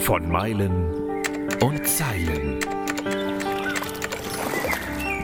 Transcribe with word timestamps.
Von 0.00 0.28
Meilen 0.30 1.22
und 1.60 1.86
Zeilen. 1.86 2.60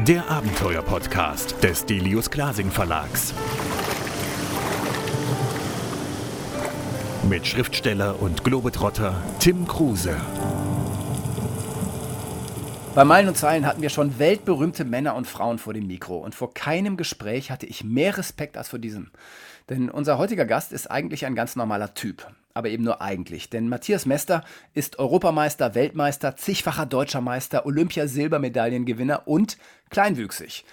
Der 0.06 0.30
Abenteuer-Podcast 0.30 1.62
des 1.62 1.86
Delius 1.86 2.30
Glasing 2.30 2.70
Verlags. 2.70 3.34
Mit 7.28 7.46
Schriftsteller 7.46 8.20
und 8.20 8.42
Globetrotter 8.44 9.22
Tim 9.38 9.66
Kruse. 9.68 10.16
Bei 12.94 13.04
Meilen 13.04 13.28
und 13.28 13.36
Zeilen 13.36 13.66
hatten 13.66 13.82
wir 13.82 13.90
schon 13.90 14.18
weltberühmte 14.18 14.84
Männer 14.84 15.14
und 15.14 15.26
Frauen 15.26 15.58
vor 15.58 15.74
dem 15.74 15.86
Mikro 15.86 16.18
und 16.18 16.34
vor 16.34 16.54
keinem 16.54 16.96
Gespräch 16.96 17.50
hatte 17.50 17.66
ich 17.66 17.84
mehr 17.84 18.18
Respekt 18.18 18.56
als 18.56 18.68
vor 18.68 18.78
diesem. 18.78 19.10
Denn 19.68 19.90
unser 19.90 20.18
heutiger 20.18 20.44
Gast 20.44 20.72
ist 20.72 20.90
eigentlich 20.90 21.26
ein 21.26 21.34
ganz 21.34 21.54
normaler 21.54 21.94
Typ. 21.94 22.26
Aber 22.54 22.68
eben 22.68 22.84
nur 22.84 23.00
eigentlich. 23.00 23.48
Denn 23.50 23.68
Matthias 23.68 24.06
Mester 24.06 24.44
ist 24.74 24.98
Europameister, 24.98 25.74
Weltmeister, 25.74 26.36
zigfacher 26.36 26.86
deutscher 26.86 27.20
Meister, 27.20 27.64
Olympia-Silbermedaillengewinner 27.64 29.28
und 29.28 29.56
kleinwüchsig. 29.90 30.64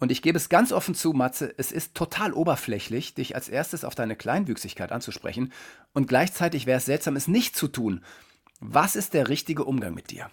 Und 0.00 0.10
ich 0.10 0.22
gebe 0.22 0.36
es 0.36 0.48
ganz 0.48 0.72
offen 0.72 0.94
zu, 0.94 1.12
Matze, 1.12 1.54
es 1.56 1.72
ist 1.72 1.94
total 1.94 2.32
oberflächlich, 2.32 3.14
dich 3.14 3.36
als 3.36 3.48
erstes 3.48 3.84
auf 3.84 3.94
deine 3.94 4.16
Kleinwüchsigkeit 4.16 4.92
anzusprechen. 4.92 5.52
Und 5.92 6.08
gleichzeitig 6.08 6.66
wäre 6.66 6.78
es 6.78 6.84
seltsam, 6.84 7.16
es 7.16 7.28
nicht 7.28 7.56
zu 7.56 7.68
tun. 7.68 8.04
Was 8.60 8.96
ist 8.96 9.14
der 9.14 9.28
richtige 9.28 9.64
Umgang 9.64 9.94
mit 9.94 10.10
dir? 10.10 10.30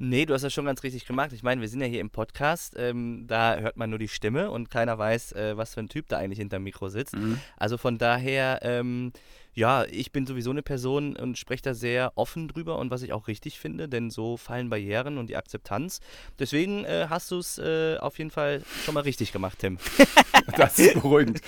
Nee, 0.00 0.26
du 0.26 0.34
hast 0.34 0.42
das 0.42 0.54
schon 0.54 0.64
ganz 0.64 0.84
richtig 0.84 1.06
gemacht. 1.06 1.32
Ich 1.32 1.42
meine, 1.42 1.60
wir 1.60 1.68
sind 1.68 1.80
ja 1.80 1.86
hier 1.86 2.00
im 2.00 2.10
Podcast, 2.10 2.74
ähm, 2.78 3.24
da 3.26 3.56
hört 3.56 3.76
man 3.76 3.90
nur 3.90 3.98
die 3.98 4.06
Stimme 4.06 4.50
und 4.50 4.70
keiner 4.70 4.96
weiß, 4.96 5.32
äh, 5.32 5.56
was 5.56 5.74
für 5.74 5.80
ein 5.80 5.88
Typ 5.88 6.08
da 6.08 6.18
eigentlich 6.18 6.38
hinterm 6.38 6.62
Mikro 6.62 6.88
sitzt. 6.88 7.16
Mhm. 7.16 7.40
Also 7.56 7.78
von 7.78 7.98
daher, 7.98 8.60
ähm, 8.62 9.12
ja, 9.54 9.84
ich 9.86 10.12
bin 10.12 10.24
sowieso 10.24 10.50
eine 10.50 10.62
Person 10.62 11.16
und 11.16 11.36
spreche 11.36 11.64
da 11.64 11.74
sehr 11.74 12.12
offen 12.14 12.46
drüber 12.46 12.78
und 12.78 12.92
was 12.92 13.02
ich 13.02 13.12
auch 13.12 13.26
richtig 13.26 13.58
finde, 13.58 13.88
denn 13.88 14.08
so 14.08 14.36
fallen 14.36 14.70
Barrieren 14.70 15.18
und 15.18 15.26
die 15.26 15.36
Akzeptanz. 15.36 15.98
Deswegen 16.38 16.84
äh, 16.84 17.08
hast 17.10 17.32
du 17.32 17.38
es 17.38 17.58
äh, 17.58 17.96
auf 17.98 18.18
jeden 18.18 18.30
Fall 18.30 18.62
schon 18.84 18.94
mal 18.94 19.00
richtig 19.00 19.32
gemacht, 19.32 19.58
Tim. 19.58 19.78
das 20.56 20.78
ist 20.78 20.94
beruhigend. 20.94 21.40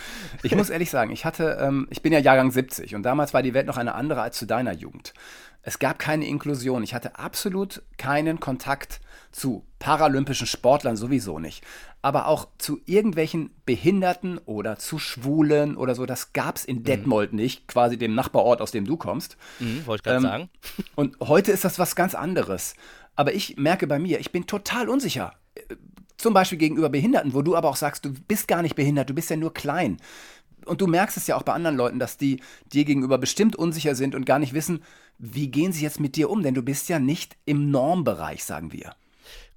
Ich 0.42 0.56
muss 0.56 0.70
ehrlich 0.70 0.90
sagen, 0.90 1.12
ich 1.12 1.24
hatte, 1.24 1.56
ähm, 1.60 1.86
ich 1.90 2.02
bin 2.02 2.12
ja 2.12 2.18
Jahrgang 2.18 2.50
70 2.50 2.96
und 2.96 3.04
damals 3.04 3.32
war 3.32 3.44
die 3.44 3.54
Welt 3.54 3.68
noch 3.68 3.76
eine 3.76 3.94
andere 3.94 4.22
als 4.22 4.38
zu 4.38 4.46
deiner 4.46 4.72
Jugend. 4.72 5.14
Es 5.62 5.78
gab 5.78 5.98
keine 5.98 6.26
Inklusion. 6.26 6.82
Ich 6.82 6.94
hatte 6.94 7.18
absolut 7.18 7.82
keinen 7.98 8.40
Kontakt 8.40 9.00
zu 9.30 9.64
paralympischen 9.78 10.46
Sportlern 10.46 10.96
sowieso 10.96 11.38
nicht. 11.38 11.64
Aber 12.02 12.26
auch 12.26 12.48
zu 12.58 12.80
irgendwelchen 12.86 13.50
Behinderten 13.66 14.38
oder 14.38 14.78
zu 14.78 14.98
Schwulen 14.98 15.76
oder 15.76 15.94
so, 15.94 16.06
das 16.06 16.32
gab 16.32 16.56
es 16.56 16.64
in 16.64 16.78
mhm. 16.78 16.84
Detmold 16.84 17.32
nicht, 17.32 17.68
quasi 17.68 17.98
dem 17.98 18.14
Nachbarort, 18.14 18.60
aus 18.62 18.70
dem 18.70 18.86
du 18.86 18.96
kommst. 18.96 19.36
Mhm, 19.58 19.86
Wollte 19.86 20.00
ich 20.00 20.04
gerade 20.04 20.16
ähm, 20.16 20.22
sagen. 20.22 20.50
Und 20.94 21.16
heute 21.20 21.52
ist 21.52 21.64
das 21.64 21.78
was 21.78 21.94
ganz 21.94 22.14
anderes. 22.14 22.74
Aber 23.16 23.34
ich 23.34 23.56
merke 23.56 23.86
bei 23.86 23.98
mir, 23.98 24.18
ich 24.18 24.32
bin 24.32 24.46
total 24.46 24.88
unsicher. 24.88 25.34
Zum 26.16 26.32
Beispiel 26.32 26.58
gegenüber 26.58 26.88
Behinderten, 26.88 27.34
wo 27.34 27.42
du 27.42 27.54
aber 27.54 27.68
auch 27.68 27.76
sagst, 27.76 28.04
du 28.04 28.12
bist 28.12 28.48
gar 28.48 28.62
nicht 28.62 28.76
behindert, 28.76 29.10
du 29.10 29.14
bist 29.14 29.30
ja 29.30 29.36
nur 29.36 29.52
klein. 29.52 29.98
Und 30.64 30.80
du 30.80 30.86
merkst 30.86 31.16
es 31.16 31.26
ja 31.26 31.36
auch 31.36 31.42
bei 31.42 31.52
anderen 31.52 31.76
Leuten, 31.76 31.98
dass 31.98 32.16
die 32.16 32.40
dir 32.72 32.84
gegenüber 32.84 33.18
bestimmt 33.18 33.56
unsicher 33.56 33.94
sind 33.94 34.14
und 34.14 34.26
gar 34.26 34.38
nicht 34.38 34.52
wissen, 34.52 34.82
wie 35.20 35.48
gehen 35.48 35.72
sie 35.72 35.82
jetzt 35.82 36.00
mit 36.00 36.16
dir 36.16 36.30
um? 36.30 36.42
Denn 36.42 36.54
du 36.54 36.62
bist 36.62 36.88
ja 36.88 36.98
nicht 36.98 37.36
im 37.44 37.70
Normbereich, 37.70 38.42
sagen 38.42 38.72
wir. 38.72 38.94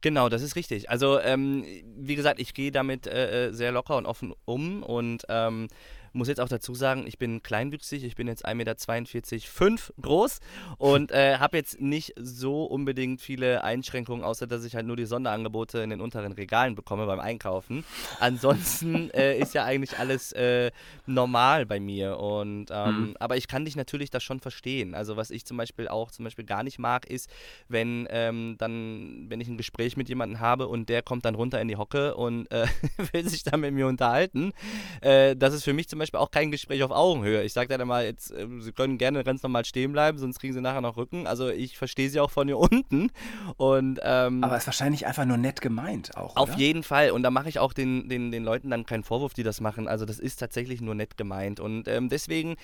Genau, 0.02 0.28
das 0.28 0.42
ist 0.42 0.58
richtig. 0.58 0.89
Also, 0.89 1.19
ähm, 1.19 1.64
wie 1.97 2.16
gesagt, 2.16 2.42
ich 2.42 2.53
gehe 2.53 2.72
damit 2.72 3.08
äh, 3.08 3.47
äh 3.47 3.53
sehr 3.53 3.72
locker 3.72 3.95
und 3.95 4.06
offen 4.06 4.34
um 4.44 4.84
und 4.84 5.23
ähm, 5.30 5.69
muss 6.14 6.28
jetzt 6.28 6.39
auch 6.39 6.50
dazu 6.50 6.75
sagen, 6.75 7.06
ich 7.08 7.17
bin 7.17 7.44
kleinwüchsig, 7.44 8.03
ich 8.03 8.16
bin 8.16 8.28
jetzt 8.28 8.45
1,42 8.45 8.56
Meter 8.56 9.94
groß 10.02 10.39
und 10.78 11.11
äh, 11.11 11.38
habe 11.39 11.58
jetzt 11.58 11.81
nicht 11.81 12.14
so 12.17 12.66
unbedingt 12.66 13.22
viele 13.22 13.64
Einschränkungen, 13.64 14.23
außer 14.23 14.47
dass 14.47 14.64
ich 14.64 14.75
halt 14.75 14.86
nur 14.86 14.95
die 14.95 15.06
Sonderangebote 15.06 15.80
in 15.80 15.89
den 15.89 16.02
unteren 16.02 16.31
Regalen 16.31 16.75
bekomme 16.75 17.06
beim 17.06 17.19
Einkaufen. 17.19 17.84
Ansonsten 18.19 19.09
äh, 19.13 19.38
ist 19.38 19.53
ja 19.53 19.66
eigentlich 19.66 19.97
alles 19.97 20.31
äh, 20.34 20.72
normal 21.06 21.66
bei 21.66 21.79
mir. 21.79 22.18
Und 22.19 22.68
ähm, 22.72 23.00
mhm. 23.00 23.18
aber 23.19 23.38
ich 23.38 23.47
kann 23.47 23.66
dich 23.66 23.75
natürlich 23.75 24.09
das 24.09 24.23
schon 24.23 24.40
verstehen. 24.40 24.94
Also 24.96 25.18
was 25.18 25.31
ich 25.31 25.46
zum 25.46 25.57
Beispiel 25.57 25.88
auch 25.88 26.12
zum 26.12 26.23
Beispiel 26.23 26.46
gar 26.46 26.63
nicht 26.63 26.79
mag, 26.79 27.06
ist, 27.06 27.29
wenn 27.68 28.07
ähm, 28.09 28.56
dann, 28.59 29.25
wenn 29.29 29.41
ich 29.41 29.47
ein 29.47 29.57
Gespräch 29.57 29.97
mit 29.97 30.09
jemandem 30.09 30.40
habe 30.40 30.68
und 30.68 30.90
der 30.90 31.02
kommt 31.02 31.25
dann 31.25 31.35
runter 31.35 31.59
in 31.59 31.68
die 31.68 31.78
Hocke 31.78 32.16
und 32.16 32.52
äh, 32.52 32.68
will 33.12 33.28
sich 33.28 33.44
dann 33.44 33.62
mit 33.62 33.73
mir 33.73 33.88
unterhalten. 33.88 34.53
Äh, 35.02 35.35
das 35.35 35.53
ist 35.53 35.63
für 35.63 35.73
mich 35.73 35.90
zum 35.90 36.00
Beispiel 36.00 36.03
Beispiel 36.03 36.19
auch 36.19 36.31
kein 36.31 36.52
Gespräch 36.52 36.84
auf 36.84 36.91
Augenhöhe. 36.91 37.44
Ich 37.44 37.53
sage 37.53 37.78
dann 37.78 37.88
mal, 37.88 38.06
jetzt, 38.06 38.31
äh, 38.31 38.47
Sie 38.59 38.72
können 38.72 38.97
gerne 38.97 39.24
ganz 39.24 39.44
normal 39.44 39.66
stehen 39.66 39.91
bleiben, 39.91 40.18
sonst 40.18 40.40
kriegen 40.40 40.53
Sie 40.53 40.62
nachher 40.62 40.81
noch 40.81 40.97
Rücken. 40.97 41.28
Also 41.28 41.50
ich 41.50 41.78
verstehe 41.78 42.09
Sie 42.09 42.19
auch 42.19 42.31
von 42.31 42.47
hier 42.47 42.58
unten. 42.59 43.12
Und, 43.58 44.00
ähm, 44.03 44.44
Aber 44.44 44.56
es 44.56 44.64
ist 44.64 44.68
wahrscheinlich 44.68 45.06
einfach 45.06 45.25
nur 45.25 45.38
nett 45.38 45.62
gemeint 45.62 46.16
auch. 46.18 46.36
Auf 46.36 46.56
jeden 46.56 46.84
Fall. 46.84 47.12
Und 47.12 47.24
da 47.24 47.31
mache 47.31 47.50
ich 47.50 47.59
auch 47.59 47.74
den, 47.74 48.09
den, 48.09 48.31
den 48.31 48.44
Leuten 48.44 48.69
dann 48.69 48.86
keinen 48.86 49.03
Vorwurf, 49.03 49.34
die 49.34 49.44
das 49.44 49.62
machen. 49.62 49.88
Also 49.88 50.06
das 50.06 50.19
ist 50.19 50.38
tatsächlich 50.38 50.81
nur 50.81 50.96
nett 50.96 51.18
gemeint. 51.18 51.59
Und 51.59 51.88
ähm, 51.88 52.09
deswegen 52.09 52.56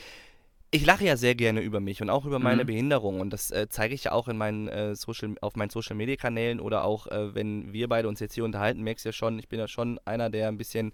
ich 0.72 0.86
lache 0.86 1.04
ja 1.04 1.18
sehr 1.18 1.34
gerne 1.34 1.62
über 1.62 1.80
mich 1.80 2.02
und 2.02 2.10
auch 2.10 2.26
über 2.26 2.38
meine 2.38 2.64
mhm. 2.64 2.68
Behinderung 2.68 3.22
und 3.22 3.32
das 3.32 3.50
äh, 3.50 3.68
zeige 3.70 3.96
ich 3.96 4.06
ja 4.06 4.12
auch 4.12 4.28
in 4.28 4.38
meinen, 4.38 4.68
äh, 4.68 4.96
Social, 4.96 5.36
auf 5.42 5.56
meinen 5.56 5.72
Social 5.72 5.96
Media 5.96 6.16
Kanälen 6.16 6.60
oder 6.60 6.84
auch 6.84 7.08
äh, 7.08 7.34
wenn 7.34 7.74
wir 7.74 7.88
beide 7.88 8.08
uns 8.08 8.20
jetzt 8.20 8.36
hier 8.36 8.46
unterhalten, 8.46 8.84
merkst 8.84 9.06
du 9.06 9.10
ja 9.10 9.14
schon, 9.14 9.40
ich 9.40 9.48
bin 9.48 9.60
ja 9.60 9.68
schon 9.68 10.00
einer, 10.06 10.30
der 10.30 10.48
ein 10.48 10.58
bisschen 10.58 10.94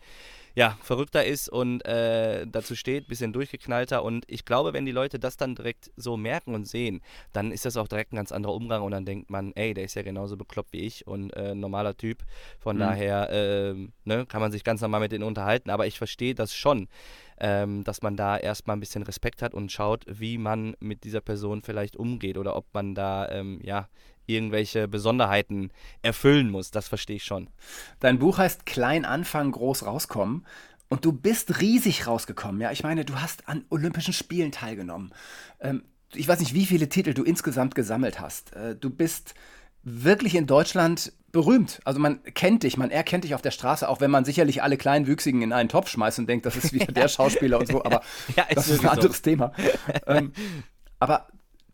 ja, 0.55 0.77
verrückter 0.81 1.25
ist 1.25 1.49
und 1.49 1.85
äh, 1.85 2.47
dazu 2.47 2.75
steht, 2.75 3.09
bisschen 3.09 3.33
durchgeknallter. 3.33 4.03
Und 4.03 4.23
ich 4.27 4.45
glaube, 4.45 4.71
wenn 4.71 4.85
die 4.85 4.93
Leute 4.93 5.19
das 5.19 5.35
dann 5.35 5.53
direkt 5.53 5.91
so 5.97 6.15
merken 6.15 6.55
und 6.55 6.65
sehen, 6.65 7.01
dann 7.33 7.51
ist 7.51 7.65
das 7.65 7.75
auch 7.75 7.89
direkt 7.89 8.13
ein 8.13 8.15
ganz 8.15 8.31
anderer 8.31 8.53
Umgang 8.53 8.81
und 8.81 8.91
dann 8.91 9.05
denkt 9.05 9.29
man, 9.29 9.51
ey, 9.55 9.73
der 9.73 9.83
ist 9.83 9.95
ja 9.95 10.01
genauso 10.01 10.37
bekloppt 10.37 10.71
wie 10.71 10.79
ich 10.79 11.05
und 11.05 11.31
äh, 11.31 11.51
ein 11.51 11.59
normaler 11.59 11.97
Typ. 11.97 12.23
Von 12.57 12.77
mhm. 12.77 12.79
daher 12.79 13.29
äh, 13.29 13.73
ne, 14.05 14.25
kann 14.25 14.39
man 14.39 14.53
sich 14.53 14.63
ganz 14.63 14.79
normal 14.79 15.01
mit 15.01 15.11
denen 15.11 15.25
unterhalten. 15.25 15.69
Aber 15.69 15.87
ich 15.87 15.97
verstehe 15.97 16.33
das 16.33 16.55
schon. 16.55 16.87
Ähm, 17.37 17.83
dass 17.83 18.01
man 18.01 18.15
da 18.15 18.37
erstmal 18.37 18.77
ein 18.77 18.79
bisschen 18.79 19.03
Respekt 19.03 19.41
hat 19.41 19.53
und 19.53 19.69
schaut, 19.69 20.05
wie 20.07 20.37
man 20.37 20.73
mit 20.79 21.03
dieser 21.03 21.19
Person 21.19 21.61
vielleicht 21.61 21.97
umgeht 21.97 22.37
oder 22.37 22.55
ob 22.55 22.65
man 22.73 22.95
da 22.95 23.27
ähm, 23.27 23.59
ja 23.61 23.89
irgendwelche 24.27 24.87
Besonderheiten 24.87 25.71
erfüllen 26.01 26.49
muss. 26.49 26.71
Das 26.71 26.87
verstehe 26.87 27.17
ich 27.17 27.23
schon. 27.23 27.49
Dein 27.99 28.19
Buch 28.19 28.37
heißt 28.37 28.65
Klein 28.65 29.05
anfangen, 29.05 29.51
groß 29.51 29.85
rauskommen. 29.85 30.45
Und 30.87 31.03
du 31.03 31.11
bist 31.11 31.61
riesig 31.61 32.07
rausgekommen. 32.07 32.61
Ja, 32.61 32.71
ich 32.71 32.83
meine, 32.83 33.05
du 33.05 33.19
hast 33.19 33.49
an 33.49 33.65
Olympischen 33.69 34.13
Spielen 34.13 34.51
teilgenommen. 34.51 35.13
Ähm, 35.59 35.83
ich 36.13 36.27
weiß 36.27 36.39
nicht, 36.39 36.53
wie 36.53 36.65
viele 36.65 36.89
Titel 36.89 37.13
du 37.13 37.23
insgesamt 37.23 37.75
gesammelt 37.75 38.19
hast. 38.19 38.53
Äh, 38.53 38.75
du 38.75 38.89
bist 38.89 39.33
wirklich 39.83 40.35
in 40.35 40.47
Deutschland 40.47 41.13
berühmt. 41.31 41.79
Also 41.83 41.99
man 41.99 42.23
kennt 42.23 42.63
dich, 42.63 42.77
man 42.77 42.91
erkennt 42.91 43.23
dich 43.23 43.35
auf 43.35 43.41
der 43.41 43.51
Straße, 43.51 43.87
auch 43.89 43.99
wenn 43.99 44.09
man 44.09 44.25
sicherlich 44.25 44.63
alle 44.63 44.77
Kleinwüchsigen 44.77 45.41
in 45.41 45.51
einen 45.51 45.69
Topf 45.69 45.89
schmeißt 45.89 46.19
und 46.19 46.27
denkt, 46.27 46.45
das 46.45 46.55
ist 46.55 46.71
wieder 46.71 46.85
der 46.93 47.07
Schauspieler 47.07 47.59
und 47.59 47.67
so, 47.67 47.83
aber 47.83 48.01
ja, 48.35 48.45
das 48.53 48.69
ist 48.69 48.81
ein 48.81 48.89
anderes 48.89 49.17
so. 49.17 49.23
Thema. 49.23 49.51
Ähm, 50.07 50.31
aber 50.99 51.27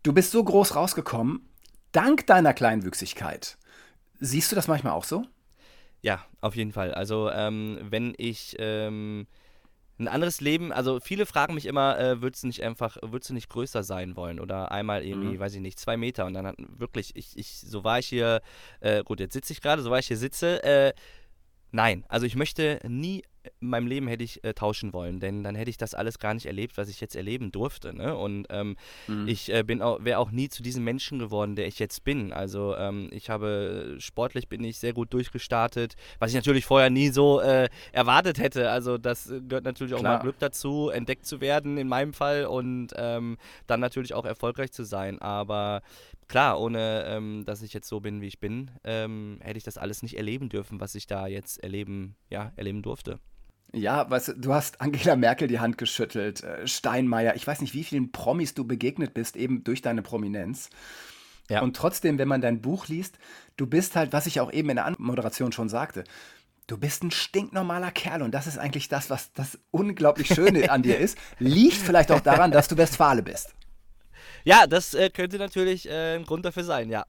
du 0.04 0.14
bist 0.14 0.32
so 0.32 0.44
groß 0.44 0.76
rausgekommen 0.76 1.51
dank 1.92 2.26
deiner 2.28 2.54
Kleinwüchsigkeit. 2.54 3.58
Siehst 4.20 4.52
du 4.52 4.56
das 4.56 4.68
manchmal 4.68 4.94
auch 4.94 5.04
so? 5.04 5.26
Ja, 6.02 6.26
auf 6.42 6.56
jeden 6.56 6.72
Fall. 6.72 6.94
Also 6.94 7.30
ähm, 7.30 7.80
wenn 7.82 8.14
ich 8.18 8.56
ähm, 8.60 9.28
ein 10.00 10.08
anderes 10.08 10.42
Leben, 10.42 10.72
also 10.72 11.00
viele 11.00 11.26
fragen 11.26 11.54
mich 11.54 11.66
immer, 11.66 12.00
äh, 12.00 12.22
würdest 12.22 12.44
du 12.44 12.48
nicht 12.48 12.64
einfach, 12.64 12.98
würdest 13.02 13.30
du 13.30 13.34
nicht 13.34 13.50
größer 13.50 13.84
sein 13.84 14.16
wollen 14.16 14.40
oder 14.40 14.72
einmal 14.72 15.04
irgendwie, 15.04 15.36
mhm. 15.36 15.40
weiß 15.40 15.54
ich 15.56 15.62
nicht, 15.62 15.80
zwei 15.80 15.98
Meter 15.98 16.26
und 16.26 16.34
dann 16.34 16.48
hat, 16.48 16.56
wirklich, 16.58 17.16
ich, 17.16 17.38
ich, 17.38 17.60
so 17.60 17.84
war 17.84 18.00
ich 18.00 18.08
hier, 18.08 18.42
äh, 18.80 19.04
gut, 19.04 19.20
jetzt 19.20 19.34
sitze 19.34 19.54
ich 19.54 19.62
gerade, 19.62 19.82
so 19.82 19.92
war 19.92 20.00
ich 20.00 20.08
hier 20.08 20.18
sitze, 20.18 20.64
äh, 20.64 20.94
nein, 21.72 22.04
also 22.10 22.26
ich 22.26 22.36
möchte 22.36 22.80
nie 22.88 23.24
in 23.60 23.70
meinem 23.70 23.88
Leben 23.88 24.08
hätte 24.08 24.24
ich 24.24 24.44
äh, 24.44 24.54
tauschen 24.54 24.94
wollen, 24.94 25.20
denn 25.20 25.44
dann 25.44 25.56
hätte 25.56 25.70
ich 25.70 25.78
das 25.78 25.94
alles 25.94 26.20
gar 26.20 26.34
nicht 26.34 26.46
erlebt, 26.46 26.78
was 26.78 26.90
ich 26.90 27.02
jetzt 27.02 27.16
erleben 27.16 27.52
durfte. 27.52 27.96
Ne? 27.96 28.16
Und 28.16 28.48
ähm, 28.50 28.76
mhm. 29.08 29.28
ich 29.28 29.52
äh, 29.52 29.64
bin 29.64 29.82
auch, 29.82 30.04
wäre 30.04 30.20
auch 30.20 30.32
nie 30.32 30.50
zu 30.50 30.62
diesem 30.62 30.84
Menschen 30.84 31.20
geworden, 31.20 31.56
der 31.56 31.68
ich 31.68 31.80
jetzt 31.80 32.04
bin. 32.04 32.34
Also 32.34 32.76
ähm, 32.76 33.10
ich 33.12 33.30
habe 33.30 33.96
sportlich 34.00 34.48
bin 34.48 34.64
ich 34.64 34.78
sehr 34.78 34.94
gut 34.94 35.14
durchgestartet, 35.14 35.96
was 36.20 36.32
ich 36.32 36.36
natürlich 36.36 36.66
vorher 36.66 36.90
nie 36.90 37.10
so 37.10 37.40
äh, 37.40 37.70
erwartet 37.92 38.40
hätte. 38.40 38.70
Also 38.70 38.98
das 38.98 39.34
gehört 39.48 39.66
natürlich 39.66 39.94
auch 39.94 40.00
Klar. 40.00 40.18
mal 40.18 40.22
Glück 40.22 40.40
dazu, 40.40 40.90
entdeckt 40.90 41.26
zu 41.26 41.42
werden 41.42 41.78
in 41.78 41.88
meinem 41.88 42.14
Fall 42.14 42.46
und 42.46 42.90
ähm, 42.96 43.38
dann 43.68 43.80
natürlich 43.80 44.14
auch 44.14 44.26
erfolgreich 44.26 44.72
zu 44.72 44.84
sein. 44.84 45.20
Aber 45.20 45.82
klar, 46.28 46.60
ohne 46.60 47.06
ähm, 47.08 47.44
dass 47.46 47.62
ich 47.62 47.74
jetzt 47.74 47.88
so 47.88 48.00
bin, 48.00 48.22
wie 48.22 48.28
ich 48.28 48.40
bin, 48.40 48.72
ähm, 48.84 49.40
hätte 49.42 49.58
ich 49.58 49.64
das 49.64 49.78
alles 49.78 50.04
nicht 50.04 50.18
erleben 50.18 50.50
dürfen, 50.50 50.80
was 50.80 50.96
ich 50.96 51.08
da 51.08 51.28
jetzt 51.28 51.62
erleben, 51.64 52.16
ja, 52.30 52.52
erleben 52.56 52.84
durfte. 52.84 53.20
Ja, 53.74 54.10
weißt 54.10 54.30
du, 54.30 54.34
du 54.34 54.54
hast 54.54 54.82
Angela 54.82 55.16
Merkel 55.16 55.48
die 55.48 55.60
Hand 55.60 55.78
geschüttelt, 55.78 56.44
äh, 56.44 56.68
Steinmeier, 56.68 57.36
ich 57.36 57.48
weiß 57.48 57.62
nicht, 57.62 57.74
wie 57.74 57.84
vielen 57.84 58.12
Promis 58.12 58.54
du 58.54 58.66
begegnet 58.66 59.14
bist, 59.14 59.38
eben 59.38 59.64
durch 59.64 59.82
deine 59.82 60.02
Prominenz. 60.02 60.70
Ja. 61.50 61.62
Und 61.62 61.76
trotzdem, 61.76 62.18
wenn 62.18 62.28
man 62.28 62.42
dein 62.42 62.62
Buch 62.62 62.88
liest, 62.88 63.18
du 63.58 63.68
bist 63.68 63.96
halt, 63.96 64.14
was 64.14 64.26
ich 64.26 64.40
auch 64.40 64.52
eben 64.52 64.70
in 64.70 64.76
der 64.76 64.94
Moderation 64.98 65.52
schon 65.52 65.70
sagte, 65.70 66.04
du 66.68 66.78
bist 66.78 67.04
ein 67.04 67.12
stinknormaler 67.12 67.92
Kerl 67.92 68.22
und 68.22 68.32
das 68.32 68.48
ist 68.48 68.58
eigentlich 68.58 68.88
das, 68.88 69.10
was 69.10 69.34
das 69.34 69.60
unglaublich 69.72 70.28
Schöne 70.28 70.72
an 70.72 70.84
dir 70.84 70.98
ist. 71.00 71.18
Liegt 71.40 71.78
vielleicht 71.78 72.12
auch 72.12 72.22
daran, 72.22 72.52
dass 72.52 72.68
du 72.68 72.78
Westfale 72.78 73.24
bist. 73.24 73.54
Ja, 74.44 74.68
das 74.68 74.94
äh, 74.94 75.10
könnte 75.10 75.38
natürlich 75.38 75.90
äh, 75.90 76.16
ein 76.16 76.26
Grund 76.26 76.46
dafür 76.46 76.64
sein, 76.64 76.90
ja. 76.90 77.06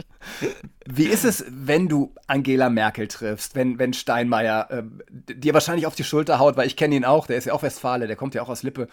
Wie 0.86 1.06
ist 1.06 1.24
es, 1.24 1.44
wenn 1.48 1.88
du 1.88 2.14
Angela 2.26 2.68
Merkel 2.68 3.08
triffst, 3.08 3.54
wenn, 3.54 3.78
wenn 3.78 3.92
Steinmeier 3.92 4.70
äh, 4.70 4.82
dir 5.10 5.54
wahrscheinlich 5.54 5.86
auf 5.86 5.94
die 5.94 6.04
Schulter 6.04 6.38
haut, 6.38 6.56
weil 6.56 6.66
ich 6.66 6.76
kenne 6.76 6.94
ihn 6.96 7.04
auch, 7.04 7.26
der 7.26 7.36
ist 7.36 7.46
ja 7.46 7.52
auch 7.52 7.62
Westfale, 7.62 8.06
der 8.06 8.16
kommt 8.16 8.34
ja 8.34 8.42
auch 8.42 8.48
aus 8.48 8.62
Lippe. 8.62 8.88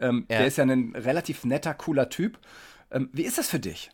Ähm, 0.00 0.26
ja. 0.30 0.38
Der 0.38 0.46
ist 0.46 0.58
ja 0.58 0.64
ein 0.64 0.94
relativ 0.94 1.44
netter, 1.44 1.74
cooler 1.74 2.08
Typ. 2.08 2.38
Ähm, 2.90 3.08
wie 3.12 3.22
ist 3.22 3.38
das 3.38 3.48
für 3.48 3.60
dich? 3.60 3.90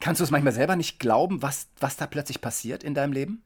Kannst 0.00 0.20
du 0.20 0.24
es 0.24 0.30
manchmal 0.30 0.52
selber 0.52 0.76
nicht 0.76 0.98
glauben, 0.98 1.42
was, 1.42 1.68
was 1.78 1.96
da 1.96 2.06
plötzlich 2.06 2.40
passiert 2.40 2.82
in 2.82 2.94
deinem 2.94 3.12
Leben? 3.12 3.42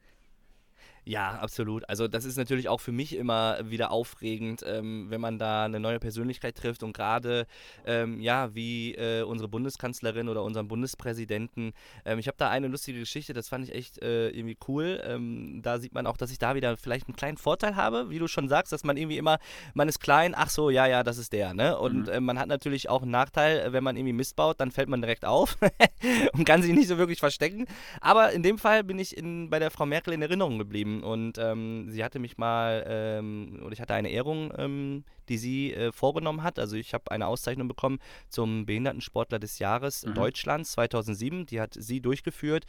Ja, 1.07 1.33
absolut. 1.35 1.87
Also 1.87 2.07
das 2.07 2.25
ist 2.25 2.35
natürlich 2.35 2.67
auch 2.67 2.81
für 2.81 2.91
mich 2.91 3.15
immer 3.15 3.59
wieder 3.69 3.91
aufregend, 3.91 4.63
ähm, 4.65 5.05
wenn 5.09 5.21
man 5.21 5.37
da 5.37 5.65
eine 5.65 5.79
neue 5.79 5.99
Persönlichkeit 5.99 6.55
trifft 6.55 6.81
und 6.81 6.93
gerade, 6.93 7.45
ähm, 7.85 8.19
ja, 8.19 8.55
wie 8.55 8.95
äh, 8.95 9.21
unsere 9.21 9.47
Bundeskanzlerin 9.47 10.29
oder 10.29 10.41
unseren 10.41 10.67
Bundespräsidenten. 10.67 11.73
Ähm, 12.05 12.17
ich 12.17 12.27
habe 12.27 12.37
da 12.39 12.49
eine 12.49 12.67
lustige 12.67 12.97
Geschichte, 12.97 13.33
das 13.33 13.49
fand 13.49 13.65
ich 13.65 13.75
echt 13.75 14.01
äh, 14.01 14.29
irgendwie 14.29 14.57
cool. 14.67 14.99
Ähm, 15.05 15.61
da 15.61 15.77
sieht 15.77 15.93
man 15.93 16.07
auch, 16.07 16.17
dass 16.17 16.31
ich 16.31 16.39
da 16.39 16.55
wieder 16.55 16.75
vielleicht 16.75 17.07
einen 17.07 17.15
kleinen 17.15 17.37
Vorteil 17.37 17.75
habe, 17.75 18.09
wie 18.09 18.17
du 18.17 18.27
schon 18.27 18.49
sagst, 18.49 18.73
dass 18.73 18.83
man 18.83 18.97
irgendwie 18.97 19.19
immer, 19.19 19.37
man 19.75 19.87
ist 19.87 19.99
klein, 19.99 20.33
ach 20.35 20.49
so, 20.49 20.71
ja, 20.71 20.87
ja, 20.87 21.03
das 21.03 21.19
ist 21.19 21.33
der, 21.33 21.53
ne? 21.53 21.77
Und 21.77 22.07
mhm. 22.07 22.13
äh, 22.13 22.19
man 22.19 22.39
hat 22.39 22.47
natürlich 22.47 22.89
auch 22.89 23.03
einen 23.03 23.11
Nachteil, 23.11 23.71
wenn 23.73 23.83
man 23.83 23.95
irgendwie 23.95 24.13
Mist 24.13 24.35
baut, 24.35 24.59
dann 24.59 24.71
fällt 24.71 24.89
man 24.89 25.03
direkt 25.03 25.23
auf 25.23 25.55
und 26.33 26.45
kann 26.45 26.63
sich 26.63 26.73
nicht 26.73 26.87
so 26.87 26.97
wirklich 26.97 27.19
verstecken. 27.19 27.67
Aber 28.01 28.31
in 28.31 28.41
dem 28.41 28.57
Fall 28.57 28.83
bin 28.83 28.97
ich 28.97 29.15
in, 29.15 29.51
bei 29.51 29.59
der 29.59 29.69
Frau 29.69 29.85
Merkel 29.85 30.11
in 30.11 30.23
Erinnerung 30.23 30.57
geblieben 30.57 30.94
und 31.03 31.37
ähm, 31.37 31.87
sie 31.89 32.03
hatte 32.03 32.19
mich 32.19 32.37
mal, 32.37 32.85
ähm, 32.87 33.59
oder 33.63 33.73
ich 33.73 33.81
hatte 33.81 33.93
eine 33.93 34.09
Ehrung, 34.09 34.53
ähm, 34.57 35.03
die 35.29 35.37
sie 35.37 35.73
äh, 35.73 35.91
vorgenommen 35.91 36.43
hat. 36.43 36.59
Also 36.59 36.75
ich 36.75 36.93
habe 36.93 37.11
eine 37.11 37.27
Auszeichnung 37.27 37.67
bekommen 37.67 37.99
zum 38.29 38.65
Behindertensportler 38.65 39.39
des 39.39 39.59
Jahres 39.59 40.05
mhm. 40.05 40.13
Deutschlands 40.13 40.71
2007. 40.73 41.45
Die 41.45 41.61
hat 41.61 41.73
sie 41.73 42.01
durchgeführt. 42.01 42.65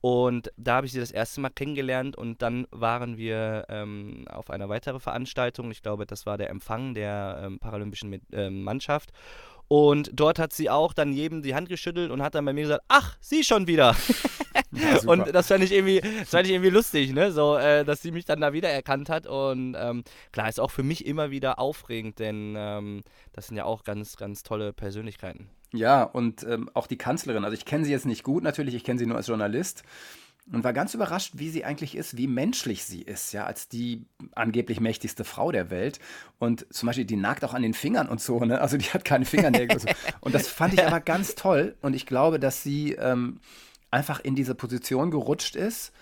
Und 0.00 0.52
da 0.56 0.76
habe 0.76 0.86
ich 0.86 0.92
sie 0.92 0.98
das 0.98 1.12
erste 1.12 1.40
Mal 1.40 1.50
kennengelernt 1.50 2.16
und 2.16 2.42
dann 2.42 2.66
waren 2.72 3.18
wir 3.18 3.66
ähm, 3.68 4.24
auf 4.28 4.50
einer 4.50 4.68
weiteren 4.68 4.98
Veranstaltung. 4.98 5.70
Ich 5.70 5.80
glaube, 5.80 6.06
das 6.06 6.26
war 6.26 6.36
der 6.36 6.50
Empfang 6.50 6.92
der 6.92 7.40
ähm, 7.44 7.60
paralympischen 7.60 8.20
äh, 8.32 8.50
Mannschaft. 8.50 9.12
Und 9.72 10.10
dort 10.12 10.38
hat 10.38 10.52
sie 10.52 10.68
auch 10.68 10.92
dann 10.92 11.14
jedem 11.14 11.40
die 11.40 11.54
Hand 11.54 11.70
geschüttelt 11.70 12.10
und 12.10 12.20
hat 12.20 12.34
dann 12.34 12.44
bei 12.44 12.52
mir 12.52 12.60
gesagt, 12.60 12.84
ach, 12.88 13.16
sie 13.22 13.42
schon 13.42 13.66
wieder. 13.66 13.96
Ja, 14.74 15.00
und 15.04 15.34
das 15.34 15.48
fand 15.48 15.62
ich 15.62 15.70
irgendwie, 15.72 16.00
das 16.00 16.30
fand 16.30 16.46
ich 16.46 16.52
irgendwie 16.52 16.70
lustig, 16.70 17.12
ne? 17.12 17.30
So, 17.30 17.56
äh, 17.56 17.84
dass 17.84 18.00
sie 18.00 18.10
mich 18.10 18.24
dann 18.24 18.40
da 18.40 18.54
wiedererkannt 18.54 19.10
hat. 19.10 19.26
Und 19.26 19.76
ähm, 19.78 20.02
klar, 20.30 20.48
ist 20.48 20.60
auch 20.60 20.70
für 20.70 20.82
mich 20.82 21.04
immer 21.04 21.30
wieder 21.30 21.58
aufregend, 21.58 22.18
denn 22.18 22.54
ähm, 22.56 23.02
das 23.34 23.48
sind 23.48 23.58
ja 23.58 23.66
auch 23.66 23.84
ganz, 23.84 24.16
ganz 24.16 24.42
tolle 24.42 24.72
Persönlichkeiten. 24.72 25.50
Ja, 25.74 26.04
und 26.04 26.42
ähm, 26.44 26.70
auch 26.72 26.86
die 26.86 26.96
Kanzlerin. 26.96 27.44
Also 27.44 27.54
ich 27.54 27.66
kenne 27.66 27.84
sie 27.84 27.92
jetzt 27.92 28.06
nicht 28.06 28.22
gut 28.22 28.42
natürlich, 28.42 28.74
ich 28.74 28.84
kenne 28.84 28.98
sie 28.98 29.04
nur 29.04 29.18
als 29.18 29.26
Journalist 29.26 29.82
und 30.52 30.64
war 30.64 30.72
ganz 30.72 30.94
überrascht, 30.94 31.34
wie 31.36 31.48
sie 31.48 31.64
eigentlich 31.64 31.96
ist, 31.96 32.16
wie 32.16 32.26
menschlich 32.26 32.84
sie 32.84 33.02
ist, 33.02 33.32
ja, 33.32 33.46
als 33.46 33.68
die 33.68 34.04
angeblich 34.34 34.80
mächtigste 34.80 35.24
Frau 35.24 35.50
der 35.50 35.70
Welt. 35.70 35.98
Und 36.38 36.66
zum 36.72 36.86
Beispiel, 36.86 37.06
die 37.06 37.16
nagt 37.16 37.44
auch 37.44 37.54
an 37.54 37.62
den 37.62 37.74
Fingern 37.74 38.08
und 38.08 38.20
so, 38.20 38.44
ne? 38.44 38.60
Also 38.60 38.76
die 38.76 38.84
hat 38.84 39.04
keine 39.04 39.24
Fingernägel. 39.24 39.76
und, 39.76 39.80
so. 39.80 39.88
und 40.20 40.34
das 40.34 40.48
fand 40.48 40.74
ich 40.74 40.84
aber 40.84 41.00
ganz 41.00 41.34
toll. 41.34 41.76
Und 41.80 41.94
ich 41.94 42.06
glaube, 42.06 42.38
dass 42.38 42.62
sie 42.62 42.92
ähm, 42.92 43.40
einfach 43.90 44.20
in 44.20 44.34
diese 44.34 44.54
Position 44.54 45.10
gerutscht 45.10 45.56
ist, 45.56 45.92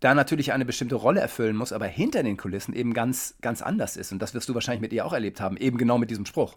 da 0.00 0.14
natürlich 0.14 0.52
eine 0.52 0.64
bestimmte 0.64 0.96
Rolle 0.96 1.20
erfüllen 1.20 1.56
muss, 1.56 1.72
aber 1.72 1.86
hinter 1.86 2.22
den 2.22 2.36
Kulissen 2.36 2.74
eben 2.74 2.92
ganz, 2.92 3.34
ganz 3.40 3.62
anders 3.62 3.96
ist. 3.96 4.12
Und 4.12 4.20
das 4.20 4.34
wirst 4.34 4.48
du 4.48 4.54
wahrscheinlich 4.54 4.82
mit 4.82 4.92
ihr 4.92 5.06
auch 5.06 5.12
erlebt 5.12 5.40
haben, 5.40 5.56
eben 5.56 5.78
genau 5.78 5.96
mit 5.96 6.10
diesem 6.10 6.26
Spruch. 6.26 6.56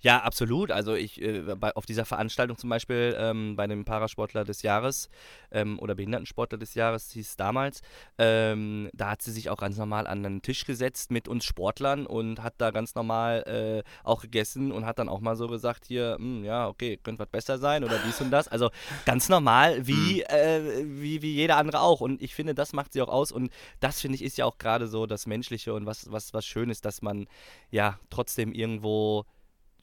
Ja, 0.00 0.20
absolut. 0.22 0.70
Also 0.70 0.94
ich 0.94 1.20
äh, 1.20 1.54
bei, 1.56 1.74
auf 1.74 1.86
dieser 1.86 2.04
Veranstaltung 2.04 2.56
zum 2.56 2.70
Beispiel 2.70 3.16
ähm, 3.18 3.56
bei 3.56 3.66
dem 3.66 3.84
Parasportler 3.84 4.44
des 4.44 4.62
Jahres 4.62 5.08
ähm, 5.50 5.78
oder 5.78 5.94
Behindertensportler 5.94 6.58
des 6.58 6.74
Jahres 6.74 7.10
hieß 7.10 7.28
es 7.28 7.36
damals, 7.36 7.82
ähm, 8.18 8.90
da 8.92 9.10
hat 9.10 9.22
sie 9.22 9.32
sich 9.32 9.50
auch 9.50 9.58
ganz 9.58 9.76
normal 9.76 10.06
an 10.06 10.24
einen 10.24 10.42
Tisch 10.42 10.64
gesetzt 10.64 11.10
mit 11.10 11.28
uns 11.28 11.44
Sportlern 11.44 12.06
und 12.06 12.42
hat 12.42 12.54
da 12.58 12.70
ganz 12.70 12.94
normal 12.94 13.42
äh, 13.84 13.88
auch 14.04 14.22
gegessen 14.22 14.72
und 14.72 14.86
hat 14.86 14.98
dann 14.98 15.08
auch 15.08 15.20
mal 15.20 15.36
so 15.36 15.48
gesagt, 15.48 15.86
hier, 15.86 16.16
hm, 16.18 16.44
ja, 16.44 16.68
okay, 16.68 16.98
könnte 17.02 17.20
was 17.20 17.28
besser 17.28 17.58
sein 17.58 17.84
oder 17.84 17.98
dies 18.06 18.20
und 18.20 18.30
das. 18.30 18.48
Also 18.48 18.70
ganz 19.04 19.28
normal, 19.28 19.86
wie, 19.86 20.24
mhm. 20.28 20.36
äh, 20.36 21.00
wie, 21.00 21.22
wie 21.22 21.34
jeder 21.34 21.56
andere 21.56 21.80
auch. 21.80 22.00
Und 22.00 22.22
ich 22.22 22.34
finde, 22.34 22.54
das 22.54 22.72
macht 22.72 22.92
sie 22.92 23.02
auch 23.02 23.08
aus 23.08 23.32
und 23.32 23.50
das 23.80 24.00
finde 24.00 24.16
ich 24.16 24.22
ist 24.22 24.38
ja 24.38 24.44
auch 24.44 24.58
gerade 24.58 24.88
so 24.88 25.06
das 25.06 25.26
Menschliche 25.26 25.74
und 25.74 25.86
was, 25.86 26.10
was, 26.10 26.34
was 26.34 26.46
schön 26.46 26.70
ist, 26.70 26.84
dass 26.84 27.02
man 27.02 27.26
ja 27.70 27.98
trotzdem 28.10 28.52
irgendwo 28.52 29.24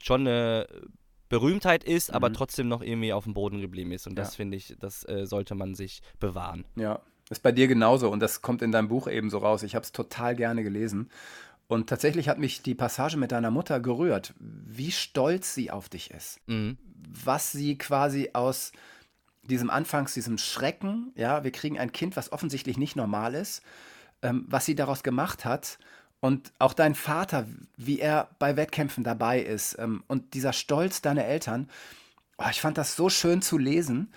schon 0.03 0.21
eine 0.21 0.67
Berühmtheit 1.29 1.83
ist, 1.83 2.09
mhm. 2.09 2.15
aber 2.15 2.33
trotzdem 2.33 2.67
noch 2.67 2.81
irgendwie 2.81 3.13
auf 3.13 3.23
dem 3.23 3.33
Boden 3.33 3.61
geblieben 3.61 3.91
ist. 3.91 4.05
Und 4.05 4.15
das 4.15 4.35
finde 4.35 4.57
ich, 4.57 4.75
das 4.79 5.07
äh, 5.07 5.25
sollte 5.25 5.55
man 5.55 5.73
sich 5.75 6.01
bewahren. 6.19 6.65
Ja, 6.75 7.01
ist 7.29 7.41
bei 7.41 7.51
dir 7.51 7.67
genauso 7.67 8.09
und 8.11 8.19
das 8.19 8.41
kommt 8.41 8.61
in 8.61 8.71
deinem 8.71 8.89
Buch 8.89 9.07
eben 9.07 9.29
so 9.29 9.37
raus. 9.37 9.63
Ich 9.63 9.75
habe 9.75 9.83
es 9.83 9.91
total 9.91 10.35
gerne 10.35 10.63
gelesen. 10.63 11.09
Und 11.67 11.87
tatsächlich 11.87 12.27
hat 12.27 12.37
mich 12.37 12.61
die 12.61 12.75
Passage 12.75 13.17
mit 13.17 13.31
deiner 13.31 13.49
Mutter 13.49 13.79
gerührt, 13.79 14.33
wie 14.39 14.91
stolz 14.91 15.55
sie 15.55 15.71
auf 15.71 15.87
dich 15.87 16.11
ist. 16.11 16.39
Mhm. 16.47 16.77
Was 17.23 17.51
sie 17.51 17.77
quasi 17.77 18.31
aus 18.33 18.73
diesem 19.43 19.69
Anfangs, 19.69 20.13
diesem 20.13 20.37
Schrecken, 20.37 21.13
ja, 21.15 21.43
wir 21.43 21.51
kriegen 21.51 21.79
ein 21.79 21.93
Kind, 21.93 22.17
was 22.17 22.31
offensichtlich 22.31 22.77
nicht 22.77 22.95
normal 22.95 23.33
ist, 23.33 23.63
ähm, 24.21 24.45
was 24.47 24.65
sie 24.65 24.75
daraus 24.75 25.03
gemacht 25.03 25.45
hat 25.45 25.79
und 26.23 26.53
auch 26.57 26.71
dein 26.71 26.95
Vater, 26.95 27.47
wie 27.75 27.99
er 27.99 28.29
bei 28.39 28.55
Wettkämpfen 28.55 29.03
dabei 29.03 29.41
ist 29.41 29.77
ähm, 29.77 30.05
und 30.07 30.33
dieser 30.35 30.53
Stolz 30.53 31.01
deiner 31.01 31.25
Eltern, 31.25 31.69
oh, 32.37 32.45
ich 32.49 32.61
fand 32.61 32.77
das 32.77 32.95
so 32.95 33.09
schön 33.09 33.41
zu 33.41 33.57
lesen. 33.57 34.13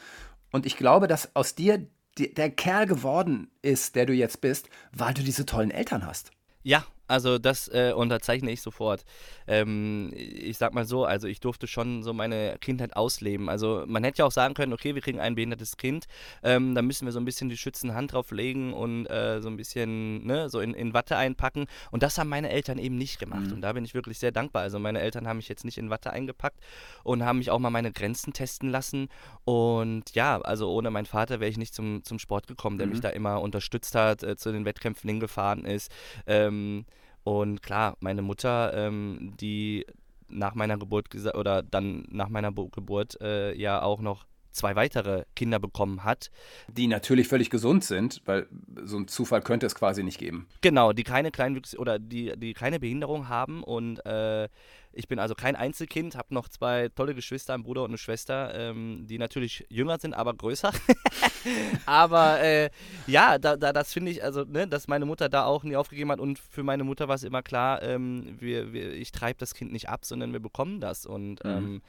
Und 0.53 0.67
ich 0.67 0.77
glaube, 0.77 1.09
dass 1.09 1.35
aus 1.35 1.57
dir 1.57 1.85
der 2.17 2.51
Kerl 2.51 2.87
geworden 2.87 3.51
ist, 3.61 3.97
der 3.97 4.07
du 4.07 4.13
jetzt 4.13 4.41
bist, 4.41 4.71
weil 4.93 5.15
du 5.15 5.25
diese 5.25 5.47
tollen 5.47 5.73
Eltern 5.73 6.07
hast. 6.07 6.31
Ja, 6.63 6.87
also 7.09 7.39
das 7.39 7.69
äh, 7.69 7.93
unterzeichne 7.95 8.51
ich 8.51 8.63
sofort. 8.63 9.05
Ähm, 9.47 10.13
ich 10.15 10.59
sag 10.59 10.75
mal 10.75 10.87
so, 10.87 11.05
also 11.05 11.29
ich 11.29 11.41
durfte 11.41 11.67
schon 11.67 12.03
so 12.03 12.13
meine 12.13 12.57
Kindheit 12.61 12.97
ausleben. 12.97 13.49
Also 13.49 13.85
man 13.87 14.05
hätte 14.05 14.19
ja 14.19 14.25
auch 14.25 14.33
sagen 14.33 14.55
können, 14.55 14.73
okay, 14.73 14.95
wir 14.95 15.03
kriegen 15.03 15.21
ein 15.21 15.35
behindertes 15.35 15.77
Kind, 15.77 16.07
ähm, 16.43 16.75
da 16.75 16.83
müssen 16.83 17.07
wir 17.07 17.13
so 17.13 17.21
ein 17.21 17.25
bisschen 17.25 17.49
die 17.49 17.57
schützende 17.57 17.95
Hand 17.95 18.13
drauf 18.13 18.31
legen 18.31 18.73
und 18.73 19.07
äh, 19.07 19.41
so 19.41 19.49
ein 19.49 19.57
bisschen 19.57 20.27
ne, 20.27 20.49
so 20.49 20.61
in, 20.61 20.75
in 20.75 20.95
Watte 20.95 21.17
einpacken. 21.17 21.67
Und 21.91 22.03
das 22.03 22.19
haben 22.19 22.29
meine 22.29 22.51
Eltern 22.51 22.79
eben 22.79 22.97
nicht 22.97 23.19
gemacht. 23.19 23.47
Mhm. 23.47 23.53
Und 23.55 23.61
da 23.63 23.73
bin 23.73 23.85
ich 23.85 23.95
wirklich 23.95 24.19
sehr 24.19 24.33
dankbar. 24.33 24.63
Also 24.63 24.79
meine 24.79 25.01
Eltern 25.01 25.29
haben 25.29 25.37
mich 25.37 25.49
jetzt 25.49 25.65
nicht 25.65 25.79
in 25.79 25.91
Watte 25.91 26.11
eingepackt 26.11 26.61
und 27.05 27.25
haben 27.25 27.39
mich 27.39 27.51
auch 27.51 27.59
mal 27.59 27.71
meine 27.71 27.93
Grenzen 27.93 28.33
testen 28.33 28.71
lassen. 28.71 29.09
Und 29.45 30.15
ja, 30.15 30.41
also 30.41 30.73
ohne 30.73 30.91
meinen 30.91 31.07
Vater 31.07 31.41
wäre 31.41 31.51
ich 31.51 31.59
nicht 31.59 31.75
zum, 31.75 32.03
zum 32.03 32.19
Sport 32.19 32.47
gekommen, 32.47 32.79
der 32.79 32.87
mhm. 32.87 32.95
mich 32.95 33.01
da 33.01 33.11
immer 33.11 33.41
unterstützt 33.41 33.95
hat, 33.95 34.23
äh, 34.23 34.37
zu 34.37 34.53
den 34.53 34.65
Wettkämpfen 34.65 35.09
hingefahren 35.09 35.65
ist. 35.65 35.91
Ähm, 36.27 36.85
und 37.27 37.61
klar, 37.61 37.97
meine 37.99 38.23
Mutter, 38.23 38.73
ähm, 38.73 39.35
die 39.41 39.85
nach 40.29 40.55
meiner 40.55 40.79
Geburt 40.79 41.09
oder 41.35 41.61
dann 41.61 42.07
nach 42.09 42.29
meiner 42.29 42.53
Bo 42.53 42.69
Geburt 42.69 43.21
äh, 43.21 43.53
ja 43.53 43.83
auch 43.83 44.01
noch 44.01 44.27
zwei 44.53 44.77
weitere 44.77 45.25
Kinder 45.35 45.59
bekommen 45.59 46.05
hat. 46.05 46.31
Die 46.69 46.87
natürlich 46.87 47.27
völlig 47.27 47.51
gesund 47.51 47.83
sind, 47.83 48.23
weil 48.27 48.47
so 48.85 48.97
ein 48.97 49.09
Zufall 49.09 49.43
könnte 49.43 49.67
es 49.67 49.75
quasi 49.75 50.05
nicht 50.05 50.19
geben. 50.19 50.47
Genau, 50.61 50.93
die 50.93 51.03
keine 51.03 51.33
Kleinwüchs 51.33 51.77
oder 51.77 51.99
die, 51.99 52.33
die 52.37 52.55
keine 52.55 52.79
Behinderung 52.79 53.29
haben 53.29 53.65
und 53.65 54.07
äh, 54.07 54.49
ich 54.93 55.09
bin 55.09 55.19
also 55.19 55.35
kein 55.35 55.57
Einzelkind, 55.57 56.15
habe 56.15 56.33
noch 56.33 56.49
zwei 56.49 56.91
tolle 56.91 57.17
Geschwister, 57.17 57.55
einen 57.55 57.65
Bruder 57.65 57.83
und 57.83 57.91
eine 57.91 57.99
Schwester, 57.99 58.55
ähm, 58.55 59.05
die 59.09 59.19
natürlich 59.19 59.67
jünger 59.69 59.99
sind, 59.99 60.15
aber 60.15 60.33
größer. 60.33 60.71
aber 61.87 62.41
äh, 62.41 62.71
ja, 63.07 63.39
da, 63.39 63.57
da, 63.57 63.73
das 63.73 63.93
finde 63.93 64.11
ich, 64.11 64.23
also, 64.23 64.45
ne, 64.45 64.67
dass 64.67 64.89
meine 64.89 65.07
Mutter 65.07 65.29
da 65.29 65.45
auch 65.45 65.65
nie 65.65 65.77
aufgegeben 65.77 66.11
hat 66.13 66.21
und 66.21 66.39
für 66.39 66.63
meine 66.63 66.85
Mutter 66.85 67.09
war 67.09 67.15
es 67.15 67.23
immer 67.23 67.43
klar, 67.43 67.83
ähm, 67.83 68.37
wir, 68.39 68.73
wir, 68.73 68.93
ich 68.95 69.13
treibe 69.13 69.39
das 69.39 69.55
Kind 69.55 69.73
nicht 69.73 69.89
ab, 69.89 70.05
sondern 70.05 70.33
wir 70.33 70.41
bekommen 70.41 70.81
das. 70.81 71.07
Und 71.07 71.45
mhm. 71.45 71.51
ähm, 71.51 71.83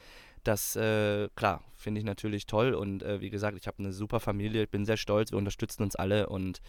das, 0.44 0.76
äh, 0.76 1.28
klar, 1.36 1.62
finde 1.74 2.00
ich 2.00 2.04
natürlich 2.04 2.46
toll. 2.46 2.74
Und 2.74 3.02
äh, 3.02 3.20
wie 3.20 3.30
gesagt, 3.30 3.58
ich 3.58 3.66
habe 3.66 3.78
eine 3.80 3.92
super 3.92 4.20
Familie, 4.20 4.64
ich 4.64 4.70
bin 4.70 4.84
sehr 4.84 4.96
stolz, 4.96 5.30
wir 5.30 5.38
unterstützen 5.38 5.82
uns 5.82 5.96
alle 5.96 6.28
und 6.28 6.60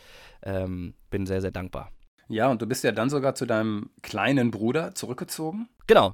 ähm, 0.43 0.93
bin 1.10 1.25
sehr, 1.25 1.41
sehr 1.41 1.51
dankbar. 1.51 1.91
Ja, 2.27 2.50
und 2.50 2.62
du 2.62 2.67
bist 2.67 2.84
ja 2.84 2.91
dann 2.91 3.10
sogar 3.10 3.36
zu 3.36 3.46
deinem 3.46 3.89
kleinen 4.01 4.51
Bruder 4.51 4.93
zurückgezogen. 4.93 5.67
Genau. 5.88 6.13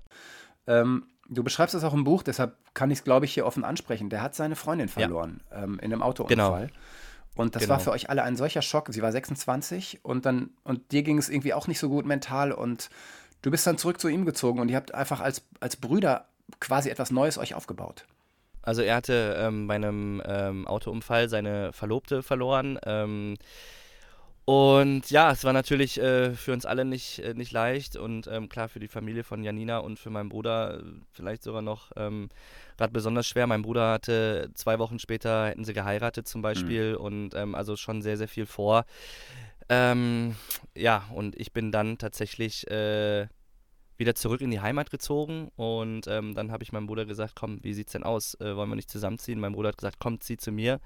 Ähm, 0.67 1.07
du 1.27 1.43
beschreibst 1.43 1.75
das 1.75 1.83
auch 1.83 1.93
im 1.93 2.03
Buch, 2.03 2.23
deshalb 2.23 2.55
kann 2.73 2.91
ich 2.91 2.99
es, 2.99 3.03
glaube 3.03 3.25
ich, 3.25 3.33
hier 3.33 3.45
offen 3.45 3.63
ansprechen. 3.63 4.09
Der 4.09 4.21
hat 4.21 4.35
seine 4.35 4.55
Freundin 4.55 4.89
verloren 4.89 5.41
ja. 5.51 5.63
ähm, 5.63 5.79
in 5.79 5.91
einem 5.91 6.01
Autounfall. 6.01 6.67
Genau. 6.67 6.67
Und 7.35 7.55
das 7.55 7.63
genau. 7.63 7.73
war 7.73 7.79
für 7.79 7.91
euch 7.91 8.09
alle 8.09 8.23
ein 8.23 8.37
solcher 8.37 8.61
Schock. 8.61 8.87
Sie 8.91 9.01
war 9.01 9.11
26 9.11 9.99
und 10.03 10.25
dann, 10.25 10.51
und 10.63 10.91
dir 10.91 11.03
ging 11.03 11.17
es 11.17 11.29
irgendwie 11.29 11.53
auch 11.53 11.67
nicht 11.67 11.79
so 11.79 11.89
gut 11.89 12.05
mental 12.05 12.51
und 12.51 12.89
du 13.41 13.51
bist 13.51 13.67
dann 13.67 13.77
zurück 13.77 13.99
zu 13.99 14.07
ihm 14.07 14.25
gezogen 14.25 14.59
und 14.59 14.69
ihr 14.69 14.77
habt 14.77 14.93
einfach 14.93 15.19
als, 15.19 15.43
als 15.59 15.75
Brüder 15.75 16.25
quasi 16.59 16.89
etwas 16.89 17.11
Neues 17.11 17.37
euch 17.37 17.53
aufgebaut. 17.53 18.05
Also 18.61 18.81
er 18.81 18.95
hatte 18.95 19.35
ähm, 19.37 19.67
bei 19.67 19.75
einem 19.75 20.21
ähm, 20.25 20.65
Autounfall 20.67 21.29
seine 21.29 21.71
Verlobte 21.73 22.23
verloren. 22.23 22.79
Ähm, 22.85 23.37
Und 24.45 25.09
ja, 25.09 25.31
es 25.31 25.43
war 25.43 25.53
natürlich 25.53 25.99
äh, 25.99 26.35
für 26.35 26.53
uns 26.53 26.67
alle 26.67 26.85
nicht, 26.85 27.17
äh, 27.17 27.33
nicht 27.33 27.51
leicht 27.51 27.95
und 27.95 28.27
ähm, 28.27 28.47
klar 28.47 28.69
für 28.69 28.79
die 28.79 28.87
Familie 28.87 29.23
von 29.23 29.43
Janina 29.43 29.79
und 29.79 29.97
für 29.97 30.11
meinen 30.11 30.29
Bruder 30.29 30.79
äh, 30.79 30.83
vielleicht 31.11 31.41
sogar 31.41 31.63
noch 31.63 31.91
ähm, 31.95 32.29
gerade 32.77 32.93
besonders 32.93 33.25
schwer. 33.25 33.47
Mein 33.47 33.63
Bruder 33.63 33.91
hatte 33.91 34.51
zwei 34.53 34.77
Wochen 34.77 34.99
später, 34.99 35.47
hätten 35.47 35.65
sie 35.65 35.73
geheiratet 35.73 36.27
zum 36.27 36.43
Beispiel 36.43 36.91
mhm. 36.91 37.03
und 37.03 37.35
ähm, 37.35 37.55
also 37.55 37.75
schon 37.75 38.03
sehr, 38.03 38.17
sehr 38.17 38.27
viel 38.27 38.45
vor. 38.45 38.85
Ähm, 39.67 40.35
ja, 40.75 41.05
und 41.15 41.35
ich 41.39 41.51
bin 41.51 41.71
dann 41.71 41.97
tatsächlich 41.97 42.69
äh, 42.69 43.27
wieder 43.97 44.13
zurück 44.13 44.41
in 44.41 44.51
die 44.51 44.61
Heimat 44.61 44.91
gezogen 44.91 45.49
und 45.55 46.05
ähm, 46.05 46.35
dann 46.35 46.51
habe 46.51 46.63
ich 46.63 46.71
meinem 46.71 46.85
Bruder 46.85 47.05
gesagt, 47.05 47.33
komm, 47.35 47.63
wie 47.63 47.73
sieht's 47.73 47.93
denn 47.93 48.03
aus? 48.03 48.35
Äh, 48.39 48.55
wollen 48.55 48.69
wir 48.69 48.75
nicht 48.75 48.91
zusammenziehen? 48.91 49.39
Mein 49.39 49.53
Bruder 49.53 49.69
hat 49.69 49.77
gesagt, 49.77 49.97
komm, 49.99 50.21
zieh 50.21 50.37
zu 50.37 50.51
mir. 50.51 50.79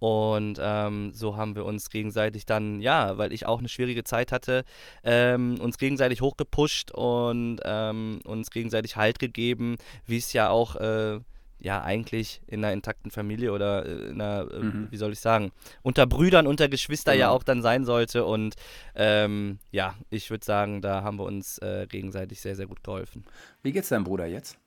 Und 0.00 0.58
ähm, 0.60 1.12
so 1.12 1.36
haben 1.36 1.54
wir 1.54 1.64
uns 1.64 1.90
gegenseitig 1.90 2.46
dann, 2.46 2.80
ja, 2.80 3.18
weil 3.18 3.32
ich 3.32 3.46
auch 3.46 3.58
eine 3.58 3.68
schwierige 3.68 4.02
Zeit 4.02 4.32
hatte, 4.32 4.64
ähm, 5.04 5.60
uns 5.60 5.78
gegenseitig 5.78 6.22
hochgepusht 6.22 6.90
und 6.90 7.60
ähm, 7.64 8.20
uns 8.24 8.50
gegenseitig 8.50 8.96
Halt 8.96 9.18
gegeben, 9.18 9.76
wie 10.06 10.16
es 10.16 10.32
ja 10.32 10.48
auch 10.48 10.76
äh, 10.76 11.20
ja 11.58 11.82
eigentlich 11.82 12.40
in 12.46 12.64
einer 12.64 12.72
intakten 12.72 13.10
Familie 13.10 13.52
oder 13.52 13.84
äh, 13.84 14.08
in 14.10 14.20
einer, 14.20 14.50
äh, 14.50 14.58
mhm. 14.58 14.88
wie 14.90 14.96
soll 14.96 15.12
ich 15.12 15.20
sagen, 15.20 15.52
unter 15.82 16.06
Brüdern, 16.06 16.46
unter 16.46 16.68
Geschwister 16.68 17.12
genau. 17.12 17.24
ja 17.24 17.30
auch 17.30 17.42
dann 17.42 17.62
sein 17.62 17.84
sollte. 17.84 18.24
Und 18.24 18.54
ähm, 18.94 19.58
ja, 19.70 19.94
ich 20.08 20.30
würde 20.30 20.44
sagen, 20.44 20.80
da 20.80 21.02
haben 21.02 21.18
wir 21.18 21.24
uns 21.24 21.58
äh, 21.58 21.86
gegenseitig 21.86 22.40
sehr, 22.40 22.56
sehr 22.56 22.66
gut 22.66 22.82
geholfen. 22.82 23.24
Wie 23.62 23.72
geht's 23.72 23.90
deinem 23.90 24.04
Bruder 24.04 24.26
jetzt? 24.26 24.58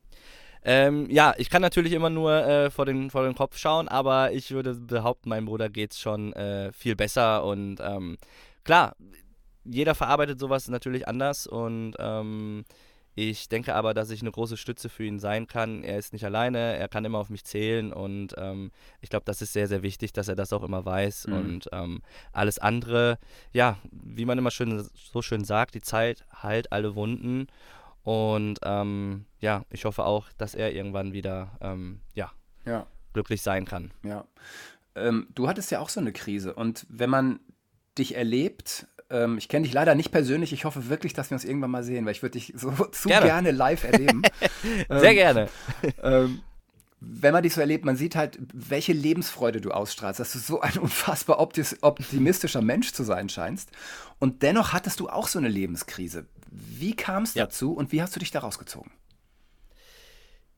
Ähm, 0.65 1.09
ja, 1.09 1.33
ich 1.37 1.49
kann 1.49 1.61
natürlich 1.61 1.93
immer 1.93 2.09
nur 2.09 2.31
äh, 2.33 2.69
vor, 2.69 2.85
den, 2.85 3.09
vor 3.09 3.23
den 3.23 3.35
Kopf 3.35 3.57
schauen, 3.57 3.87
aber 3.87 4.31
ich 4.31 4.51
würde 4.51 4.75
behaupten, 4.75 5.29
meinem 5.29 5.45
Bruder 5.45 5.69
geht 5.69 5.91
es 5.91 5.99
schon 5.99 6.33
äh, 6.33 6.71
viel 6.71 6.95
besser 6.95 7.43
und 7.43 7.77
ähm, 7.81 8.17
klar, 8.63 8.95
jeder 9.65 9.95
verarbeitet 9.95 10.39
sowas 10.39 10.67
natürlich 10.69 11.07
anders 11.07 11.47
und 11.47 11.95
ähm, 11.99 12.63
ich 13.15 13.47
denke 13.47 13.75
aber, 13.75 13.93
dass 13.93 14.09
ich 14.09 14.21
eine 14.21 14.31
große 14.31 14.57
Stütze 14.57 14.89
für 14.89 15.03
ihn 15.03 15.19
sein 15.19 15.45
kann. 15.45 15.83
Er 15.83 15.99
ist 15.99 16.13
nicht 16.13 16.25
alleine, 16.25 16.75
er 16.77 16.87
kann 16.87 17.05
immer 17.05 17.19
auf 17.19 17.29
mich 17.29 17.43
zählen 17.43 17.93
und 17.93 18.33
ähm, 18.37 18.71
ich 19.01 19.09
glaube, 19.09 19.25
das 19.25 19.41
ist 19.41 19.53
sehr, 19.53 19.67
sehr 19.67 19.83
wichtig, 19.83 20.13
dass 20.13 20.27
er 20.27 20.35
das 20.35 20.51
auch 20.51 20.63
immer 20.63 20.83
weiß. 20.83 21.27
Mhm. 21.27 21.33
Und 21.33 21.69
ähm, 21.71 22.01
alles 22.31 22.57
andere, 22.57 23.19
ja, 23.51 23.77
wie 23.91 24.25
man 24.25 24.39
immer 24.39 24.49
schön, 24.49 24.83
so 24.95 25.21
schön 25.21 25.43
sagt, 25.43 25.75
die 25.75 25.81
Zeit 25.81 26.25
heilt 26.41 26.71
alle 26.71 26.95
Wunden. 26.95 27.47
Und 28.03 28.59
ähm, 28.63 29.25
ja, 29.39 29.65
ich 29.69 29.85
hoffe 29.85 30.05
auch, 30.05 30.27
dass 30.37 30.55
er 30.55 30.73
irgendwann 30.73 31.13
wieder 31.13 31.57
ähm, 31.61 32.01
ja, 32.13 32.31
ja, 32.65 32.85
glücklich 33.13 33.41
sein 33.41 33.65
kann. 33.65 33.91
Ja. 34.03 34.25
Ähm, 34.95 35.27
du 35.33 35.47
hattest 35.47 35.71
ja 35.71 35.79
auch 35.79 35.89
so 35.89 35.99
eine 35.99 36.11
Krise 36.11 36.53
und 36.53 36.85
wenn 36.89 37.09
man 37.09 37.39
dich 37.97 38.15
erlebt, 38.15 38.87
ähm, 39.09 39.37
ich 39.37 39.47
kenne 39.47 39.63
dich 39.63 39.73
leider 39.73 39.95
nicht 39.95 40.11
persönlich. 40.11 40.53
Ich 40.53 40.65
hoffe 40.65 40.89
wirklich, 40.89 41.13
dass 41.13 41.29
wir 41.29 41.35
uns 41.35 41.45
irgendwann 41.45 41.71
mal 41.71 41.83
sehen, 41.83 42.05
weil 42.05 42.11
ich 42.11 42.21
würde 42.21 42.33
dich 42.37 42.53
so 42.55 42.71
zu 42.91 43.07
gerne, 43.07 43.25
gerne 43.25 43.51
live 43.51 43.83
erleben. 43.83 44.21
Sehr 44.89 45.11
ähm, 45.11 45.15
gerne. 45.15 45.49
Wenn 47.05 47.33
man 47.33 47.43
dich 47.43 47.53
so 47.53 47.61
erlebt, 47.61 47.85
man 47.85 47.95
sieht 47.95 48.15
halt, 48.15 48.39
welche 48.53 48.93
Lebensfreude 48.93 49.59
du 49.59 49.71
ausstrahlst, 49.71 50.19
dass 50.19 50.33
du 50.33 50.39
so 50.39 50.61
ein 50.61 50.77
unfassbar 50.79 51.39
optimistischer 51.39 52.61
Mensch 52.61 52.93
zu 52.93 53.03
sein 53.03 53.29
scheinst. 53.29 53.71
Und 54.19 54.41
dennoch 54.41 54.73
hattest 54.73 54.99
du 54.99 55.09
auch 55.09 55.27
so 55.27 55.39
eine 55.39 55.49
Lebenskrise. 55.49 56.25
Wie 56.49 56.95
kam 56.95 57.23
es 57.23 57.33
ja. 57.33 57.45
dazu 57.45 57.73
und 57.73 57.91
wie 57.91 58.01
hast 58.01 58.15
du 58.15 58.19
dich 58.19 58.31
da 58.31 58.39
rausgezogen? 58.39 58.91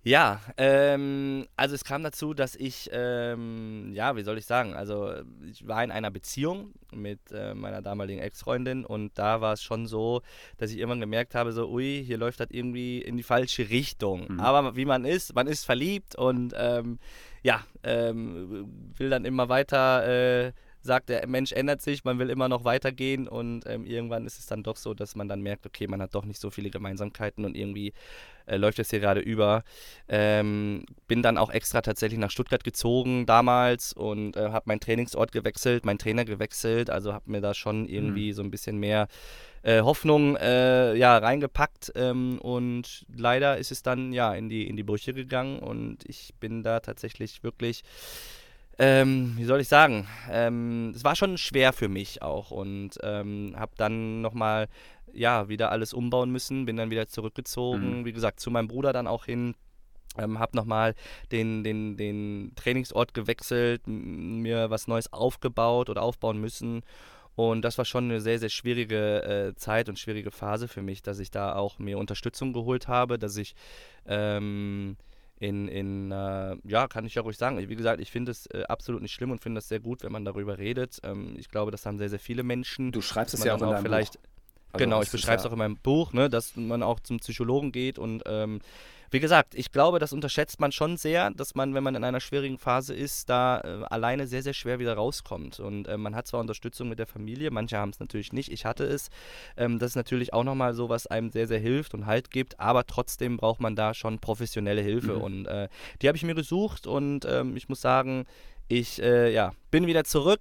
Ja, 0.06 0.40
ähm, 0.58 1.48
also 1.58 1.74
es 1.74 1.84
kam 1.84 2.04
dazu, 2.04 2.36
dass 2.36 2.56
ich, 2.56 2.92
ähm, 2.94 3.92
ja, 3.92 4.16
wie 4.16 4.22
soll 4.22 4.38
ich 4.38 4.46
sagen, 4.46 4.76
also 4.76 5.12
ich 5.50 5.68
war 5.68 5.84
in 5.84 5.90
einer 5.90 6.12
Beziehung 6.12 6.74
mit 6.94 7.20
äh, 7.32 7.56
meiner 7.56 7.82
damaligen 7.82 8.22
Ex-Freundin 8.22 8.86
und 8.86 9.18
da 9.18 9.42
war 9.42 9.54
es 9.54 9.64
schon 9.64 9.88
so, 9.88 10.22
dass 10.60 10.70
ich 10.70 10.78
irgendwann 10.78 11.00
gemerkt 11.00 11.34
habe, 11.34 11.54
so, 11.54 11.68
ui, 11.72 12.04
hier 12.06 12.20
läuft 12.20 12.40
das 12.40 12.50
irgendwie 12.52 13.02
in 13.02 13.18
die 13.18 13.24
falsche 13.24 13.72
Richtung. 13.72 14.34
Mhm. 14.34 14.40
Aber 14.40 14.76
wie 14.76 14.86
man 14.86 15.06
ist, 15.06 15.34
man 15.34 15.48
ist 15.48 15.66
verliebt 15.66 16.16
und 16.16 16.54
ähm, 16.56 17.00
ja, 17.42 17.64
ähm, 17.82 18.92
will 18.98 19.10
dann 19.10 19.26
immer 19.26 19.50
weiter 19.50 20.08
äh, 20.08 20.52
sagt, 20.86 21.10
der 21.10 21.28
Mensch 21.28 21.52
ändert 21.52 21.82
sich, 21.82 22.04
man 22.04 22.20
will 22.20 22.30
immer 22.30 22.48
noch 22.48 22.64
weitergehen 22.64 23.28
und 23.28 23.64
ähm, 23.66 23.86
irgendwann 23.86 24.26
ist 24.26 24.40
es 24.40 24.46
dann 24.46 24.64
doch 24.64 24.78
so, 24.78 24.94
dass 24.94 25.16
man 25.16 25.28
dann 25.28 25.42
merkt, 25.42 25.66
okay, 25.66 25.88
man 25.88 26.02
hat 26.02 26.16
doch 26.16 26.26
nicht 26.26 26.40
so 26.40 26.50
viele 26.50 26.70
Gemeinsamkeiten 26.70 27.44
und 27.44 27.56
irgendwie 27.58 27.94
äh, 28.46 28.58
läuft 28.58 28.80
es 28.80 28.90
hier 28.90 29.00
gerade 29.00 29.20
über. 29.20 29.64
Ähm, 30.08 30.86
bin 31.08 31.22
dann 31.22 31.38
auch 31.38 31.50
extra 31.50 31.82
tatsächlich 31.82 32.20
nach 32.20 32.32
Stuttgart 32.32 32.64
gezogen 32.64 33.26
damals 33.26 33.94
und 33.94 34.38
äh, 34.38 34.50
habe 34.50 34.66
meinen 34.68 34.80
Trainingsort 34.80 35.32
gewechselt, 35.32 35.86
meinen 35.86 36.00
Trainer 36.00 36.26
gewechselt, 36.26 36.90
also 36.90 37.14
habe 37.14 37.30
mir 37.30 37.42
da 37.42 37.54
schon 37.54 37.88
irgendwie 37.88 38.30
mhm. 38.30 38.36
so 38.36 38.44
ein 38.44 38.52
bisschen 38.52 38.78
mehr 38.78 39.08
äh, 39.64 39.82
Hoffnung 39.82 40.36
äh, 40.36 40.96
ja, 40.96 41.18
reingepackt 41.18 41.92
ähm, 41.96 42.38
und 42.40 43.06
leider 43.16 43.58
ist 43.58 43.72
es 43.72 43.82
dann 43.82 44.14
ja 44.14 44.34
in 44.34 44.48
die, 44.48 44.68
in 44.68 44.78
die 44.78 44.84
Brüche 44.84 45.14
gegangen 45.14 45.60
und 45.60 46.08
ich 46.08 46.34
bin 46.40 46.62
da 46.62 46.80
tatsächlich 46.80 47.44
wirklich 47.44 47.84
ähm, 48.78 49.34
wie 49.38 49.46
soll 49.46 49.62
ich 49.62 49.68
sagen, 49.68 50.08
ähm, 50.30 50.94
es 50.96 51.04
war 51.04 51.16
schon 51.16 51.38
schwer 51.38 51.74
für 51.74 51.88
mich 51.88 52.22
auch 52.22 52.52
und 52.52 52.92
ähm, 53.04 53.54
habe 53.58 53.72
dann 53.78 54.22
nochmal, 54.22 54.68
ja, 55.14 55.48
wieder 55.48 55.72
alles 55.72 55.94
umbauen 55.94 56.32
müssen, 56.32 56.66
bin 56.66 56.78
dann 56.78 56.90
wieder 56.90 57.08
zurückgezogen, 57.08 58.00
mhm. 58.00 58.06
wie 58.06 58.14
gesagt, 58.14 58.40
zu 58.40 58.52
meinem 58.52 58.68
Bruder 58.68 58.94
dann 58.94 59.08
auch 59.08 59.26
hin, 59.26 59.56
ähm, 60.18 60.40
habe 60.40 60.56
nochmal 60.58 60.96
den, 61.32 61.64
den, 61.64 61.98
den 61.98 62.52
Trainingsort 62.56 63.14
gewechselt, 63.14 63.88
mir 63.88 64.70
was 64.70 64.88
Neues 64.88 65.12
aufgebaut 65.14 65.90
oder 65.90 66.02
aufbauen 66.02 66.40
müssen 66.40 66.84
und 67.36 67.64
das 67.64 67.78
war 67.78 67.86
schon 67.86 68.06
eine 68.06 68.22
sehr, 68.22 68.40
sehr 68.40 68.50
schwierige 68.50 69.24
äh, 69.24 69.56
Zeit 69.56 69.90
und 69.90 70.00
schwierige 70.00 70.32
Phase 70.32 70.68
für 70.68 70.82
mich, 70.82 71.02
dass 71.02 71.20
ich 71.20 71.32
da 71.32 71.56
auch 71.56 71.80
mir 71.80 71.98
Unterstützung 71.98 72.54
geholt 72.54 72.88
habe, 72.88 73.20
dass 73.20 73.36
ich 73.36 73.56
ähm, 74.08 74.96
in, 75.40 75.68
in 75.68 76.12
äh, 76.12 76.56
ja, 76.64 76.88
kann 76.88 77.06
ich 77.06 77.16
ja 77.16 77.22
ruhig 77.22 77.38
sagen. 77.38 77.58
Wie 77.58 77.76
gesagt, 77.76 78.00
ich 78.00 78.12
finde 78.12 78.32
es 78.32 78.46
äh, 78.48 78.64
absolut 78.70 79.02
nicht 79.02 79.12
schlimm 79.12 79.32
und 79.32 79.42
finde 79.42 79.60
es 79.60 79.68
sehr 79.68 79.80
gut, 79.80 80.04
wenn 80.04 80.12
man 80.12 80.24
darüber 80.24 80.58
redet. 80.58 81.00
Ähm, 81.04 81.36
ich 81.38 81.50
glaube, 81.50 81.72
das 81.72 81.86
haben 81.86 81.98
sehr, 81.98 82.10
sehr 82.10 82.20
viele 82.20 82.44
Menschen. 82.44 82.92
Du 82.92 83.02
schreibst 83.02 83.34
es 83.34 83.44
ja 83.44 83.56
auch 83.56 83.62
in 83.62 83.70
deinem 83.70 83.84
vielleicht, 83.84 84.14
Buch. 84.14 84.30
Also 84.72 84.86
genau, 84.86 85.02
ich 85.02 85.12
beschreibe 85.12 85.38
es 85.38 85.44
ja 85.44 85.50
auch 85.50 85.54
in 85.54 85.60
meinem 85.60 85.78
Buch, 85.78 86.14
ne, 86.14 86.30
dass 86.30 86.56
man 86.56 86.84
auch 86.84 87.00
zum 87.00 87.20
Psychologen 87.20 87.72
geht 87.72 87.98
und 87.98 88.24
ähm, 88.26 88.60
wie 89.16 89.22
gesagt, 89.22 89.56
ich 89.56 89.72
glaube, 89.72 89.98
das 90.00 90.12
unterschätzt 90.12 90.60
man 90.60 90.74
schon 90.74 90.98
sehr, 90.98 91.32
dass 91.32 91.56
man, 91.56 91.74
wenn 91.74 91.86
man 91.86 91.96
in 91.96 92.04
einer 92.04 92.20
schwierigen 92.20 92.58
Phase 92.58 92.94
ist, 92.94 93.30
da 93.30 93.62
äh, 93.62 93.86
alleine 93.90 94.28
sehr, 94.28 94.44
sehr 94.44 94.54
schwer 94.54 94.78
wieder 94.78 94.96
rauskommt. 94.96 95.62
Und 95.62 95.88
äh, 95.88 95.96
man 95.96 96.16
hat 96.16 96.28
zwar 96.28 96.42
Unterstützung 96.42 96.90
mit 96.90 97.00
der 97.00 97.08
Familie, 97.08 97.50
manche 97.50 97.78
haben 97.78 97.92
es 97.92 98.02
natürlich 98.02 98.34
nicht, 98.34 98.52
ich 98.52 98.66
hatte 98.66 98.84
es. 98.84 99.08
Ähm, 99.56 99.80
das 99.80 99.92
ist 99.92 99.96
natürlich 99.96 100.34
auch 100.34 100.44
nochmal 100.44 100.74
so, 100.74 100.90
was 100.90 101.08
einem 101.08 101.32
sehr, 101.32 101.48
sehr 101.48 101.60
hilft 101.60 101.94
und 101.94 102.08
Halt 102.08 102.30
gibt, 102.30 102.60
aber 102.60 102.86
trotzdem 102.86 103.38
braucht 103.38 103.62
man 103.62 103.78
da 103.78 103.94
schon 103.94 104.20
professionelle 104.20 104.82
Hilfe. 104.82 105.14
Mhm. 105.14 105.22
Und 105.22 105.46
äh, 105.46 105.70
die 106.02 106.10
habe 106.10 106.18
ich 106.18 106.24
mir 106.24 106.36
gesucht 106.36 106.86
und 106.86 107.24
ähm, 107.24 107.56
ich 107.56 107.70
muss 107.70 107.80
sagen, 107.80 108.26
ich 108.68 109.02
äh, 109.02 109.32
ja, 109.32 109.52
bin 109.70 109.88
wieder 109.88 110.04
zurück 110.04 110.40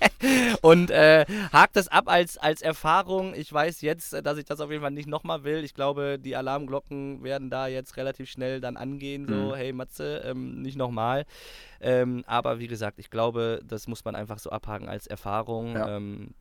und 0.62 0.90
äh, 0.90 1.24
hake 1.52 1.70
das 1.72 1.88
ab 1.88 2.04
als, 2.08 2.36
als 2.36 2.60
Erfahrung. 2.62 3.34
Ich 3.34 3.52
weiß 3.52 3.80
jetzt, 3.80 4.12
dass 4.12 4.38
ich 4.38 4.44
das 4.44 4.60
auf 4.60 4.70
jeden 4.70 4.82
Fall 4.82 4.90
nicht 4.90 5.08
nochmal 5.08 5.44
will. 5.44 5.64
Ich 5.64 5.74
glaube, 5.74 6.18
die 6.18 6.36
Alarmglocken 6.36 7.22
werden 7.22 7.48
da 7.48 7.66
jetzt 7.66 7.96
relativ 7.96 8.28
schnell 8.28 8.60
dann 8.60 8.76
angehen. 8.76 9.26
So, 9.26 9.34
mhm. 9.34 9.54
hey 9.54 9.72
Matze, 9.72 10.22
ähm, 10.26 10.60
nicht 10.62 10.76
nochmal. 10.76 11.24
Ähm, 11.80 12.24
aber 12.26 12.58
wie 12.58 12.66
gesagt, 12.66 12.98
ich 12.98 13.10
glaube, 13.10 13.60
das 13.64 13.86
muss 13.86 14.04
man 14.04 14.14
einfach 14.14 14.38
so 14.38 14.50
abhaken 14.50 14.88
als 14.88 15.06
Erfahrung. 15.06 15.74
Ja. 15.74 15.96
Ähm, 15.96 16.34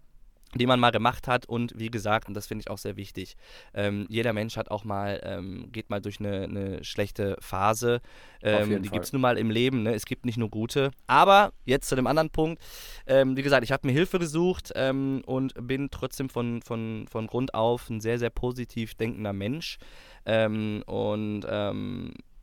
die 0.55 0.65
man 0.65 0.79
mal 0.79 0.91
gemacht 0.91 1.27
hat. 1.27 1.45
Und 1.45 1.73
wie 1.77 1.89
gesagt, 1.89 2.27
und 2.27 2.33
das 2.33 2.47
finde 2.47 2.63
ich 2.63 2.69
auch 2.69 2.77
sehr 2.77 2.95
wichtig, 2.95 3.35
ähm, 3.73 4.05
jeder 4.09 4.33
Mensch 4.33 4.57
hat 4.57 4.71
auch 4.71 4.83
mal, 4.83 5.21
ähm, 5.23 5.71
geht 5.71 5.89
mal 5.89 6.01
durch 6.01 6.19
eine, 6.19 6.43
eine 6.43 6.83
schlechte 6.83 7.37
Phase, 7.39 8.01
ähm, 8.41 8.81
die 8.81 8.89
gibt 8.89 9.05
es 9.05 9.13
nun 9.13 9.21
mal 9.21 9.37
im 9.37 9.49
Leben, 9.49 9.83
ne? 9.83 9.93
es 9.93 10.05
gibt 10.05 10.25
nicht 10.25 10.37
nur 10.37 10.49
gute, 10.49 10.91
aber 11.07 11.51
jetzt 11.65 11.89
zu 11.89 11.95
dem 11.95 12.07
anderen 12.07 12.29
Punkt, 12.29 12.61
ähm, 13.07 13.35
wie 13.37 13.43
gesagt, 13.43 13.63
ich 13.63 13.71
habe 13.71 13.87
mir 13.87 13.93
Hilfe 13.93 14.19
gesucht 14.19 14.71
ähm, 14.75 15.21
und 15.25 15.53
bin 15.59 15.89
trotzdem 15.91 16.29
von, 16.29 16.61
von, 16.61 17.05
von 17.09 17.27
Grund 17.27 17.53
auf 17.53 17.89
ein 17.89 18.01
sehr, 18.01 18.19
sehr 18.19 18.29
positiv 18.29 18.95
denkender 18.95 19.33
Mensch. 19.33 19.77
Ähm, 20.27 20.83
und 20.87 21.45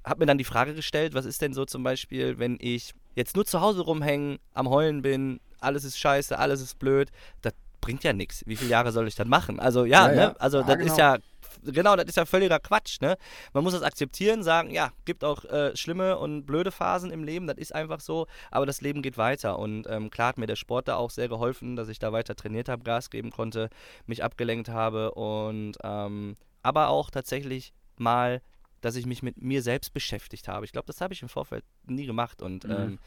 habe 0.04 0.20
mir 0.20 0.26
dann 0.26 0.38
die 0.38 0.44
Frage 0.44 0.74
gestellt, 0.74 1.14
was 1.14 1.26
ist 1.26 1.42
denn 1.42 1.52
so 1.52 1.64
zum 1.64 1.82
Beispiel, 1.82 2.38
wenn 2.38 2.58
ich 2.60 2.92
jetzt 3.14 3.36
nur 3.36 3.44
zu 3.44 3.60
Hause 3.60 3.82
rumhängen, 3.82 4.38
am 4.52 4.68
Heulen 4.68 5.02
bin, 5.02 5.40
alles 5.60 5.84
ist 5.84 5.98
scheiße, 5.98 6.38
alles 6.38 6.60
ist 6.60 6.78
blöd, 6.78 7.10
das 7.40 7.54
bringt 7.82 8.02
ja 8.04 8.14
nichts. 8.14 8.42
Wie 8.46 8.56
viele 8.56 8.70
Jahre 8.70 8.92
soll 8.92 9.06
ich 9.06 9.14
dann 9.14 9.28
machen? 9.28 9.60
Also 9.60 9.84
ja, 9.84 10.08
ja, 10.08 10.14
ne? 10.14 10.20
ja. 10.22 10.34
also 10.38 10.60
ja, 10.60 10.64
das 10.64 10.78
genau. 10.78 10.90
ist 10.90 10.98
ja 10.98 11.18
genau, 11.64 11.96
das 11.96 12.06
ist 12.06 12.16
ja 12.16 12.24
völliger 12.24 12.58
Quatsch, 12.58 13.00
ne? 13.00 13.16
Man 13.52 13.62
muss 13.62 13.72
das 13.72 13.82
akzeptieren, 13.82 14.42
sagen, 14.42 14.70
ja, 14.70 14.90
gibt 15.04 15.24
auch 15.24 15.44
äh, 15.44 15.76
schlimme 15.76 16.18
und 16.18 16.44
blöde 16.44 16.70
Phasen 16.70 17.10
im 17.10 17.24
Leben, 17.24 17.46
das 17.46 17.58
ist 17.58 17.74
einfach 17.74 18.00
so, 18.00 18.26
aber 18.50 18.66
das 18.66 18.80
Leben 18.80 19.02
geht 19.02 19.18
weiter 19.18 19.58
und 19.58 19.86
ähm, 19.88 20.10
klar 20.10 20.28
hat 20.28 20.38
mir 20.38 20.46
der 20.46 20.56
Sport 20.56 20.88
da 20.88 20.96
auch 20.96 21.10
sehr 21.10 21.28
geholfen, 21.28 21.76
dass 21.76 21.88
ich 21.88 21.98
da 21.98 22.12
weiter 22.12 22.34
trainiert 22.34 22.68
habe, 22.68 22.82
Gas 22.82 23.10
geben 23.10 23.30
konnte, 23.30 23.68
mich 24.06 24.24
abgelenkt 24.24 24.68
habe 24.68 25.12
und 25.12 25.76
ähm, 25.84 26.36
aber 26.62 26.88
auch 26.88 27.10
tatsächlich 27.10 27.72
mal, 27.96 28.40
dass 28.80 28.96
ich 28.96 29.06
mich 29.06 29.22
mit 29.22 29.40
mir 29.40 29.62
selbst 29.62 29.92
beschäftigt 29.92 30.48
habe. 30.48 30.64
Ich 30.64 30.72
glaube, 30.72 30.86
das 30.86 31.00
habe 31.00 31.14
ich 31.14 31.22
im 31.22 31.28
Vorfeld 31.28 31.64
nie 31.86 32.06
gemacht 32.06 32.42
und 32.42 32.64
mhm. 32.64 32.70
ähm, 32.72 32.98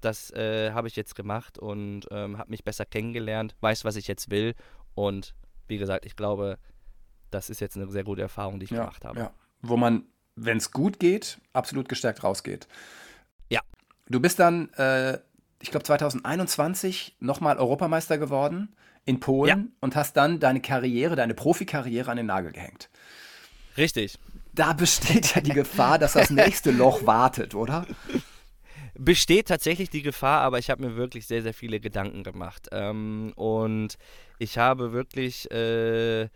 das 0.00 0.30
äh, 0.32 0.72
habe 0.72 0.88
ich 0.88 0.96
jetzt 0.96 1.14
gemacht 1.14 1.58
und 1.58 2.06
ähm, 2.10 2.38
habe 2.38 2.50
mich 2.50 2.64
besser 2.64 2.84
kennengelernt, 2.84 3.54
weiß, 3.60 3.84
was 3.84 3.96
ich 3.96 4.06
jetzt 4.06 4.30
will. 4.30 4.54
Und 4.94 5.34
wie 5.68 5.78
gesagt, 5.78 6.06
ich 6.06 6.16
glaube, 6.16 6.58
das 7.30 7.50
ist 7.50 7.60
jetzt 7.60 7.76
eine 7.76 7.90
sehr 7.90 8.04
gute 8.04 8.22
Erfahrung, 8.22 8.58
die 8.58 8.64
ich 8.64 8.70
ja, 8.70 8.80
gemacht 8.80 9.04
habe. 9.04 9.18
Ja. 9.18 9.30
Wo 9.62 9.76
man, 9.76 10.04
wenn 10.36 10.56
es 10.56 10.70
gut 10.70 10.98
geht, 10.98 11.38
absolut 11.52 11.88
gestärkt 11.88 12.24
rausgeht. 12.24 12.66
Ja. 13.48 13.60
Du 14.08 14.20
bist 14.20 14.38
dann, 14.38 14.72
äh, 14.74 15.18
ich 15.60 15.70
glaube, 15.70 15.84
2021 15.84 17.16
nochmal 17.20 17.58
Europameister 17.58 18.18
geworden 18.18 18.74
in 19.04 19.20
Polen 19.20 19.48
ja. 19.48 19.64
und 19.80 19.96
hast 19.96 20.16
dann 20.16 20.40
deine 20.40 20.60
Karriere, 20.60 21.16
deine 21.16 21.34
Profikarriere 21.34 22.10
an 22.10 22.16
den 22.16 22.26
Nagel 22.26 22.52
gehängt. 22.52 22.90
Richtig. 23.76 24.18
Da 24.52 24.72
besteht 24.72 25.34
ja 25.34 25.40
die 25.40 25.52
Gefahr, 25.52 25.98
dass 25.98 26.14
das 26.14 26.30
nächste 26.30 26.70
Loch 26.70 27.06
wartet, 27.06 27.54
oder? 27.54 27.86
Besteht 29.00 29.48
tatsächlich 29.48 29.88
die 29.88 30.02
Gefahr, 30.02 30.42
aber 30.42 30.58
ich 30.58 30.68
habe 30.68 30.86
mir 30.86 30.94
wirklich 30.94 31.26
sehr, 31.26 31.42
sehr 31.42 31.54
viele 31.54 31.80
Gedanken 31.80 32.22
gemacht. 32.22 32.68
Ähm, 32.70 33.32
und 33.34 33.96
ich 34.38 34.58
habe 34.58 34.92
wirklich, 34.92 35.50
äh, 35.50 36.28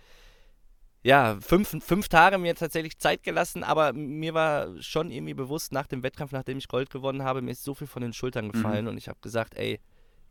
ja, 1.03 1.37
fünf, 1.41 1.77
fünf 1.85 2.09
Tage 2.09 2.39
mir 2.39 2.55
tatsächlich 2.55 2.99
Zeit 2.99 3.23
gelassen, 3.23 3.65
aber 3.65 3.93
mir 3.93 4.33
war 4.33 4.81
schon 4.81 5.11
irgendwie 5.11 5.35
bewusst 5.35 5.73
nach 5.73 5.87
dem 5.87 6.03
Wettkampf, 6.03 6.33
nachdem 6.33 6.57
ich 6.57 6.69
Gold 6.69 6.89
gewonnen 6.89 7.23
habe, 7.23 7.43
mir 7.43 7.51
ist 7.51 7.65
so 7.65 7.75
viel 7.75 7.87
von 7.87 8.01
den 8.01 8.15
Schultern 8.15 8.51
gefallen 8.51 8.87
mhm. 8.87 8.93
und 8.93 8.97
ich 8.97 9.09
habe 9.09 9.19
gesagt, 9.21 9.59
ey, 9.59 9.79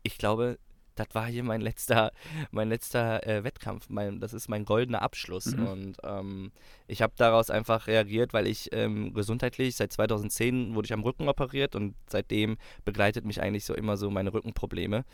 ich 0.02 0.18
glaube, 0.18 0.58
das 0.94 1.08
war 1.12 1.26
hier 1.26 1.42
mein 1.42 1.60
letzter, 1.60 2.12
mein 2.50 2.68
letzter 2.68 3.26
äh, 3.26 3.44
Wettkampf. 3.44 3.88
Mein, 3.88 4.20
das 4.20 4.32
ist 4.32 4.48
mein 4.48 4.64
goldener 4.64 5.02
Abschluss. 5.02 5.46
Mhm. 5.46 5.66
Und 5.66 5.96
ähm, 6.04 6.52
ich 6.86 7.02
habe 7.02 7.14
daraus 7.16 7.50
einfach 7.50 7.86
reagiert, 7.86 8.32
weil 8.32 8.46
ich 8.46 8.70
ähm, 8.72 9.14
gesundheitlich, 9.14 9.76
seit 9.76 9.92
2010 9.92 10.74
wurde 10.74 10.86
ich 10.86 10.92
am 10.92 11.02
Rücken 11.02 11.28
operiert 11.28 11.74
und 11.74 11.94
seitdem 12.06 12.56
begleitet 12.84 13.24
mich 13.24 13.40
eigentlich 13.40 13.64
so 13.64 13.74
immer 13.74 13.96
so 13.96 14.10
meine 14.10 14.32
Rückenprobleme. 14.32 15.04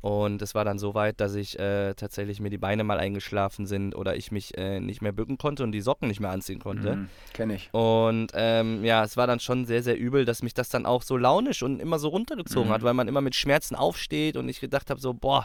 Und 0.00 0.40
es 0.42 0.54
war 0.54 0.64
dann 0.64 0.78
so 0.78 0.94
weit, 0.94 1.20
dass 1.20 1.34
ich 1.34 1.58
äh, 1.58 1.94
tatsächlich 1.94 2.38
mir 2.38 2.50
die 2.50 2.58
Beine 2.58 2.84
mal 2.84 2.98
eingeschlafen 2.98 3.66
sind 3.66 3.94
oder 3.94 4.14
ich 4.14 4.30
mich 4.30 4.56
äh, 4.56 4.78
nicht 4.78 5.02
mehr 5.02 5.12
bücken 5.12 5.38
konnte 5.38 5.64
und 5.64 5.72
die 5.72 5.80
Socken 5.80 6.08
nicht 6.08 6.20
mehr 6.20 6.30
anziehen 6.30 6.60
konnte. 6.60 6.96
Mhm, 6.96 7.08
Kenne 7.32 7.54
ich. 7.56 7.68
Und 7.72 8.28
ähm, 8.34 8.84
ja, 8.84 9.02
es 9.02 9.16
war 9.16 9.26
dann 9.26 9.40
schon 9.40 9.64
sehr, 9.64 9.82
sehr 9.82 9.98
übel, 9.98 10.24
dass 10.24 10.42
mich 10.42 10.54
das 10.54 10.68
dann 10.68 10.86
auch 10.86 11.02
so 11.02 11.16
launisch 11.16 11.62
und 11.62 11.80
immer 11.80 11.98
so 11.98 12.08
runtergezogen 12.08 12.68
mhm. 12.68 12.72
hat, 12.72 12.82
weil 12.82 12.94
man 12.94 13.08
immer 13.08 13.20
mit 13.20 13.34
Schmerzen 13.34 13.74
aufsteht 13.74 14.36
und 14.36 14.48
ich 14.48 14.60
gedacht 14.60 14.90
habe, 14.90 15.00
so, 15.00 15.12
boah, 15.26 15.44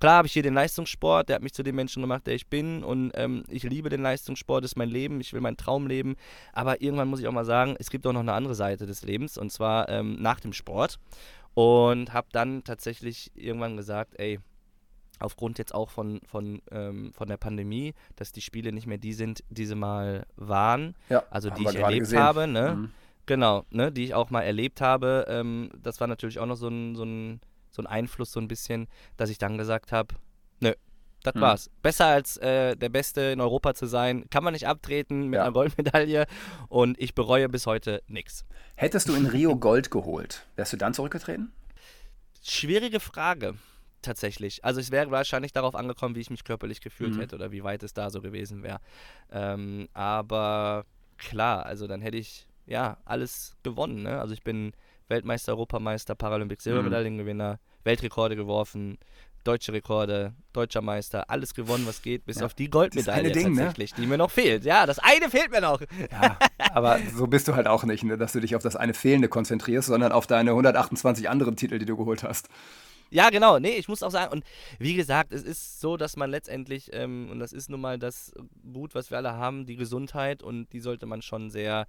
klar 0.00 0.16
habe 0.16 0.26
ich 0.26 0.32
hier 0.32 0.42
den 0.42 0.54
Leistungssport, 0.54 1.28
der 1.28 1.36
hat 1.36 1.42
mich 1.44 1.54
zu 1.54 1.62
dem 1.62 1.76
Menschen 1.76 2.02
gemacht, 2.02 2.26
der 2.26 2.34
ich 2.34 2.48
bin 2.48 2.82
und 2.82 3.12
ähm, 3.14 3.44
ich 3.48 3.62
liebe 3.62 3.88
den 3.88 4.02
Leistungssport, 4.02 4.64
das 4.64 4.72
ist 4.72 4.76
mein 4.76 4.88
Leben, 4.88 5.20
ich 5.20 5.32
will 5.32 5.40
meinen 5.40 5.56
Traum 5.56 5.86
leben, 5.86 6.16
aber 6.52 6.82
irgendwann 6.82 7.06
muss 7.06 7.20
ich 7.20 7.28
auch 7.28 7.32
mal 7.32 7.44
sagen, 7.44 7.76
es 7.78 7.88
gibt 7.88 8.04
auch 8.04 8.12
noch 8.12 8.20
eine 8.20 8.32
andere 8.32 8.56
Seite 8.56 8.84
des 8.84 9.04
Lebens 9.04 9.38
und 9.38 9.52
zwar 9.52 9.88
ähm, 9.88 10.16
nach 10.20 10.40
dem 10.40 10.52
Sport. 10.52 10.98
Und 11.54 12.14
habe 12.14 12.28
dann 12.32 12.64
tatsächlich 12.64 13.30
irgendwann 13.34 13.76
gesagt, 13.76 14.18
ey, 14.18 14.40
aufgrund 15.20 15.58
jetzt 15.58 15.74
auch 15.74 15.90
von, 15.90 16.22
von, 16.24 16.62
ähm, 16.70 17.12
von 17.12 17.28
der 17.28 17.36
Pandemie, 17.36 17.92
dass 18.16 18.32
die 18.32 18.40
Spiele 18.40 18.72
nicht 18.72 18.86
mehr 18.86 18.96
die 18.96 19.12
sind, 19.12 19.44
die 19.50 19.66
sie 19.66 19.74
mal 19.74 20.24
waren, 20.34 20.96
ja, 21.10 21.22
also 21.28 21.50
die 21.50 21.62
ich 21.62 21.74
erlebt 21.74 22.00
gesehen. 22.00 22.20
habe, 22.20 22.46
ne? 22.46 22.76
Mhm. 22.76 22.90
Genau, 23.26 23.64
ne, 23.70 23.92
die 23.92 24.04
ich 24.04 24.14
auch 24.14 24.30
mal 24.30 24.40
erlebt 24.40 24.80
habe. 24.80 25.26
Ähm, 25.28 25.70
das 25.80 26.00
war 26.00 26.08
natürlich 26.08 26.38
auch 26.38 26.46
noch 26.46 26.56
so 26.56 26.68
ein, 26.68 26.96
so, 26.96 27.04
ein, 27.04 27.40
so 27.72 27.82
ein 27.82 27.86
Einfluss, 27.86 28.30
so 28.30 28.40
ein 28.40 28.48
bisschen, 28.48 28.86
dass 29.16 29.30
ich 29.30 29.38
dann 29.38 29.58
gesagt 29.58 29.90
habe, 29.90 30.14
nö, 30.60 30.72
das 31.22 31.34
hm. 31.34 31.40
war's. 31.40 31.70
Besser 31.82 32.06
als 32.06 32.36
äh, 32.36 32.76
der 32.76 32.88
Beste 32.88 33.20
in 33.22 33.40
Europa 33.40 33.74
zu 33.74 33.86
sein, 33.86 34.28
kann 34.30 34.44
man 34.44 34.52
nicht 34.52 34.68
abtreten 34.68 35.28
mit 35.28 35.38
ja. 35.38 35.42
einer 35.42 35.52
Goldmedaille 35.52 36.26
und 36.68 37.00
ich 37.00 37.14
bereue 37.14 37.48
bis 37.48 37.66
heute 37.66 38.02
nichts. 38.06 38.44
Hättest 38.76 39.08
du 39.08 39.14
in 39.14 39.26
Rio 39.26 39.56
Gold 39.62 39.90
geholt, 39.90 40.46
wärst 40.56 40.72
du 40.72 40.76
dann 40.76 40.94
zurückgetreten? 40.94 41.52
Schwierige 42.42 43.00
Frage, 43.00 43.54
tatsächlich. 44.02 44.64
Also 44.64 44.80
es 44.80 44.90
wäre 44.90 45.10
wahrscheinlich 45.10 45.52
darauf 45.52 45.74
angekommen, 45.74 46.14
wie 46.14 46.20
ich 46.20 46.30
mich 46.30 46.44
körperlich 46.44 46.80
gefühlt 46.80 47.14
mhm. 47.14 47.20
hätte 47.20 47.36
oder 47.36 47.52
wie 47.52 47.64
weit 47.64 47.82
es 47.82 47.94
da 47.94 48.10
so 48.10 48.20
gewesen 48.20 48.62
wäre. 48.62 48.80
Ähm, 49.30 49.88
aber 49.94 50.84
klar, 51.16 51.64
also 51.64 51.86
dann 51.86 52.02
hätte 52.02 52.18
ich 52.18 52.46
ja 52.66 52.98
alles 53.04 53.56
gewonnen. 53.62 54.02
Ne? 54.02 54.20
Also 54.20 54.34
ich 54.34 54.42
bin 54.42 54.72
Weltmeister, 55.08 55.52
Europameister, 55.52 56.14
Paralympic 56.14 56.62
Silbermedaillengewinner, 56.62 57.54
mhm. 57.54 57.84
Weltrekorde 57.84 58.36
geworfen, 58.36 58.98
deutsche 59.44 59.72
Rekorde, 59.72 60.34
deutscher 60.52 60.82
Meister, 60.82 61.28
alles 61.28 61.54
gewonnen, 61.54 61.86
was 61.86 62.02
geht, 62.02 62.24
bis 62.24 62.40
ja. 62.40 62.46
auf 62.46 62.54
die 62.54 62.70
Goldmedaille 62.70 63.32
Ding, 63.32 63.54
ne? 63.54 63.62
tatsächlich, 63.62 63.96
ne? 63.96 64.02
die 64.02 64.06
mir 64.06 64.18
noch 64.18 64.30
fehlt. 64.30 64.64
Ja, 64.64 64.86
das 64.86 64.98
eine 64.98 65.30
fehlt 65.30 65.50
mir 65.50 65.60
noch. 65.60 65.80
Ja, 66.10 66.38
aber 66.72 66.98
so 67.14 67.26
bist 67.26 67.48
du 67.48 67.54
halt 67.54 67.66
auch 67.66 67.84
nicht, 67.84 68.04
ne? 68.04 68.16
dass 68.16 68.32
du 68.32 68.40
dich 68.40 68.54
auf 68.54 68.62
das 68.62 68.76
eine 68.76 68.94
Fehlende 68.94 69.28
konzentrierst, 69.28 69.88
sondern 69.88 70.12
auf 70.12 70.26
deine 70.26 70.50
128 70.50 71.28
anderen 71.28 71.56
Titel, 71.56 71.78
die 71.78 71.86
du 71.86 71.96
geholt 71.96 72.22
hast. 72.22 72.48
Ja, 73.10 73.28
genau. 73.28 73.58
Nee, 73.58 73.76
ich 73.76 73.88
muss 73.88 74.02
auch 74.02 74.10
sagen, 74.10 74.32
und 74.32 74.44
wie 74.78 74.94
gesagt, 74.94 75.32
es 75.32 75.42
ist 75.42 75.80
so, 75.80 75.98
dass 75.98 76.16
man 76.16 76.30
letztendlich, 76.30 76.90
ähm, 76.94 77.28
und 77.30 77.40
das 77.40 77.52
ist 77.52 77.68
nun 77.68 77.80
mal 77.80 77.98
das 77.98 78.32
Gut, 78.72 78.94
was 78.94 79.10
wir 79.10 79.18
alle 79.18 79.34
haben, 79.34 79.66
die 79.66 79.76
Gesundheit, 79.76 80.42
und 80.42 80.72
die 80.72 80.80
sollte 80.80 81.04
man 81.04 81.20
schon 81.20 81.50
sehr, 81.50 81.86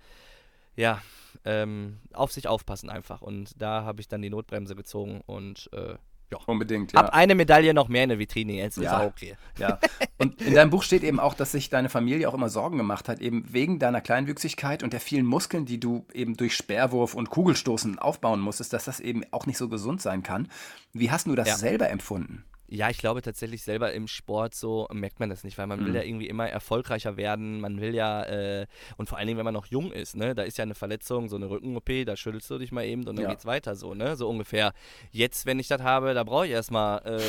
ja, 0.75 1.01
ähm, 1.45 1.99
auf 2.13 2.31
sich 2.31 2.47
aufpassen 2.47 2.89
einfach. 2.89 3.21
Und 3.21 3.62
da 3.62 3.83
habe 3.83 4.01
ich 4.01 4.07
dann 4.07 4.21
die 4.21 4.29
Notbremse 4.29 4.75
gezogen 4.75 5.21
und 5.25 5.69
äh, 5.73 5.95
ja. 6.33 6.39
Unbedingt, 6.47 6.93
ja. 6.93 6.99
Ab 6.99 7.13
eine 7.13 7.36
Medaille 7.36 7.73
noch 7.73 7.88
mehr 7.88 8.03
in 8.03 8.09
der 8.09 8.19
Vitrine, 8.19 8.53
jetzt 8.53 8.77
ist 8.77 8.88
auch 8.88 9.05
okay. 9.05 9.36
Ja. 9.59 9.77
Und 10.17 10.41
in 10.41 10.55
deinem 10.55 10.71
Buch 10.71 10.81
steht 10.81 11.03
eben 11.03 11.19
auch, 11.19 11.36
dass 11.36 11.51
sich 11.51 11.69
deine 11.69 11.89
Familie 11.89 12.27
auch 12.27 12.33
immer 12.33 12.49
Sorgen 12.49 12.77
gemacht 12.77 13.07
hat, 13.07 13.19
eben 13.19 13.45
wegen 13.53 13.77
deiner 13.77 14.01
Kleinwüchsigkeit 14.01 14.81
und 14.83 14.93
der 14.93 14.99
vielen 14.99 15.25
Muskeln, 15.25 15.65
die 15.65 15.79
du 15.79 16.07
eben 16.13 16.36
durch 16.36 16.55
Sperrwurf 16.55 17.13
und 17.13 17.29
Kugelstoßen 17.29 17.99
aufbauen 17.99 18.39
musstest, 18.39 18.73
dass 18.73 18.86
das 18.86 18.99
eben 18.99 19.23
auch 19.31 19.45
nicht 19.45 19.57
so 19.57 19.69
gesund 19.69 20.01
sein 20.01 20.23
kann. 20.23 20.47
Wie 20.91 21.12
hast 21.12 21.27
du 21.27 21.36
das 21.36 21.47
ja. 21.47 21.55
selber 21.55 21.89
empfunden? 21.89 22.45
Ja, 22.67 22.89
ich 22.89 22.97
glaube 22.97 23.21
tatsächlich 23.21 23.62
selber 23.62 23.93
im 23.93 24.08
Sport 24.08 24.56
so 24.56 24.88
merkt 24.91 25.19
man 25.19 25.30
das 25.30 25.43
nicht, 25.43 25.58
weil 25.58 25.67
man 25.67 25.82
mhm. 25.82 25.86
will 25.86 25.95
ja 25.95 26.02
irgendwie 26.02 26.28
immer 26.28 26.47
erfolgreicher 26.47 27.17
werden. 27.17 27.60
Man 27.60 27.82
will 27.82 27.93
ja, 27.93 28.23
äh, 28.23 28.65
und 28.97 29.10
vor 29.10 29.17
allen 29.17 29.28
Dingen, 29.28 29.38
wenn 29.38 29.45
man 29.45 29.54
noch 29.54 29.67
jung 29.67 29.91
ist, 29.91 30.15
ne, 30.15 30.34
da 30.34 30.43
ist 30.43 30.58
ja 30.58 30.63
eine 30.63 30.73
Verletzung, 30.73 31.30
so 31.30 31.36
eine 31.36 31.49
Rücken-OP, 31.49 32.06
da 32.06 32.15
schüttelst 32.15 32.49
du 32.49 32.58
dich 32.58 32.71
mal 32.71 32.86
eben 32.86 33.02
und 33.02 33.17
dann 33.17 33.26
ja. 33.26 33.30
geht's 33.30 33.45
weiter 33.45 33.76
so, 33.76 33.93
ne, 33.93 34.15
so 34.15 34.30
ungefähr. 34.30 34.73
Jetzt, 35.12 35.45
wenn 35.45 35.60
ich 35.60 35.67
das 35.67 35.82
habe, 35.82 36.13
da 36.13 36.23
brauche 36.23 36.45
ich 36.45 36.52
erstmal, 36.52 37.06
äh, 37.06 37.21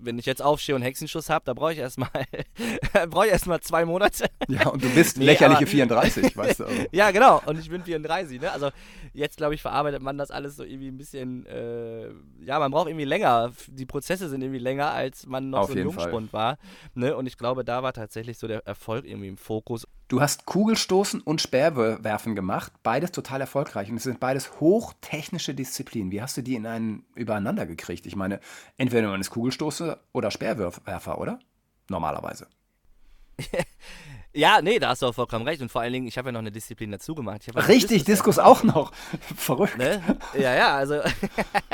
wenn 0.00 0.18
ich 0.18 0.26
jetzt 0.26 0.42
aufstehe 0.42 0.74
und 0.74 0.82
Hexenschuss 0.82 1.30
habe, 1.30 1.44
da 1.44 1.54
brauche 1.54 1.72
ich 1.72 1.78
erstmal, 1.78 2.10
brauche 3.08 3.26
ich 3.26 3.32
erstmal 3.32 3.60
zwei 3.60 3.84
Monate. 3.84 4.26
Ja, 4.48 4.68
und 4.68 4.82
du 4.82 4.88
bist 4.90 5.16
nee, 5.16 5.26
lächerliche 5.26 5.58
aber, 5.58 5.66
34, 5.66 6.36
weißt 6.36 6.60
du. 6.60 6.64
Also. 6.64 6.82
ja, 6.90 7.12
genau, 7.12 7.40
und 7.46 7.58
ich 7.60 7.70
bin 7.70 7.84
34, 7.84 8.40
ne, 8.40 8.50
also 8.50 8.70
jetzt, 9.12 9.36
glaube 9.36 9.54
ich, 9.54 9.62
verarbeitet 9.62 10.02
man 10.02 10.18
das 10.18 10.32
alles 10.32 10.56
so 10.56 10.64
irgendwie 10.64 10.88
ein 10.88 10.96
bisschen, 10.96 11.46
äh, 11.46 12.08
ja, 12.44 12.58
man 12.58 12.72
braucht 12.72 12.88
irgendwie 12.88 13.04
länger, 13.04 13.52
die 13.68 13.86
Prozesse 13.86 14.28
sind 14.28 14.42
irgendwie 14.42 14.58
länger 14.58 14.79
als 14.88 15.26
man 15.26 15.50
noch 15.50 15.60
Auf 15.60 15.66
so 15.68 15.74
ein 15.74 15.84
Jungspund 15.84 16.30
Fall. 16.30 16.40
war. 16.40 16.58
Ne? 16.94 17.16
Und 17.16 17.26
ich 17.26 17.38
glaube, 17.38 17.64
da 17.64 17.82
war 17.82 17.92
tatsächlich 17.92 18.38
so 18.38 18.48
der 18.48 18.66
Erfolg 18.66 19.04
irgendwie 19.04 19.28
im 19.28 19.36
Fokus. 19.36 19.86
Du 20.08 20.20
hast 20.20 20.46
Kugelstoßen 20.46 21.20
und 21.20 21.40
Speerwerfen 21.40 22.34
gemacht, 22.34 22.72
beides 22.82 23.12
total 23.12 23.40
erfolgreich. 23.40 23.90
Und 23.90 23.96
es 23.96 24.04
sind 24.04 24.20
beides 24.20 24.60
hochtechnische 24.60 25.54
Disziplinen. 25.54 26.10
Wie 26.10 26.22
hast 26.22 26.36
du 26.36 26.42
die 26.42 26.54
in 26.54 26.66
einen 26.66 27.04
übereinander 27.14 27.66
gekriegt? 27.66 28.06
Ich 28.06 28.16
meine, 28.16 28.40
entweder 28.76 29.08
man 29.08 29.20
ist 29.20 29.30
Kugelstoße 29.30 29.98
oder 30.12 30.30
Speerwerfer, 30.30 31.18
oder? 31.18 31.38
Normalerweise. 31.88 32.48
Ja, 34.32 34.62
nee, 34.62 34.78
da 34.78 34.90
hast 34.90 35.02
du 35.02 35.06
auch 35.06 35.14
vollkommen 35.14 35.44
recht. 35.44 35.60
Und 35.60 35.72
vor 35.72 35.80
allen 35.80 35.92
Dingen, 35.92 36.06
ich 36.06 36.16
habe 36.16 36.28
ja 36.28 36.32
noch 36.32 36.38
eine 36.38 36.52
Disziplin 36.52 36.92
dazu 36.92 37.14
gemacht. 37.16 37.42
Richtig, 37.56 38.04
Diskus, 38.04 38.36
Diskus 38.36 38.38
auch 38.38 38.62
noch. 38.62 38.92
Verrückt. 39.36 39.76
Ne? 39.76 40.00
Ja, 40.34 40.54
ja, 40.54 40.76
also, 40.76 41.00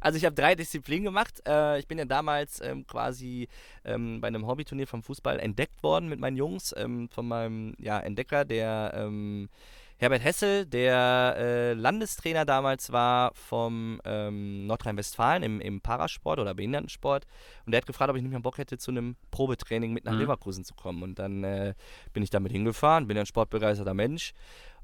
also 0.00 0.16
ich 0.16 0.24
habe 0.24 0.34
drei 0.34 0.54
Disziplinen 0.54 1.04
gemacht. 1.04 1.40
Äh, 1.46 1.78
ich 1.78 1.88
bin 1.88 1.98
ja 1.98 2.04
damals 2.04 2.60
ähm, 2.60 2.86
quasi 2.86 3.48
ähm, 3.84 4.20
bei 4.20 4.28
einem 4.28 4.46
Hobbyturnier 4.46 4.86
vom 4.86 5.02
Fußball 5.02 5.38
entdeckt 5.38 5.82
worden 5.82 6.08
mit 6.08 6.20
meinen 6.20 6.36
Jungs, 6.36 6.74
ähm, 6.76 7.08
von 7.08 7.28
meinem 7.28 7.74
ja, 7.78 7.98
Entdecker, 8.00 8.44
der 8.44 8.92
ähm, 8.94 9.48
Herbert 9.98 10.22
Hessel, 10.22 10.66
der 10.66 11.36
äh, 11.38 11.72
Landestrainer 11.72 12.44
damals 12.44 12.92
war 12.92 13.32
vom 13.34 13.98
ähm, 14.04 14.66
Nordrhein-Westfalen 14.66 15.42
im, 15.42 15.60
im 15.60 15.80
Parasport 15.80 16.38
oder 16.38 16.54
Behindertensport. 16.54 17.26
Und 17.64 17.72
der 17.72 17.78
hat 17.78 17.86
gefragt, 17.86 18.10
ob 18.10 18.16
ich 18.16 18.22
nicht 18.22 18.30
mehr 18.30 18.40
Bock 18.40 18.58
hätte, 18.58 18.76
zu 18.76 18.90
einem 18.90 19.16
Probetraining 19.30 19.94
mit 19.94 20.04
nach 20.04 20.12
mhm. 20.12 20.20
Leverkusen 20.20 20.64
zu 20.64 20.74
kommen. 20.74 21.02
Und 21.02 21.18
dann 21.18 21.44
äh, 21.44 21.72
bin 22.12 22.22
ich 22.22 22.28
damit 22.28 22.52
hingefahren, 22.52 23.06
bin 23.06 23.16
ein 23.16 23.24
sportbegeisterter 23.24 23.94
Mensch 23.94 24.34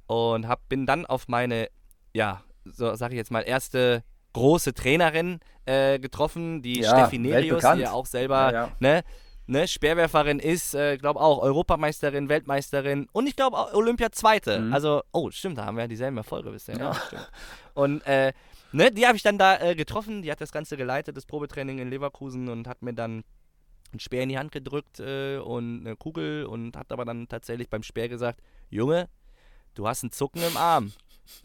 und 0.07 0.49
hab, 0.49 0.67
bin 0.71 0.87
dann 0.87 1.05
auf 1.05 1.29
meine, 1.29 1.69
ja, 2.15 2.43
so 2.65 2.95
sage 2.95 3.15
ich 3.15 3.19
jetzt 3.19 3.31
mal, 3.31 3.43
erste 3.43 4.05
große 4.33 4.75
Trainerin 4.75 5.41
äh, 5.65 5.99
getroffen, 5.99 6.63
die 6.63 6.81
ja, 6.81 6.91
Steffi 6.91 7.19
Nerius, 7.19 7.63
die 7.75 7.81
ja 7.81 7.93
auch 7.93 8.07
selber, 8.07 8.53
ja, 8.53 8.73
ne, 8.81 9.03
ne, 9.47 9.69
Speerwerferin 9.69 10.39
ist, 10.39 10.75
äh, 10.75 10.97
glaube 10.97 11.21
auch 11.21 11.41
Europameisterin, 11.43 12.29
Weltmeisterin 12.29 13.09
und 13.13 13.27
ich 13.27 13.37
glaube 13.37 13.59
auch 13.59 13.73
Olympia-Zweite. 13.75 14.61
Mhm. 14.61 14.73
Also, 14.73 15.03
oh, 15.13 15.31
stimmt, 15.31 15.59
da 15.59 15.67
haben 15.67 15.77
wir 15.77 15.83
ja 15.83 15.89
dieselben 15.89 16.17
Erfolge 16.17 16.51
bisher. 16.51 16.77
Ja. 16.77 16.93
ja 17.13 17.27
und 17.75 18.07
äh, 18.07 18.33
ne, 18.73 18.91
die 18.91 19.07
habe 19.07 19.17
ich 19.17 19.23
dann 19.23 19.39
da 19.39 19.61
äh, 19.61 19.75
getroffen, 19.75 20.23
die 20.23 20.31
hat 20.31 20.41
das 20.41 20.53
Ganze 20.53 20.77
geleitet, 20.77 21.17
das 21.17 21.27
Probetraining 21.27 21.79
in 21.79 21.91
Leverkusen 21.91 22.49
und 22.49 22.67
hat 22.67 22.83
mir 22.83 22.95
dann 22.95 23.25
einen 23.93 24.01
Speer 24.01 24.23
in 24.23 24.31
die 24.31 24.39
Hand 24.39 24.53
gedrückt 24.53 25.01
äh, 25.01 25.39
und 25.39 25.87
eine 25.87 25.97
Kugel 25.97 26.47
und 26.47 26.77
hat 26.77 26.91
aber 26.93 27.05
dann 27.05 27.29
tatsächlich 27.29 27.69
beim 27.69 27.83
Speer 27.83 28.09
gesagt, 28.09 28.41
Junge, 28.71 29.09
du 29.75 29.87
hast 29.87 30.03
einen 30.03 30.13
Zucken 30.13 30.43
im 30.43 30.57
Arm. 30.57 30.93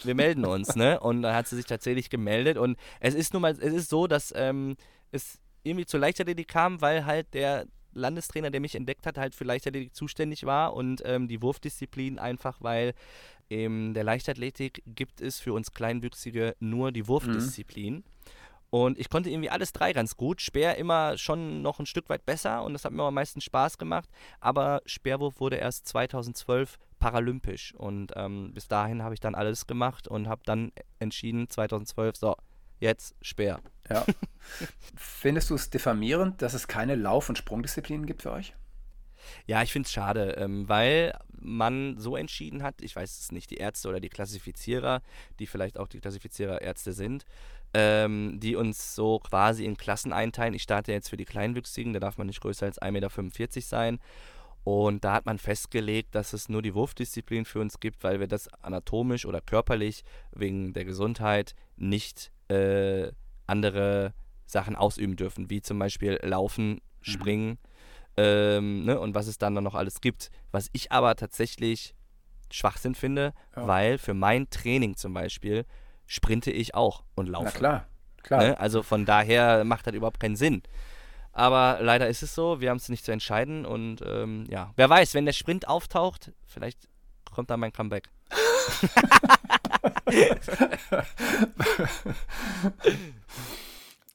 Wir 0.04 0.16
melden 0.16 0.46
uns, 0.46 0.76
ne? 0.76 1.00
Und 1.00 1.22
dann 1.22 1.36
hat 1.36 1.48
sie 1.48 1.56
sich 1.56 1.66
tatsächlich 1.66 2.10
gemeldet. 2.10 2.58
Und 2.58 2.78
es 3.00 3.14
ist 3.14 3.34
nun 3.34 3.42
mal, 3.42 3.52
es 3.52 3.74
ist 3.74 3.90
so, 3.90 4.08
dass 4.08 4.34
ähm, 4.36 4.76
es 5.12 5.40
irgendwie 5.64 5.86
zur 5.86 6.00
Leichtathletik 6.00 6.48
kam, 6.48 6.82
weil 6.82 7.06
halt 7.06 7.34
der 7.34 7.66
Landestrainer, 7.94 8.52
der 8.52 8.62
mich 8.62 8.76
entdeckt 8.76 9.06
hat, 9.06 9.18
halt 9.18 9.36
für 9.36 9.44
Leichtathletik 9.44 9.96
zuständig 9.96 10.46
war 10.46 10.74
und 10.74 11.02
ähm, 11.06 11.28
die 11.28 11.42
Wurfdisziplin 11.42 12.20
einfach, 12.20 12.62
weil 12.62 12.94
in 13.50 13.94
der 13.94 14.04
Leichtathletik 14.04 14.84
gibt 14.86 15.22
es 15.22 15.40
für 15.40 15.54
uns 15.54 15.72
Kleinwüchsige 15.72 16.56
nur 16.60 16.92
die 16.92 17.08
Wurfdisziplin. 17.08 17.96
Mhm. 17.96 18.04
Und 18.70 19.00
ich 19.00 19.10
konnte 19.10 19.30
irgendwie 19.30 19.50
alles 19.50 19.72
drei 19.72 19.94
ganz 19.94 20.18
gut. 20.18 20.42
Speer 20.42 20.78
immer 20.78 21.18
schon 21.18 21.62
noch 21.62 21.80
ein 21.80 21.86
Stück 21.86 22.10
weit 22.10 22.26
besser 22.26 22.64
und 22.64 22.74
das 22.74 22.84
hat 22.84 22.92
mir 22.92 23.04
am 23.04 23.14
meisten 23.14 23.40
Spaß 23.40 23.78
gemacht. 23.78 24.10
Aber 24.40 24.82
Speerwurf 24.86 25.40
wurde 25.40 25.56
erst 25.56 25.88
2012 25.88 26.78
paralympisch 27.00 27.74
und 27.76 28.12
ähm, 28.16 28.54
bis 28.54 28.68
dahin 28.68 29.04
habe 29.04 29.14
ich 29.14 29.20
dann 29.20 29.36
alles 29.36 29.68
gemacht 29.68 30.08
und 30.08 30.28
habe 30.28 30.42
dann 30.46 30.72
entschieden 31.00 31.48
2012, 31.48 32.18
so, 32.18 32.36
jetzt 32.80 33.16
Speer. 33.22 33.62
Ja. 33.90 34.06
Findest 34.96 35.50
du 35.50 35.56
es 35.56 35.70
diffamierend, 35.70 36.42
dass 36.42 36.54
es 36.54 36.68
keine 36.68 36.96
Lauf- 36.96 37.30
und 37.30 37.38
Sprungdisziplinen 37.38 38.06
gibt 38.06 38.24
für 38.24 38.32
euch? 38.32 38.54
Ja, 39.46 39.62
ich 39.62 39.72
finde 39.72 39.88
es 39.88 39.92
schade, 39.92 40.36
ähm, 40.38 40.68
weil 40.70 41.18
man 41.40 41.98
so 41.98 42.16
entschieden 42.16 42.64
hat, 42.64 42.82
ich 42.82 42.96
weiß 42.96 43.20
es 43.20 43.32
nicht, 43.32 43.52
die 43.52 43.58
Ärzte 43.58 43.90
oder 43.90 44.00
die 44.00 44.10
Klassifizierer, 44.10 45.02
die 45.40 45.48
vielleicht 45.48 45.78
auch 45.78 45.88
die 45.88 46.00
Klassifizierer 46.00 46.62
Ärzte 46.62 46.94
sind, 46.94 47.26
ähm, 47.80 48.40
die 48.40 48.56
uns 48.56 48.96
so 48.96 49.20
quasi 49.20 49.64
in 49.64 49.78
Klassen 49.78 50.12
einteilen. 50.12 50.56
Ich 50.56 50.64
starte 50.64 50.92
jetzt 50.92 51.10
für 51.10 51.18
die 51.18 51.26
Kleinwüchsigen, 51.26 51.94
da 51.94 52.00
darf 52.00 52.18
man 52.18 52.26
nicht 52.26 52.42
größer 52.42 52.66
als 52.66 52.82
1,45 52.82 52.92
Meter 52.92 53.62
sein. 53.62 54.00
Und 54.64 55.04
da 55.04 55.14
hat 55.14 55.28
man 55.28 55.38
festgelegt, 55.38 56.16
dass 56.16 56.34
es 56.34 56.50
nur 56.50 56.64
die 56.64 56.74
Wurfdisziplin 56.74 57.46
für 57.46 57.62
uns 57.62 57.80
gibt, 57.80 58.04
weil 58.04 58.20
wir 58.20 58.28
das 58.28 58.52
anatomisch 58.64 59.28
oder 59.28 59.42
körperlich 59.42 60.04
wegen 60.32 60.74
der 60.74 60.86
Gesundheit 60.86 61.54
nicht 61.76 62.32
äh, 62.50 63.12
andere 63.46 64.16
Sachen 64.48 64.76
ausüben 64.76 65.16
dürfen, 65.16 65.52
wie 65.52 65.62
zum 65.62 65.78
Beispiel 65.78 66.20
Laufen, 66.24 66.70
mhm. 66.72 66.82
Springen 67.02 67.50
mhm. 67.50 67.58
ähm, 68.18 68.86
ne, 68.86 69.00
und 69.00 69.14
was 69.14 69.28
es 69.28 69.38
dann 69.38 69.54
noch 69.54 69.76
alles 69.76 70.02
gibt. 70.02 70.32
Was 70.52 70.68
ich 70.74 70.92
aber 70.92 71.16
tatsächlich 71.16 71.94
Schwachsinn 72.52 72.96
finde, 72.96 73.34
ja. 73.56 73.68
weil 73.68 74.00
für 74.00 74.16
mein 74.16 74.50
Training 74.50 74.96
zum 74.96 75.14
Beispiel 75.14 75.66
sprinte 76.08 76.52
ich 76.52 76.74
auch 76.74 77.04
und 77.16 77.28
laufe. 77.28 77.46
Na 77.46 77.52
klar, 77.52 77.86
klar. 78.24 78.44
Ne? 78.44 78.60
Also 78.60 78.82
von 78.82 79.06
daher 79.06 79.64
macht 79.64 79.86
das 79.88 79.94
überhaupt 79.94 80.20
keinen 80.20 80.36
Sinn. 80.36 80.64
Aber 81.34 81.78
leider 81.82 82.08
ist 82.08 82.24
es 82.24 82.34
so, 82.34 82.62
wir 82.62 82.72
haben 82.72 82.78
es 82.78 82.90
nicht 82.90 83.06
zu 83.06 83.12
entscheiden 83.12 83.64
und 83.64 84.02
ähm, 84.04 84.46
ja, 84.50 84.72
wer 84.76 84.90
weiß, 84.90 85.14
wenn 85.14 85.26
der 85.26 85.34
Sprint 85.34 85.68
auftaucht, 85.68 86.32
vielleicht 86.48 86.90
kommt 87.32 87.52
da 87.52 87.58
mein 87.58 87.72
Comeback. 87.72 88.10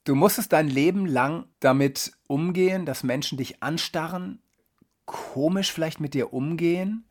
du 0.05 0.17
musstest 0.17 0.53
dein 0.53 0.67
Leben 0.69 1.07
lang 1.07 1.45
damit 1.61 2.13
umgehen, 2.27 2.87
dass 2.87 3.05
Menschen 3.05 3.39
dich 3.39 3.63
anstarren, 3.63 4.43
komisch 5.07 5.73
vielleicht 5.73 6.01
mit 6.01 6.15
dir 6.15 6.33
umgehen. 6.33 7.09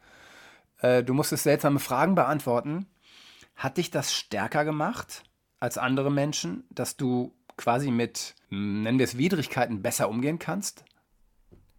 Äh, 0.79 1.03
du 1.03 1.13
musstest 1.13 1.43
seltsame 1.43 1.79
Fragen 1.79 2.15
beantworten. 2.15 2.87
Hat 3.55 3.77
dich 3.77 3.91
das 3.91 4.13
stärker 4.13 4.65
gemacht 4.65 5.23
als 5.59 5.77
andere 5.77 6.11
Menschen, 6.11 6.63
dass 6.71 6.97
du 6.97 7.35
quasi 7.57 7.91
mit, 7.91 8.35
nennen 8.49 8.97
wir 8.97 9.03
es, 9.03 9.17
Widrigkeiten 9.17 9.81
besser 9.81 10.09
umgehen 10.09 10.39
kannst? 10.39 10.83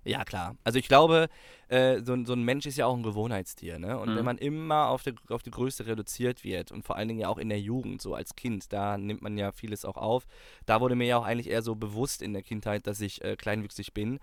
Ja, 0.04 0.24
klar. 0.24 0.56
Also 0.64 0.78
ich 0.78 0.88
glaube, 0.88 1.28
äh, 1.68 2.00
so, 2.02 2.16
so, 2.24 2.32
ein 2.32 2.42
Mensch 2.42 2.66
ist 2.66 2.76
ja 2.76 2.86
auch 2.86 2.96
ein 2.96 3.04
Gewohnheitstier, 3.04 3.78
ne? 3.78 3.98
Und 3.98 4.10
mhm. 4.10 4.16
wenn 4.16 4.24
man 4.24 4.38
immer 4.38 4.88
auf 4.88 5.04
die, 5.04 5.14
auf 5.28 5.42
die 5.42 5.52
Größe 5.52 5.86
reduziert 5.86 6.42
wird 6.42 6.72
und 6.72 6.84
vor 6.84 6.96
allen 6.96 7.08
Dingen 7.08 7.20
ja 7.20 7.28
auch 7.28 7.38
in 7.38 7.48
der 7.48 7.60
Jugend, 7.60 8.02
so 8.02 8.14
als 8.14 8.34
Kind, 8.34 8.72
da 8.72 8.98
nimmt 8.98 9.22
man 9.22 9.38
ja 9.38 9.52
vieles 9.52 9.84
auch 9.84 9.96
auf. 9.96 10.26
Da 10.66 10.80
wurde 10.80 10.96
mir 10.96 11.06
ja 11.06 11.18
auch 11.18 11.24
eigentlich 11.24 11.48
eher 11.48 11.62
so 11.62 11.76
bewusst 11.76 12.20
in 12.20 12.32
der 12.32 12.42
Kindheit, 12.42 12.86
dass 12.86 13.00
ich 13.00 13.22
äh, 13.22 13.36
kleinwüchsig 13.36 13.94
bin. 13.94 14.18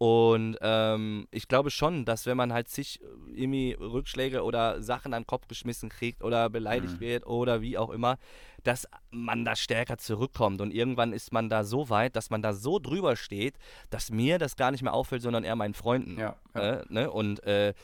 Und 0.00 0.56
ähm, 0.62 1.28
ich 1.30 1.46
glaube 1.46 1.70
schon, 1.70 2.06
dass 2.06 2.24
wenn 2.24 2.38
man 2.38 2.54
halt 2.54 2.70
sich 2.70 3.02
äh, 3.02 3.06
irgendwie 3.34 3.74
Rückschläge 3.74 4.44
oder 4.44 4.80
Sachen 4.80 5.12
an 5.12 5.24
den 5.24 5.26
Kopf 5.26 5.46
geschmissen 5.46 5.90
kriegt 5.90 6.24
oder 6.24 6.48
beleidigt 6.48 6.94
mhm. 6.94 7.00
wird 7.00 7.26
oder 7.26 7.60
wie 7.60 7.76
auch 7.76 7.90
immer, 7.90 8.16
dass 8.62 8.88
man 9.10 9.44
da 9.44 9.54
stärker 9.54 9.98
zurückkommt. 9.98 10.62
Und 10.62 10.72
irgendwann 10.72 11.12
ist 11.12 11.34
man 11.34 11.50
da 11.50 11.64
so 11.64 11.90
weit, 11.90 12.16
dass 12.16 12.30
man 12.30 12.40
da 12.40 12.54
so 12.54 12.78
drüber 12.78 13.14
steht, 13.14 13.58
dass 13.90 14.10
mir 14.10 14.38
das 14.38 14.56
gar 14.56 14.70
nicht 14.70 14.80
mehr 14.82 14.94
auffällt, 14.94 15.20
sondern 15.20 15.44
eher 15.44 15.54
meinen 15.54 15.74
Freunden. 15.74 16.18
Ja, 16.18 16.36
ja. 16.54 16.60
Äh, 16.60 16.84
ne? 16.88 17.10
Und 17.10 17.44
äh, 17.44 17.74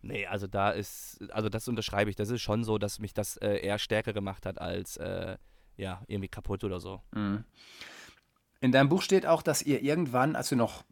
nee, 0.00 0.26
also 0.26 0.46
da 0.46 0.70
ist, 0.70 1.28
also 1.32 1.48
das 1.48 1.66
unterschreibe 1.66 2.08
ich. 2.08 2.14
Das 2.14 2.30
ist 2.30 2.40
schon 2.40 2.62
so, 2.62 2.78
dass 2.78 3.00
mich 3.00 3.14
das 3.14 3.36
äh, 3.38 3.56
eher 3.56 3.80
stärker 3.80 4.12
gemacht 4.12 4.46
hat 4.46 4.60
als 4.60 4.96
äh, 4.98 5.36
ja, 5.76 6.02
irgendwie 6.06 6.28
kaputt 6.28 6.62
oder 6.62 6.78
so. 6.78 7.00
Mhm. 7.16 7.42
In 8.60 8.70
deinem 8.70 8.88
Buch 8.88 9.02
steht 9.02 9.26
auch, 9.26 9.42
dass 9.42 9.60
ihr 9.60 9.82
irgendwann, 9.82 10.36
als 10.36 10.50
du 10.50 10.56
noch 10.56 10.84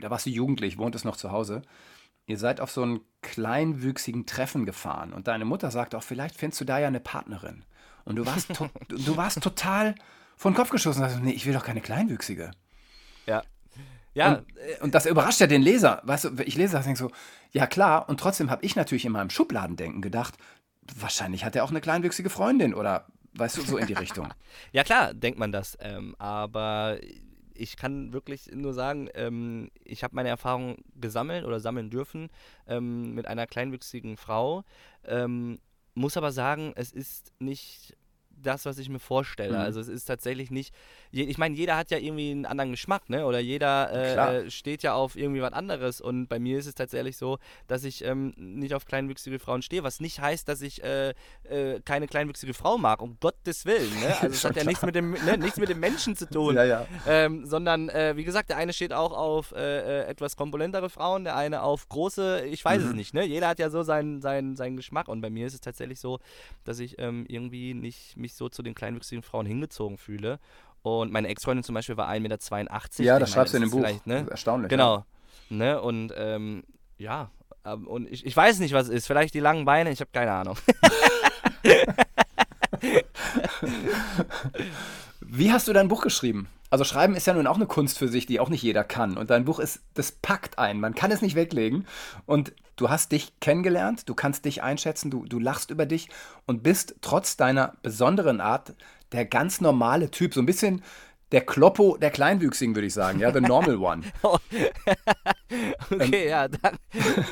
da 0.00 0.10
warst 0.10 0.26
du 0.26 0.30
jugendlich, 0.30 0.78
wohntest 0.78 1.04
noch 1.04 1.16
zu 1.16 1.30
Hause. 1.30 1.62
Ihr 2.26 2.38
seid 2.38 2.60
auf 2.60 2.70
so 2.70 2.82
einen 2.82 3.00
kleinwüchsigen 3.22 4.26
Treffen 4.26 4.66
gefahren 4.66 5.12
und 5.12 5.28
deine 5.28 5.44
Mutter 5.44 5.70
sagte 5.70 5.98
auch, 5.98 6.02
vielleicht 6.02 6.36
findest 6.36 6.60
du 6.60 6.64
da 6.64 6.78
ja 6.78 6.88
eine 6.88 7.00
Partnerin. 7.00 7.64
Und 8.04 8.16
du 8.16 8.26
warst, 8.26 8.48
du 8.88 9.16
warst 9.16 9.42
total 9.42 9.94
von 10.36 10.54
Kopf 10.54 10.70
geschossen 10.70 11.02
und 11.02 11.08
sagst, 11.08 11.22
nee, 11.22 11.32
ich 11.32 11.46
will 11.46 11.54
doch 11.54 11.64
keine 11.64 11.80
Kleinwüchsige. 11.80 12.52
Ja. 13.26 13.42
Ja. 14.14 14.36
Und, 14.36 14.46
und, 14.80 14.94
das 14.94 15.06
überrascht 15.06 15.40
ja 15.40 15.46
den 15.46 15.62
Leser. 15.62 16.00
Weißt 16.04 16.24
du, 16.24 16.30
ich 16.44 16.56
lese 16.56 16.72
das 16.72 16.84
denke 16.84 16.98
so, 16.98 17.10
ja 17.52 17.66
klar, 17.66 18.08
und 18.08 18.18
trotzdem 18.18 18.50
habe 18.50 18.64
ich 18.64 18.74
natürlich 18.74 19.04
in 19.04 19.12
meinem 19.12 19.30
Schubladendenken 19.30 20.02
gedacht, 20.02 20.34
wahrscheinlich 20.96 21.44
hat 21.44 21.54
er 21.54 21.64
auch 21.64 21.70
eine 21.70 21.80
kleinwüchsige 21.80 22.30
Freundin 22.30 22.74
oder 22.74 23.06
weißt 23.34 23.58
du, 23.58 23.62
so 23.62 23.76
in 23.76 23.86
die 23.86 23.92
Richtung. 23.92 24.28
ja 24.72 24.82
klar, 24.82 25.14
denkt 25.14 25.38
man 25.38 25.52
das. 25.52 25.78
Ähm, 25.80 26.16
aber 26.18 26.98
ich 27.60 27.76
kann 27.76 28.12
wirklich 28.12 28.50
nur 28.54 28.72
sagen, 28.72 29.08
ähm, 29.14 29.70
ich 29.84 30.02
habe 30.02 30.16
meine 30.16 30.30
Erfahrung 30.30 30.78
gesammelt 30.94 31.44
oder 31.44 31.60
sammeln 31.60 31.90
dürfen 31.90 32.30
ähm, 32.66 33.14
mit 33.14 33.26
einer 33.26 33.46
kleinwüchsigen 33.46 34.16
Frau. 34.16 34.64
Ähm, 35.04 35.60
muss 35.94 36.16
aber 36.16 36.32
sagen, 36.32 36.72
es 36.76 36.90
ist 36.90 37.32
nicht 37.38 37.96
das, 38.42 38.64
was 38.66 38.78
ich 38.78 38.88
mir 38.88 38.98
vorstelle. 38.98 39.58
Mhm. 39.58 39.64
Also 39.64 39.80
es 39.80 39.88
ist 39.88 40.04
tatsächlich 40.04 40.50
nicht. 40.50 40.74
Ich 41.10 41.38
meine, 41.38 41.54
jeder 41.54 41.76
hat 41.76 41.90
ja 41.90 41.98
irgendwie 41.98 42.30
einen 42.30 42.46
anderen 42.46 42.70
Geschmack, 42.70 43.08
ne? 43.10 43.26
Oder 43.26 43.40
jeder 43.40 43.90
äh, 43.92 44.44
äh, 44.46 44.50
steht 44.50 44.82
ja 44.82 44.94
auf 44.94 45.16
irgendwie 45.16 45.42
was 45.42 45.52
anderes. 45.52 46.00
Und 46.00 46.28
bei 46.28 46.38
mir 46.38 46.58
ist 46.58 46.66
es 46.66 46.74
tatsächlich 46.74 47.16
so, 47.16 47.38
dass 47.66 47.84
ich 47.84 48.04
ähm, 48.04 48.32
nicht 48.36 48.74
auf 48.74 48.84
kleinwüchsige 48.84 49.38
Frauen 49.38 49.62
stehe, 49.62 49.82
was 49.82 50.00
nicht 50.00 50.20
heißt, 50.20 50.48
dass 50.48 50.62
ich 50.62 50.82
äh, 50.82 51.14
äh, 51.44 51.80
keine 51.84 52.06
kleinwüchsige 52.06 52.54
Frau 52.54 52.78
mag, 52.78 53.02
um 53.02 53.16
Gottes 53.20 53.66
Willen. 53.66 53.90
Ne? 54.00 54.14
Also 54.20 54.26
es 54.34 54.44
hat 54.44 54.56
ja 54.56 54.64
nichts 54.64 54.82
mit, 54.82 54.94
dem, 54.94 55.12
ne, 55.12 55.38
nichts 55.38 55.58
mit 55.58 55.68
dem 55.68 55.80
Menschen 55.80 56.16
zu 56.16 56.28
tun. 56.28 56.56
Ja, 56.56 56.64
ja. 56.64 56.86
Ähm, 57.06 57.46
sondern, 57.46 57.88
äh, 57.88 58.16
wie 58.16 58.24
gesagt, 58.24 58.50
der 58.50 58.56
eine 58.56 58.72
steht 58.72 58.92
auch 58.92 59.12
auf 59.12 59.52
äh, 59.52 60.04
etwas 60.04 60.36
komponentere 60.36 60.90
Frauen, 60.90 61.24
der 61.24 61.36
eine 61.36 61.62
auf 61.62 61.88
große, 61.88 62.44
ich 62.46 62.64
weiß 62.64 62.82
mhm. 62.82 62.88
es 62.88 62.94
nicht, 62.94 63.14
ne? 63.14 63.24
Jeder 63.24 63.48
hat 63.48 63.58
ja 63.58 63.70
so 63.70 63.82
seinen, 63.82 64.20
seinen, 64.20 64.56
seinen 64.56 64.76
Geschmack. 64.76 65.08
Und 65.08 65.20
bei 65.20 65.30
mir 65.30 65.46
ist 65.46 65.54
es 65.54 65.60
tatsächlich 65.60 66.00
so, 66.00 66.18
dass 66.64 66.78
ich 66.78 66.98
ähm, 66.98 67.24
irgendwie 67.28 67.74
nicht 67.74 68.16
mich 68.16 68.29
mich 68.30 68.36
so 68.36 68.48
zu 68.48 68.62
den 68.62 68.74
kleinwüchsigen 68.74 69.22
Frauen 69.22 69.46
hingezogen 69.46 69.98
fühle. 69.98 70.38
Und 70.82 71.12
meine 71.12 71.28
Ex-Freundin 71.28 71.62
zum 71.62 71.74
Beispiel 71.74 71.96
war 71.96 72.08
1,82 72.08 72.20
Meter. 72.22 73.02
Ja, 73.02 73.18
das 73.18 73.32
schreibst 73.32 73.52
du 73.52 73.58
in 73.58 73.64
dem 73.64 73.70
Buch. 73.70 73.86
Ne? 74.04 74.26
Erstaunlich. 74.30 74.70
Genau. 74.70 74.96
Ja. 74.96 75.04
Ne? 75.50 75.82
Und 75.82 76.14
ähm, 76.16 76.64
ja, 76.96 77.30
ähm, 77.66 77.86
und 77.86 78.10
ich, 78.10 78.24
ich 78.24 78.34
weiß 78.36 78.58
nicht, 78.60 78.72
was 78.72 78.88
es 78.88 78.94
ist. 78.94 79.06
Vielleicht 79.06 79.34
die 79.34 79.40
langen 79.40 79.66
Beine, 79.66 79.90
ich 79.90 80.00
habe 80.00 80.10
keine 80.12 80.32
Ahnung. 80.32 80.56
Wie 85.20 85.52
hast 85.52 85.68
du 85.68 85.74
dein 85.74 85.88
Buch 85.88 86.00
geschrieben? 86.02 86.48
Also 86.70 86.84
schreiben 86.84 87.14
ist 87.16 87.26
ja 87.26 87.34
nun 87.34 87.48
auch 87.48 87.56
eine 87.56 87.66
Kunst 87.66 87.98
für 87.98 88.08
sich, 88.08 88.24
die 88.26 88.40
auch 88.40 88.48
nicht 88.48 88.62
jeder 88.62 88.84
kann. 88.84 89.18
Und 89.18 89.28
dein 89.30 89.44
Buch 89.44 89.58
ist, 89.58 89.82
das 89.94 90.12
packt 90.12 90.58
ein. 90.58 90.80
Man 90.80 90.94
kann 90.94 91.10
es 91.10 91.20
nicht 91.20 91.34
weglegen. 91.34 91.86
Und 92.26 92.52
du 92.80 92.88
hast 92.88 93.12
dich 93.12 93.38
kennengelernt, 93.40 94.08
du 94.08 94.14
kannst 94.14 94.46
dich 94.46 94.62
einschätzen, 94.62 95.10
du, 95.10 95.26
du 95.26 95.38
lachst 95.38 95.70
über 95.70 95.84
dich 95.84 96.08
und 96.46 96.62
bist 96.62 96.96
trotz 97.02 97.36
deiner 97.36 97.74
besonderen 97.82 98.40
Art 98.40 98.74
der 99.12 99.26
ganz 99.26 99.60
normale 99.60 100.10
Typ. 100.10 100.32
So 100.32 100.40
ein 100.40 100.46
bisschen 100.46 100.82
der 101.30 101.42
Kloppo 101.42 101.98
der 101.98 102.10
Kleinwüchsigen, 102.10 102.74
würde 102.74 102.86
ich 102.86 102.94
sagen. 102.94 103.20
Ja, 103.20 103.32
the 103.32 103.40
normal 103.40 103.76
one. 103.76 104.02
okay, 105.90 106.24
ähm, 106.24 106.28
ja, 106.28 106.48
dann. 106.48 106.78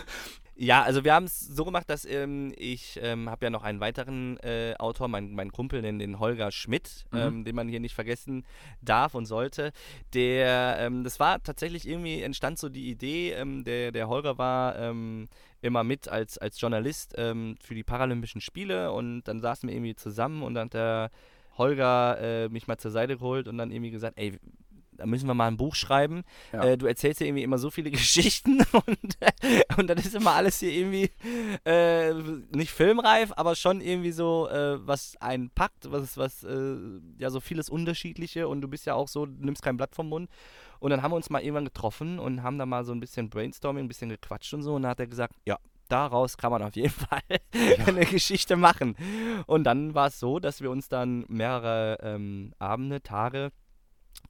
Ja, 0.61 0.83
also 0.83 1.05
wir 1.05 1.15
haben 1.15 1.27
es 1.27 1.39
so 1.39 1.65
gemacht, 1.65 1.89
dass 1.89 2.05
ähm, 2.05 2.53
ich 2.57 2.99
ähm, 3.01 3.31
habe 3.31 3.47
ja 3.47 3.51
noch 3.51 3.63
einen 3.63 3.79
weiteren 3.79 4.39
äh, 4.39 4.75
Autor, 4.81 5.07
meinen 5.07 5.33
mein 5.37 5.53
Kumpel, 5.53 5.83
den, 5.83 6.01
den 6.01 6.19
Holger 6.19 6.51
Schmidt, 6.51 7.05
mhm. 7.13 7.19
ähm, 7.19 7.45
den 7.45 7.55
man 7.55 7.69
hier 7.69 7.79
nicht 7.79 7.95
vergessen 7.95 8.45
darf 8.83 9.15
und 9.15 9.27
sollte. 9.27 9.71
Der, 10.15 10.79
ähm, 10.81 11.05
das 11.05 11.21
war 11.21 11.41
tatsächlich 11.41 11.87
irgendwie 11.87 12.23
entstand 12.23 12.59
so 12.59 12.69
die 12.69 12.91
Idee. 12.91 13.35
Ähm, 13.35 13.63
der, 13.63 13.93
der 13.93 14.09
Holger 14.09 14.37
war 14.37 14.77
ähm, 14.81 15.29
immer 15.63 15.85
mit 15.85 16.09
als, 16.09 16.39
als 16.39 16.61
Journalist 16.61 17.15
für 17.17 17.75
die 17.75 17.83
Paralympischen 17.83 18.41
Spiele 18.41 18.93
und 18.93 19.23
dann 19.25 19.41
saßen 19.41 19.69
wir 19.69 19.75
irgendwie 19.75 19.97
zusammen 19.97 20.43
und 20.45 20.55
dann 20.55 20.67
hat 20.67 20.75
der 20.75 21.11
Holger 21.57 22.19
äh, 22.21 22.49
mich 22.49 22.69
mal 22.69 22.79
zur 22.79 22.93
Seite 22.93 23.17
geholt 23.17 23.49
und 23.49 23.59
dann 23.59 23.73
irgendwie 23.73 23.91
gesagt, 23.91 24.17
ey, 24.17 24.39
da 24.99 25.07
müssen 25.07 25.27
wir 25.27 25.35
mal 25.35 25.47
ein 25.47 25.57
Buch 25.57 25.75
schreiben. 25.75 26.25
Ja. 26.53 26.65
Äh, 26.65 26.79
du 26.79 26.87
erzählst 26.87 27.21
ja 27.21 27.27
irgendwie 27.27 27.45
immer 27.45 27.59
so 27.59 27.71
viele 27.71 27.91
Geschichten 27.93 28.61
und, 28.73 29.79
und 29.79 29.87
dann 29.89 29.99
ist 29.99 30.15
immer 30.15 30.33
alles 30.33 30.59
hier 30.59 30.73
irgendwie 30.73 31.11
äh, 31.65 32.13
nicht 32.55 32.71
filmreif, 32.71 33.33
aber 33.37 33.55
schon 33.55 33.81
irgendwie 33.81 34.13
so, 34.13 34.49
äh, 34.49 34.87
was 34.87 35.17
einen 35.21 35.51
packt, 35.51 35.91
was, 35.91 36.19
was 36.19 36.45
äh, 36.45 36.77
ja 37.19 37.31
so 37.31 37.41
vieles 37.41 37.71
Unterschiedliche 37.71 38.49
und 38.49 38.61
du 38.61 38.69
bist 38.69 38.87
ja 38.87 38.95
auch 38.95 39.09
so, 39.09 39.25
nimmst 39.25 39.63
kein 39.63 39.77
Blatt 39.77 39.95
vom 39.95 40.09
Mund. 40.09 40.29
Und 40.81 40.91
dann 40.91 41.03
haben 41.03 41.13
wir 41.13 41.17
uns 41.17 41.31
mal 41.31 41.41
irgendwann 41.41 41.65
getroffen 41.65 42.19
und 42.19 42.43
haben 42.43 42.59
da 42.59 42.67
mal 42.67 42.85
so 42.85 42.93
ein 42.93 43.01
bisschen 43.01 43.31
Brainstorming, 43.31 43.85
ein 43.85 43.89
bisschen 43.89 44.11
gequatscht 44.11 44.55
und 44.55 44.63
so. 44.63 44.75
Und 44.75 44.83
dann 44.83 44.91
hat 44.91 45.01
er 45.01 45.09
gesagt, 45.09 45.35
ja, 45.45 45.59
daraus 45.89 46.37
kann 46.37 46.53
man 46.53 46.63
auf 46.63 46.77
jeden 46.77 46.91
Fall 46.91 47.23
eine 47.87 48.05
Geschichte 48.05 48.57
machen. 48.57 48.97
Und 49.47 49.65
dann 49.65 49.95
war 49.95 50.09
es 50.09 50.21
so, 50.21 50.39
dass 50.39 50.61
wir 50.61 50.71
uns 50.71 50.89
dann 50.89 51.25
mehrere 51.29 51.99
ähm, 52.03 52.53
Abende, 52.59 53.03
Tage 53.03 53.51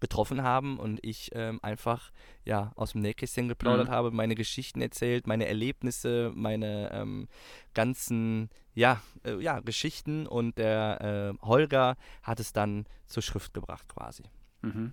getroffen 0.01 0.42
haben 0.42 0.79
und 0.79 1.01
ich 1.03 1.31
ähm, 1.35 1.59
einfach 1.62 2.12
ja 2.44 2.72
aus 2.77 2.92
dem 2.92 3.01
Nähkästchen 3.01 3.48
geplaudert 3.48 3.88
Mhm. 3.88 3.92
habe, 3.92 4.11
meine 4.11 4.35
Geschichten 4.35 4.81
erzählt, 4.81 5.27
meine 5.27 5.46
Erlebnisse, 5.48 6.31
meine 6.35 6.90
ähm, 6.92 7.29
ganzen 7.74 8.48
ja 8.74 9.03
äh, 9.24 9.40
ja 9.42 9.61
Geschichten 9.61 10.27
und 10.27 10.57
der 10.59 11.35
äh, 11.40 11.46
Holger 11.46 11.96
hat 12.22 12.38
es 12.40 12.53
dann 12.53 12.87
zur 13.07 13.22
Schrift 13.22 13.55
gebracht 13.55 13.88
quasi. 13.88 14.22
Mhm. 14.62 14.92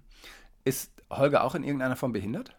Ist 0.64 0.92
Holger 1.12 1.44
auch 1.44 1.54
in 1.56 1.64
irgendeiner 1.64 1.96
Form 1.96 2.12
behindert? 2.14 2.56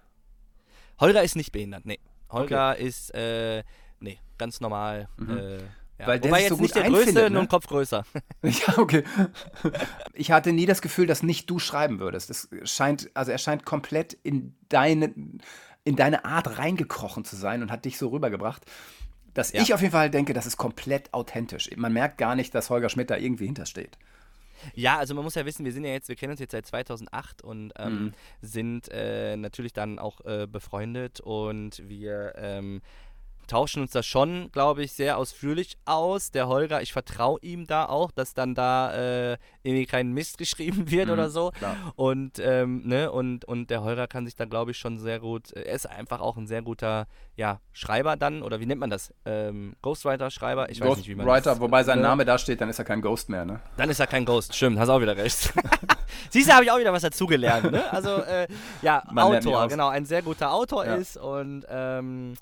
Holger 1.00 1.22
ist 1.22 1.34
nicht 1.36 1.52
behindert, 1.52 1.84
nee. 1.84 1.98
Holger 2.30 2.76
ist 2.76 3.12
äh, 3.14 3.64
nee 4.00 4.18
ganz 4.38 4.60
normal. 4.60 5.08
Mhm. 5.16 5.58
Ja. 5.98 6.06
Weil 6.08 6.20
der 6.20 6.30
Wobei 6.30 6.40
jetzt 6.42 6.48
so 6.50 6.56
nicht 6.56 6.74
gut 6.74 6.82
der 6.82 6.90
größte, 6.90 7.08
einfindet, 7.08 7.32
nur 7.32 7.40
ne? 7.42 7.46
ein 7.46 7.48
Kopf 7.48 7.66
größer. 7.68 8.04
Ja, 8.42 8.78
okay. 8.78 9.02
Ich 10.12 10.30
hatte 10.30 10.52
nie 10.52 10.66
das 10.66 10.82
Gefühl, 10.82 11.06
dass 11.06 11.22
nicht 11.22 11.48
du 11.48 11.58
schreiben 11.58 11.98
würdest. 12.00 12.28
Das 12.30 12.48
scheint, 12.64 13.10
also 13.14 13.32
er 13.32 13.38
scheint 13.38 13.64
komplett 13.64 14.12
in 14.22 14.54
deine, 14.68 15.14
in 15.84 15.96
deine 15.96 16.24
Art 16.24 16.58
reingekrochen 16.58 17.24
zu 17.24 17.36
sein 17.36 17.62
und 17.62 17.70
hat 17.70 17.84
dich 17.86 17.96
so 17.98 18.08
rübergebracht, 18.08 18.64
dass 19.34 19.52
Ja. 19.52 19.62
ich 19.62 19.72
auf 19.74 19.80
jeden 19.80 19.92
Fall 19.92 20.10
denke, 20.10 20.32
das 20.34 20.46
ist 20.46 20.56
komplett 20.58 21.12
authentisch. 21.14 21.70
Man 21.76 21.92
merkt 21.92 22.18
gar 22.18 22.34
nicht, 22.34 22.54
dass 22.54 22.68
Holger 22.70 22.88
Schmidt 22.88 23.10
da 23.10 23.16
irgendwie 23.16 23.46
hintersteht. 23.46 23.96
Ja, 24.74 24.96
also 24.96 25.14
man 25.14 25.22
muss 25.22 25.34
ja 25.34 25.44
wissen, 25.44 25.66
wir 25.66 25.72
sind 25.72 25.84
ja 25.84 25.92
jetzt, 25.92 26.08
wir 26.08 26.16
kennen 26.16 26.30
uns 26.30 26.40
jetzt 26.40 26.52
seit 26.52 26.66
2008 26.66 27.42
und 27.42 27.72
ähm, 27.78 27.92
Mhm. 28.04 28.12
sind 28.40 28.88
äh, 28.90 29.36
natürlich 29.36 29.74
dann 29.74 29.98
auch 29.98 30.22
äh, 30.24 30.46
befreundet 30.50 31.20
und 31.20 31.86
wir 31.88 32.32
ähm, 32.36 32.80
tauschen 33.46 33.82
uns 33.82 33.92
da 33.92 34.02
schon, 34.02 34.50
glaube 34.52 34.82
ich, 34.82 34.92
sehr 34.92 35.18
ausführlich 35.18 35.76
aus. 35.84 36.30
Der 36.30 36.48
Holger, 36.48 36.82
ich 36.82 36.92
vertraue 36.92 37.38
ihm 37.42 37.66
da 37.66 37.86
auch, 37.86 38.10
dass 38.10 38.34
dann 38.34 38.54
da 38.54 38.94
äh, 38.94 39.38
irgendwie 39.62 39.86
kein 39.86 40.12
Mist 40.12 40.38
geschrieben 40.38 40.90
wird 40.90 41.06
Mhm, 41.06 41.12
oder 41.12 41.30
so. 41.30 41.50
klar. 41.52 41.76
Und, 41.96 42.38
ähm, 42.38 42.82
ne, 42.86 43.10
und, 43.10 43.44
und 43.44 43.70
der 43.70 43.82
Holger 43.82 44.06
kann 44.08 44.24
sich 44.26 44.34
da, 44.36 44.44
glaube 44.44 44.70
ich, 44.72 44.78
schon 44.78 44.98
sehr 44.98 45.20
gut, 45.20 45.52
er 45.52 45.66
ist 45.74 45.86
einfach 45.88 46.20
auch 46.20 46.36
ein 46.36 46.46
sehr 46.46 46.62
guter 46.62 47.06
ja, 47.36 47.60
Schreiber 47.72 48.16
dann, 48.16 48.42
oder 48.42 48.60
wie 48.60 48.66
nennt 48.66 48.80
man 48.80 48.90
das? 48.90 49.12
Ähm, 49.24 49.74
Ghostwriter-Schreiber? 49.82 50.70
Ich 50.70 50.80
weiß 50.80 50.96
nicht, 50.96 51.08
wie 51.08 51.14
man 51.14 51.26
Ghostwriter, 51.26 51.50
das 51.52 51.60
wobei 51.60 51.82
sein 51.84 51.98
ne? 51.98 52.04
Name 52.04 52.24
da 52.24 52.38
steht, 52.38 52.60
dann 52.60 52.68
ist 52.70 52.78
er 52.78 52.84
kein 52.84 53.02
Ghost 53.02 53.28
mehr, 53.28 53.44
ne? 53.44 53.60
Dann 53.76 53.90
ist 53.90 54.00
er 54.00 54.06
kein 54.06 54.24
Ghost, 54.24 54.54
stimmt, 54.56 54.78
hast 54.78 54.88
auch 54.88 55.00
wieder 55.00 55.16
recht. 55.16 55.52
Siehst 56.30 56.48
du, 56.48 56.52
habe 56.54 56.64
ich 56.64 56.70
auch 56.70 56.78
wieder 56.78 56.92
was 56.92 57.02
dazugelernt, 57.02 57.70
ne? 57.70 57.90
Also, 57.92 58.22
äh, 58.22 58.46
ja, 58.82 59.02
Man 59.12 59.24
Autor, 59.36 59.68
genau, 59.68 59.88
ein 59.88 60.04
sehr 60.06 60.22
guter 60.22 60.52
Autor 60.52 60.86
Ja. 60.86 60.94
ist 60.96 61.16
und, 61.16 61.64
ähm, 61.68 62.34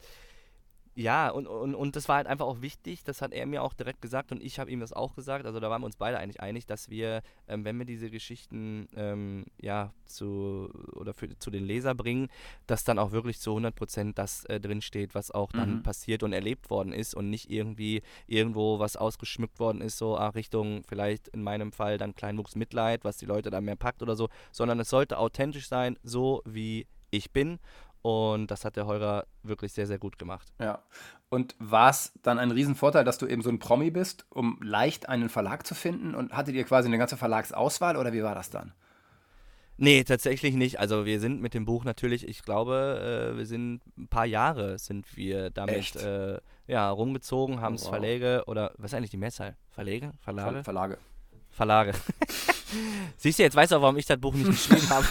ja, 0.97 1.29
und, 1.31 1.47
und, 1.47 1.75
und 1.75 1.97
das 1.97 2.09
war 2.09 2.17
halt 2.17 2.27
einfach 2.29 2.47
auch 2.47 2.61
wichtig, 2.61 3.03
das 3.03 3.21
hat 3.21 3.33
er 3.33 3.47
mir 3.47 3.63
auch 3.63 3.75
direkt 3.75 4.01
gesagt 4.01 4.31
und 4.31 4.41
ich 4.43 4.59
habe 4.59 4.71
ihm 4.71 4.81
das 4.81 4.93
auch 4.93 5.15
gesagt, 5.15 5.45
also 5.45 5.59
da 5.59 5.69
waren 5.69 5.83
wir 5.83 5.87
uns 5.87 5.97
beide 5.97 6.19
eigentlich 6.19 6.41
einig, 6.41 6.67
dass 6.67 6.89
wir, 6.89 7.23
ähm, 7.49 7.65
wenn 7.65 7.77
wir 7.79 7.85
diese 7.85 8.11
Geschichten, 8.11 8.89
ähm, 8.95 9.45
ja, 9.61 9.93
zu, 10.07 10.71
oder 10.93 11.13
für, 11.13 11.37
zu 11.39 11.51
den 11.51 11.65
Leser 11.65 11.95
bringen, 11.95 12.29
dass 12.67 12.85
dann 12.85 12.99
auch 12.99 13.11
wirklich 13.11 13.41
zu 13.41 13.51
100% 13.57 14.15
das 14.15 14.45
äh, 14.45 14.61
drinsteht, 14.61 15.15
was 15.15 15.31
auch 15.31 15.51
dann 15.53 15.77
Mhm. 15.79 15.83
passiert 15.83 16.23
und 16.23 16.33
erlebt 16.33 16.71
worden 16.71 16.93
ist 16.93 17.15
und 17.15 17.29
nicht 17.31 17.51
irgendwie 17.51 18.03
irgendwo 18.27 18.79
was 18.79 18.97
ausgeschmückt 18.97 19.59
worden 19.59 19.81
ist, 19.81 19.99
so 19.99 20.17
ah, 20.17 20.29
Richtung 20.29 20.83
vielleicht 20.87 21.29
in 21.29 21.43
meinem 21.43 21.73
Fall 21.73 21.99
dann 21.99 22.15
Kleinwuchs 22.15 22.55
Mitleid, 22.55 23.05
was 23.05 23.17
die 23.17 23.27
Leute 23.27 23.51
dann 23.51 23.65
mehr 23.65 23.77
packt 23.77 24.03
oder 24.03 24.15
so, 24.15 24.29
sondern 24.53 24.79
es 24.79 24.91
sollte 24.91 25.19
authentisch 25.19 25.69
sein, 25.69 25.99
so 26.03 26.43
wie 26.45 26.87
ich 27.11 27.31
bin. 27.31 27.59
Und 28.05 28.51
das 28.51 28.67
hat 28.67 28.77
der 28.77 28.85
Holger 28.85 29.25
wirklich 29.43 29.73
sehr, 29.73 29.87
sehr 29.87 29.99
gut 29.99 30.19
gemacht. 30.19 30.53
Ja. 30.61 30.83
Und 31.31 31.57
war 31.59 31.89
es 31.89 32.13
dann 32.23 32.39
ein 32.39 32.51
Riesenvorteil, 32.51 33.03
dass 33.03 33.17
du 33.17 33.27
eben 33.27 33.41
so 33.41 33.49
ein 33.49 33.59
Promi 33.59 33.91
bist, 33.91 34.27
um 34.29 34.59
leicht 34.63 35.09
einen 35.09 35.31
Verlag 35.31 35.67
zu 35.67 35.75
finden? 35.75 36.15
Und 36.15 36.35
hattet 36.35 36.55
ihr 36.55 36.65
quasi 36.65 36.87
eine 36.87 36.99
ganze 36.99 37.17
Verlagsauswahl 37.17 37.97
oder 37.97 38.13
wie 38.13 38.23
war 38.23 38.35
das 38.35 38.51
dann? 38.51 38.75
Nee, 39.79 40.05
tatsächlich 40.05 40.55
nicht. 40.55 40.81
Also 40.81 41.07
wir 41.07 41.19
sind 41.19 41.41
mit 41.41 41.55
dem 41.55 41.65
Buch 41.65 41.85
natürlich, 41.85 42.29
ich 42.29 42.43
glaube, 42.43 43.33
äh, 43.33 43.39
wir 43.39 43.47
sind 43.47 43.81
ein 43.97 44.09
paar 44.09 44.27
Jahre 44.27 44.79
sind 44.79 45.17
wir 45.17 45.49
damit 45.49 45.97
äh, 45.97 46.41
ja, 46.67 46.91
rumgezogen, 46.91 47.63
haben 47.63 47.77
es 47.77 47.85
wow. 47.85 47.91
Verläge 47.91 48.45
oder 48.47 48.73
was 48.77 48.91
ist 48.91 48.99
eigentlich 48.99 49.13
die 49.13 49.17
Mehrzahl? 49.17 49.57
Verlege? 49.71 50.13
Verlage? 50.21 50.57
Ver 50.57 50.65
Verlage. 50.65 50.99
Verlage. 51.49 51.93
Siehst 53.17 53.39
du, 53.39 53.45
jetzt 53.45 53.57
weißt 53.57 53.73
du 53.73 53.77
auch, 53.77 53.83
warum 53.83 53.97
ich 53.97 54.05
das 54.05 54.21
Buch 54.21 54.35
nicht 54.35 54.51
geschrieben 54.51 54.89
habe. 54.91 55.07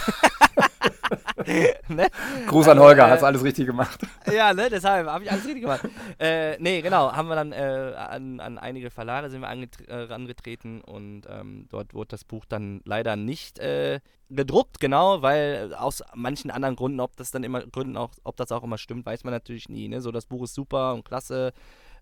ne? 1.88 2.08
Gruß 2.46 2.68
an 2.68 2.78
Holger, 2.78 3.06
äh, 3.06 3.10
hast 3.10 3.22
alles 3.22 3.42
richtig 3.42 3.66
gemacht. 3.66 4.00
Ja, 4.32 4.52
ne, 4.54 4.68
deshalb 4.70 5.06
habe 5.06 5.24
ich 5.24 5.30
alles 5.30 5.44
richtig 5.44 5.62
gemacht. 5.62 5.82
äh, 6.18 6.56
nee, 6.58 6.80
genau, 6.80 7.12
haben 7.12 7.28
wir 7.28 7.36
dann 7.36 7.52
äh, 7.52 7.94
an, 7.96 8.40
an 8.40 8.58
einige 8.58 8.90
Verlage 8.90 9.30
sind 9.30 9.42
wir 9.42 9.48
äh, 9.48 9.94
rangetreten 10.04 10.80
und 10.80 11.22
ähm, 11.28 11.66
dort 11.70 11.94
wurde 11.94 12.08
das 12.08 12.24
Buch 12.24 12.44
dann 12.46 12.80
leider 12.84 13.16
nicht 13.16 13.58
äh, 13.58 14.00
gedruckt, 14.30 14.80
genau, 14.80 15.22
weil 15.22 15.74
aus 15.74 16.02
manchen 16.14 16.50
anderen 16.50 16.76
Gründen, 16.76 17.00
ob 17.00 17.16
das 17.16 17.30
dann 17.30 17.44
immer 17.44 17.60
Gründen 17.60 17.96
auch, 17.96 18.10
ob 18.24 18.36
das 18.36 18.50
auch 18.52 18.64
immer 18.64 18.78
stimmt, 18.78 19.06
weiß 19.06 19.24
man 19.24 19.32
natürlich 19.32 19.68
nie. 19.68 19.88
Ne? 19.88 20.00
So, 20.00 20.10
das 20.10 20.26
Buch 20.26 20.44
ist 20.44 20.54
super 20.54 20.94
und 20.94 21.04
klasse. 21.04 21.52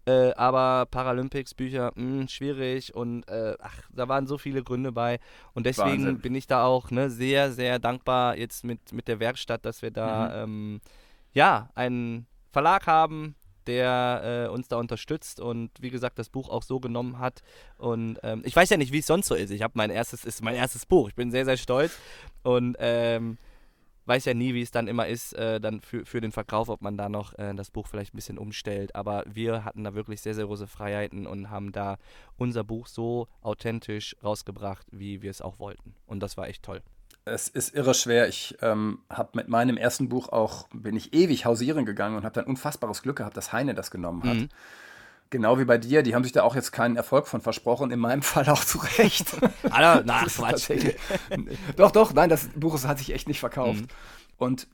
Äh, 0.04 0.32
aber 0.32 0.86
Paralympics-Bücher, 0.86 1.92
mh, 1.94 2.28
schwierig 2.28 2.94
und 2.94 3.22
äh, 3.28 3.54
ach, 3.60 3.82
da 3.92 4.08
waren 4.08 4.26
so 4.26 4.36
viele 4.36 4.64
Gründe 4.64 4.90
bei. 4.90 5.20
Und 5.54 5.64
deswegen 5.64 6.06
Wahnsinn. 6.06 6.18
bin 6.18 6.34
ich 6.34 6.48
da 6.48 6.64
auch 6.64 6.90
ne, 6.90 7.08
sehr, 7.08 7.52
sehr 7.52 7.78
dankbar 7.78 8.36
jetzt 8.36 8.64
mit, 8.64 8.92
mit 8.92 9.06
der 9.06 9.20
Werkstatt, 9.20 9.64
dass 9.64 9.80
wir 9.80 9.92
da 9.92 10.42
ähm, 10.42 10.80
ja, 11.32 11.70
einen 11.76 12.26
Verlag 12.50 12.88
haben, 12.88 13.36
der 13.66 14.46
äh, 14.48 14.52
uns 14.52 14.66
da 14.66 14.76
unterstützt 14.76 15.38
und 15.38 15.70
wie 15.80 15.90
gesagt 15.90 16.18
das 16.18 16.28
Buch 16.28 16.48
auch 16.48 16.64
so 16.64 16.80
genommen 16.80 17.20
hat. 17.20 17.42
Und 17.78 18.18
ähm, 18.24 18.42
ich 18.44 18.56
weiß 18.56 18.70
ja 18.70 18.76
nicht, 18.76 18.92
wie 18.92 18.98
es 18.98 19.06
sonst 19.06 19.28
so 19.28 19.36
ist. 19.36 19.50
Ich 19.50 19.62
habe 19.62 19.74
mein 19.76 19.90
erstes, 19.90 20.24
ist 20.24 20.42
mein 20.42 20.56
erstes 20.56 20.84
Buch. 20.84 21.08
Ich 21.08 21.14
bin 21.14 21.30
sehr, 21.30 21.44
sehr 21.44 21.56
stolz 21.56 21.96
und 22.42 22.76
ähm, 22.80 23.38
weiß 24.06 24.24
ja 24.24 24.34
nie, 24.34 24.54
wie 24.54 24.62
es 24.62 24.70
dann 24.70 24.88
immer 24.88 25.06
ist, 25.06 25.32
äh, 25.34 25.60
dann 25.60 25.80
für, 25.80 26.04
für 26.04 26.20
den 26.20 26.32
Verkauf, 26.32 26.68
ob 26.68 26.82
man 26.82 26.96
da 26.96 27.08
noch 27.08 27.38
äh, 27.38 27.54
das 27.54 27.70
Buch 27.70 27.86
vielleicht 27.86 28.14
ein 28.14 28.16
bisschen 28.16 28.38
umstellt. 28.38 28.94
Aber 28.94 29.24
wir 29.26 29.64
hatten 29.64 29.84
da 29.84 29.94
wirklich 29.94 30.20
sehr, 30.20 30.34
sehr 30.34 30.46
große 30.46 30.66
Freiheiten 30.66 31.26
und 31.26 31.50
haben 31.50 31.72
da 31.72 31.98
unser 32.36 32.64
Buch 32.64 32.86
so 32.86 33.28
authentisch 33.42 34.16
rausgebracht, 34.22 34.86
wie 34.90 35.22
wir 35.22 35.30
es 35.30 35.40
auch 35.40 35.58
wollten. 35.58 35.94
Und 36.06 36.20
das 36.20 36.36
war 36.36 36.48
echt 36.48 36.62
toll. 36.62 36.82
Es 37.24 37.46
ist 37.46 37.74
irre 37.74 37.94
schwer. 37.94 38.28
Ich 38.28 38.56
ähm, 38.62 38.98
habe 39.08 39.30
mit 39.34 39.48
meinem 39.48 39.76
ersten 39.76 40.08
Buch 40.08 40.30
auch, 40.30 40.66
bin 40.74 40.96
ich 40.96 41.14
ewig 41.14 41.44
hausieren 41.44 41.86
gegangen 41.86 42.16
und 42.16 42.24
habe 42.24 42.34
dann 42.34 42.46
unfassbares 42.46 43.02
Glück 43.02 43.18
gehabt, 43.18 43.36
dass 43.36 43.52
Heine 43.52 43.74
das 43.74 43.92
genommen 43.92 44.24
hat. 44.24 44.36
Mhm. 44.36 44.48
Genau 45.32 45.58
wie 45.58 45.64
bei 45.64 45.78
dir, 45.78 46.02
die 46.02 46.14
haben 46.14 46.24
sich 46.24 46.32
da 46.32 46.42
auch 46.42 46.54
jetzt 46.54 46.72
keinen 46.72 46.94
Erfolg 46.94 47.26
von 47.26 47.40
versprochen, 47.40 47.90
in 47.90 47.98
meinem 47.98 48.20
Fall 48.32 48.46
auch 48.50 48.62
zu 48.62 48.78
Recht. 48.98 49.34
Alter, 49.62 50.02
na, 50.04 50.24
Quatsch. 50.26 50.70
doch, 51.76 51.90
doch, 51.90 52.12
nein, 52.12 52.28
das 52.28 52.50
Buch 52.54 52.78
hat 52.84 52.98
sich 52.98 53.14
echt 53.14 53.28
nicht 53.28 53.40
verkauft. 53.40 53.80
Mhm. 53.80 53.88
Und 54.36 54.68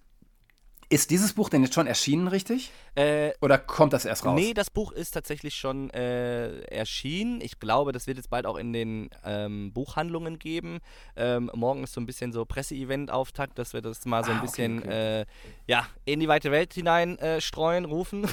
ist 0.91 1.11
dieses 1.11 1.35
Buch 1.35 1.51
denn 1.51 1.63
jetzt 1.63 1.75
schon 1.75 1.87
erschienen, 1.87 2.29
richtig? 2.29 2.73
Äh, 2.95 3.33
Oder 3.43 3.59
kommt 3.59 3.93
das 3.93 4.05
erst 4.07 4.25
raus? 4.25 4.35
Nee, 4.41 4.55
das 4.55 4.71
Buch 4.71 4.93
ist 4.93 5.11
tatsächlich 5.11 5.55
schon 5.55 5.91
äh, 5.91 6.61
erschienen. 6.63 7.41
Ich 7.43 7.61
glaube, 7.61 7.93
das 7.93 8.07
wird 8.07 8.17
jetzt 8.17 8.31
bald 8.31 8.47
auch 8.47 8.57
in 8.57 8.73
den 8.73 9.11
ähm, 9.25 9.73
Buchhandlungen 9.73 10.39
geben. 10.39 10.79
Ähm, 11.15 11.51
morgen 11.55 11.85
ist 11.85 11.93
so 11.93 12.01
ein 12.01 12.07
bisschen 12.07 12.33
so 12.33 12.45
Presseevent-Auftakt, 12.47 13.59
dass 13.59 13.75
wir 13.75 13.83
das 13.83 14.07
mal 14.07 14.25
so 14.25 14.31
ein 14.31 14.39
Ah, 14.39 14.41
okay, 14.41 14.47
bisschen 14.47 14.79
okay. 14.79 15.21
Äh, 15.21 15.27
ja, 15.67 15.87
in 16.07 16.21
die 16.21 16.29
weite 16.29 16.51
Welt 16.51 16.73
hinein 16.73 17.19
äh, 17.19 17.41
streuen, 17.43 17.85
rufen. 17.85 18.27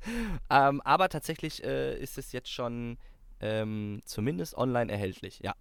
ähm, 0.50 0.80
aber 0.80 1.08
tatsächlich 1.08 1.62
äh, 1.62 1.96
ist 1.98 2.18
es 2.18 2.32
jetzt 2.32 2.50
schon 2.50 2.98
ähm, 3.40 4.00
zumindest 4.04 4.56
online 4.56 4.90
erhältlich, 4.90 5.40
ja. 5.42 5.54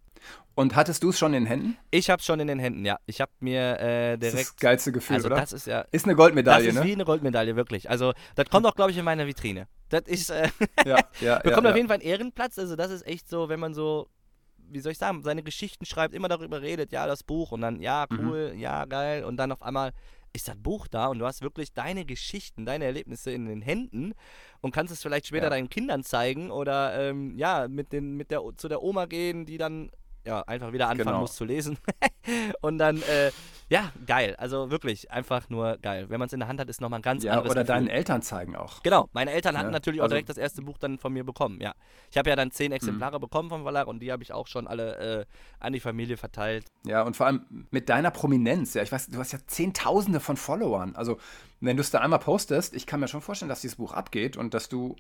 Und 0.54 0.76
hattest 0.76 1.02
du 1.04 1.10
es 1.10 1.18
schon 1.18 1.34
in 1.34 1.44
den 1.44 1.48
Händen? 1.48 1.78
Ich 1.92 2.10
habe 2.10 2.20
es 2.20 2.26
schon 2.26 2.40
in 2.40 2.48
den 2.48 2.60
Händen, 2.60 2.86
ja. 2.86 2.98
Ich 3.06 3.22
habe 3.22 3.32
mir 3.40 3.80
äh, 3.80 4.18
Das 4.18 4.28
ist 4.28 4.34
direkt... 4.34 4.50
das 4.50 4.56
geilste 4.58 4.92
Gefühl, 4.92 5.16
also 5.16 5.28
oder? 5.28 5.38
das 5.38 5.54
ist 5.54 5.66
ja 5.68 5.82
ist 5.92 6.06
eine 6.06 6.16
Goldmedaille, 6.16 6.66
das 6.68 6.76
ist 6.76 6.82
ne? 6.82 6.88
wie 6.88 6.94
eine 6.94 7.06
Goldmedaille, 7.06 7.56
wirklich. 7.56 7.90
Also, 7.90 8.14
das 8.36 8.50
kommt 8.50 8.66
auch, 8.66 8.76
glaube 8.76 8.92
ich, 8.92 8.98
in 8.98 9.06
meiner 9.06 9.26
Vitrine. 9.28 9.68
Das 9.90 10.04
ist, 10.08 10.30
äh, 10.30 10.50
ja, 10.86 11.00
ja, 11.22 11.40
bekommt 11.40 11.64
ja, 11.66 11.72
auf 11.72 11.76
jeden 11.78 11.88
Fall 11.88 11.96
einen 12.00 12.04
Ehrenplatz. 12.08 12.60
Also, 12.60 12.76
das 12.76 12.92
ist 12.92 13.08
echt 13.08 13.30
so, 13.30 13.48
wenn 13.50 13.60
man 13.60 13.74
so, 13.74 14.10
wie 14.58 14.80
soll 14.82 14.92
ich 14.92 14.98
sagen, 14.98 15.24
seine 15.24 15.42
Geschichten 15.44 15.86
schreibt, 15.86 16.14
immer 16.14 16.28
darüber 16.28 16.62
redet, 16.62 16.92
ja, 16.92 17.08
das 17.08 17.24
Buch 17.24 17.52
und 17.54 17.62
dann, 17.62 17.82
ja, 17.82 18.06
Mhm. 18.10 18.20
cool, 18.20 18.54
ja, 18.58 18.86
geil. 18.86 19.24
Und 19.24 19.38
dann 19.38 19.52
auf 19.54 19.62
einmal 19.64 19.92
ist 20.34 20.48
das 20.48 20.56
Buch 20.58 20.88
da 20.88 21.08
und 21.08 21.20
du 21.20 21.26
hast 21.26 21.42
wirklich 21.42 21.74
deine 21.74 22.06
Geschichten, 22.06 22.66
deine 22.66 22.86
Erlebnisse 22.86 23.32
in 23.32 23.48
den 23.48 23.62
Händen 23.62 24.14
und 24.62 24.72
kannst 24.74 24.94
es 24.94 25.02
vielleicht 25.02 25.28
später 25.28 25.46
Ja. 25.46 25.50
deinen 25.50 25.70
Kindern 25.70 26.04
zeigen 26.04 26.52
oder, 26.52 26.98
ähm, 27.10 27.38
ja, 27.38 27.68
mit, 27.68 27.92
den, 27.92 28.16
mit 28.16 28.32
der, 28.32 28.42
zu 28.56 28.70
der 28.70 28.82
Oma 28.82 29.08
gehen, 29.08 29.46
die 29.46 29.58
dann 29.58 29.92
ja, 30.26 30.42
einfach 30.44 30.72
wieder 30.74 30.88
anfangen 30.90 31.08
Genau. 31.08 31.22
muss 31.22 31.36
zu 31.36 31.46
lesen. 31.46 31.78
und 32.62 32.78
dann, 32.78 33.02
äh, 33.04 33.32
ja, 33.70 33.92
geil. 34.06 34.36
Also 34.38 34.70
wirklich 34.70 35.12
einfach 35.12 35.50
nur 35.50 35.78
geil. 35.78 36.06
Wenn 36.10 36.20
man 36.20 36.28
es 36.28 36.34
in 36.34 36.40
der 36.42 36.48
Hand 36.50 36.60
hat, 36.60 36.70
ist 36.70 36.82
nochmal 36.82 37.00
ein 37.00 37.04
ganz 37.04 37.24
Ja, 37.24 37.32
anderes 37.34 37.52
oder 37.52 37.62
Gefühl. 37.64 37.76
deinen 37.76 37.88
Eltern 37.88 38.22
zeigen 38.22 38.56
auch. 38.56 38.84
Genau, 38.84 39.10
meine 39.14 39.32
Eltern 39.32 39.58
hatten 39.58 39.68
Ja, 39.68 39.72
natürlich 39.72 40.02
auch 40.02 40.04
also- 40.06 40.14
direkt 40.14 40.30
das 40.30 40.38
erste 40.38 40.62
Buch 40.62 40.78
dann 40.78 40.98
von 41.00 41.14
mir 41.14 41.24
bekommen, 41.24 41.60
ja. 41.62 41.74
Ich 42.12 42.18
habe 42.18 42.30
ja 42.30 42.36
dann 42.36 42.52
zehn 42.52 42.72
Exemplare 42.72 43.20
bekommen 43.20 43.50
vom 43.50 43.64
Verlag 43.64 43.88
und 43.88 44.00
die 44.02 44.12
habe 44.12 44.22
ich 44.24 44.34
auch 44.34 44.48
schon 44.48 44.68
alle 44.68 45.22
äh, 45.22 45.26
an 45.60 45.74
die 45.74 45.80
Familie 45.80 46.18
verteilt. 46.18 46.66
Ja, 46.86 47.02
und 47.04 47.16
vor 47.16 47.26
allem 47.28 47.68
mit 47.72 47.90
deiner 47.90 48.12
Prominenz. 48.12 48.74
Ja, 48.74 48.84
ich 48.84 48.92
weiß, 48.92 49.08
du 49.08 49.18
hast 49.20 49.32
ja 49.32 49.40
Zehntausende 49.48 50.20
von 50.20 50.36
Followern. 50.38 50.96
Also, 50.96 51.18
wenn 51.62 51.78
du 51.78 51.82
es 51.82 51.92
da 51.92 52.00
einmal 52.00 52.20
postest, 52.20 52.76
ich 52.76 52.86
kann 52.86 53.00
mir 53.00 53.08
schon 53.08 53.22
vorstellen, 53.22 53.50
dass 53.50 53.62
dieses 53.62 53.78
Buch 53.78 53.94
abgeht 53.94 54.36
und 54.36 54.54
dass 54.54 54.68
du 54.68 54.96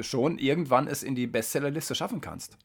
schon 0.00 0.38
irgendwann 0.38 0.86
es 0.86 1.02
in 1.02 1.14
die 1.16 1.26
Bestsellerliste 1.26 1.94
schaffen 1.96 2.20
kannst. 2.20 2.56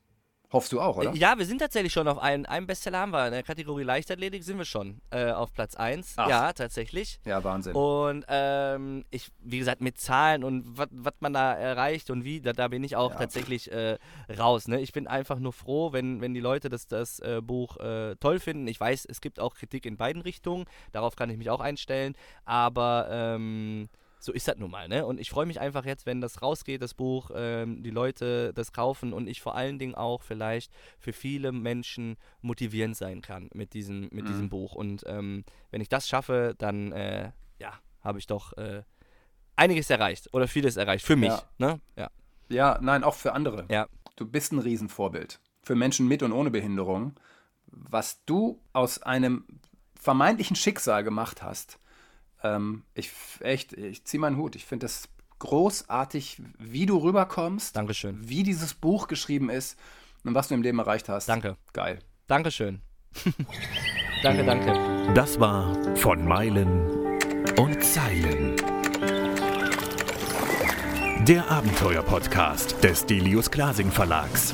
Hoffst 0.53 0.71
du 0.71 0.79
auch, 0.79 0.95
oder? 0.95 1.13
Ja, 1.13 1.37
wir 1.37 1.45
sind 1.45 1.59
tatsächlich 1.59 1.91
schon 1.91 2.07
auf 2.07 2.19
einen, 2.19 2.45
einem 2.45 2.67
Bestseller 2.67 2.99
haben 2.99 3.11
wir. 3.11 3.25
In 3.25 3.33
der 3.33 3.43
Kategorie 3.43 3.83
Leichtathletik 3.83 4.45
sind 4.45 4.57
wir 4.57 4.63
schon 4.63 5.01
äh, 5.11 5.31
auf 5.31 5.51
Platz 5.51 5.75
1. 5.75 6.13
Ach. 6.15 6.29
Ja, 6.29 6.53
tatsächlich. 6.53 7.19
Ja, 7.25 7.43
Wahnsinn. 7.43 7.75
Und 7.75 8.23
ähm, 8.29 9.03
ich, 9.11 9.29
wie 9.39 9.59
gesagt, 9.59 9.81
mit 9.81 9.99
Zahlen 9.99 10.45
und 10.45 10.77
was 10.77 11.13
man 11.19 11.33
da 11.33 11.53
erreicht 11.53 12.09
und 12.09 12.23
wie, 12.23 12.39
da, 12.39 12.53
da 12.53 12.69
bin 12.69 12.85
ich 12.85 12.95
auch 12.95 13.11
Ja. 13.11 13.17
tatsächlich 13.17 13.69
äh, 13.73 13.97
raus. 14.39 14.69
Ne? 14.69 14.79
Ich 14.79 14.93
bin 14.93 15.05
einfach 15.05 15.37
nur 15.39 15.51
froh, 15.51 15.91
wenn, 15.91 16.21
wenn 16.21 16.33
die 16.33 16.39
Leute 16.39 16.69
das, 16.69 16.87
das 16.87 17.19
äh, 17.19 17.41
Buch 17.43 17.75
äh, 17.77 18.15
toll 18.15 18.39
finden. 18.39 18.67
Ich 18.67 18.79
weiß, 18.79 19.03
es 19.03 19.19
gibt 19.19 19.41
auch 19.41 19.53
Kritik 19.53 19.85
in 19.85 19.97
beiden 19.97 20.21
Richtungen, 20.21 20.63
darauf 20.93 21.17
kann 21.17 21.29
ich 21.29 21.37
mich 21.37 21.49
auch 21.49 21.59
einstellen, 21.59 22.15
aber 22.45 23.07
ähm, 23.11 23.89
so 24.19 24.31
ist 24.33 24.47
das 24.47 24.57
nun 24.57 24.71
mal. 24.71 24.87
Ne? 24.87 25.05
Und 25.05 25.19
ich 25.19 25.29
freue 25.29 25.45
mich 25.45 25.59
einfach 25.59 25.85
jetzt, 25.85 26.05
wenn 26.05 26.21
das 26.21 26.41
rausgeht, 26.41 26.81
das 26.81 26.93
Buch, 26.93 27.31
ähm, 27.35 27.83
die 27.83 27.91
Leute 27.91 28.53
das 28.53 28.71
kaufen 28.73 29.13
und 29.13 29.27
ich 29.27 29.41
vor 29.41 29.55
allen 29.55 29.79
Dingen 29.79 29.95
auch 29.95 30.21
vielleicht 30.23 30.71
für 30.99 31.13
viele 31.13 31.51
Menschen 31.51 32.17
motivierend 32.41 32.97
sein 32.97 33.21
kann 33.21 33.49
mit 33.53 33.73
diesem, 33.73 34.09
mit 34.11 34.25
Mhm. 34.25 34.27
diesem 34.27 34.49
Buch. 34.49 34.73
Und 34.73 35.03
ähm, 35.07 35.43
wenn 35.71 35.81
ich 35.81 35.89
das 35.89 36.07
schaffe, 36.07 36.55
dann 36.57 36.91
äh, 36.91 37.31
ja, 37.59 37.73
habe 38.01 38.19
ich 38.19 38.27
doch 38.27 38.53
äh, 38.57 38.83
einiges 39.55 39.89
erreicht 39.89 40.33
oder 40.33 40.47
vieles 40.47 40.77
erreicht 40.77 41.05
für 41.05 41.15
mich. 41.15 41.29
Ja. 41.29 41.43
Ne? 41.57 41.81
Ja. 41.95 42.09
Ja, 42.49 42.79
nein, 42.81 43.03
auch 43.03 43.15
für 43.15 43.33
andere. 43.33 43.65
Ja. 43.69 43.87
Du 44.15 44.25
bist 44.25 44.51
ein 44.51 44.59
Riesenvorbild. 44.59 45.39
Für 45.61 45.75
Menschen 45.75 46.07
mit 46.07 46.23
und 46.23 46.31
ohne 46.31 46.49
Behinderung. 46.49 47.13
Was 47.67 48.23
du 48.25 48.61
aus 48.73 49.01
einem 49.03 49.45
vermeintlichen 49.99 50.55
Schicksal 50.55 51.03
gemacht 51.03 51.43
hast, 51.43 51.79
ähm, 52.43 52.83
ich 52.93 53.11
echt, 53.39 53.73
ich 53.73 54.03
ziehe 54.05 54.19
meinen 54.19 54.37
Hut. 54.37 54.55
Ich 54.55 54.65
finde 54.65 54.85
es 54.85 55.09
großartig, 55.39 56.41
wie 56.57 56.85
du 56.85 56.97
rüberkommst, 56.97 57.75
Dankeschön. 57.75 58.17
wie 58.21 58.43
dieses 58.43 58.73
Buch 58.73 59.07
geschrieben 59.07 59.49
ist 59.49 59.77
und 60.23 60.35
was 60.35 60.47
du 60.47 60.55
im 60.55 60.61
Leben 60.61 60.79
erreicht 60.79 61.09
hast. 61.09 61.29
Danke. 61.29 61.57
Geil. 61.73 61.99
Dankeschön. 62.27 62.81
danke, 64.23 64.43
danke. 64.43 65.13
Das 65.13 65.39
war 65.39 65.75
von 65.95 66.27
Meilen 66.27 67.17
und 67.57 67.83
Zeilen. 67.83 68.55
Der 71.25 71.49
Abenteuer-Podcast 71.51 72.81
des 72.83 73.05
Delius 73.05 73.51
Glasing 73.51 73.91
Verlags. 73.91 74.53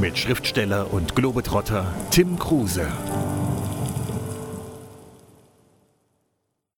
Mit 0.00 0.16
Schriftsteller 0.16 0.92
und 0.92 1.16
Globetrotter 1.16 1.92
Tim 2.10 2.38
Kruse. 2.38 2.86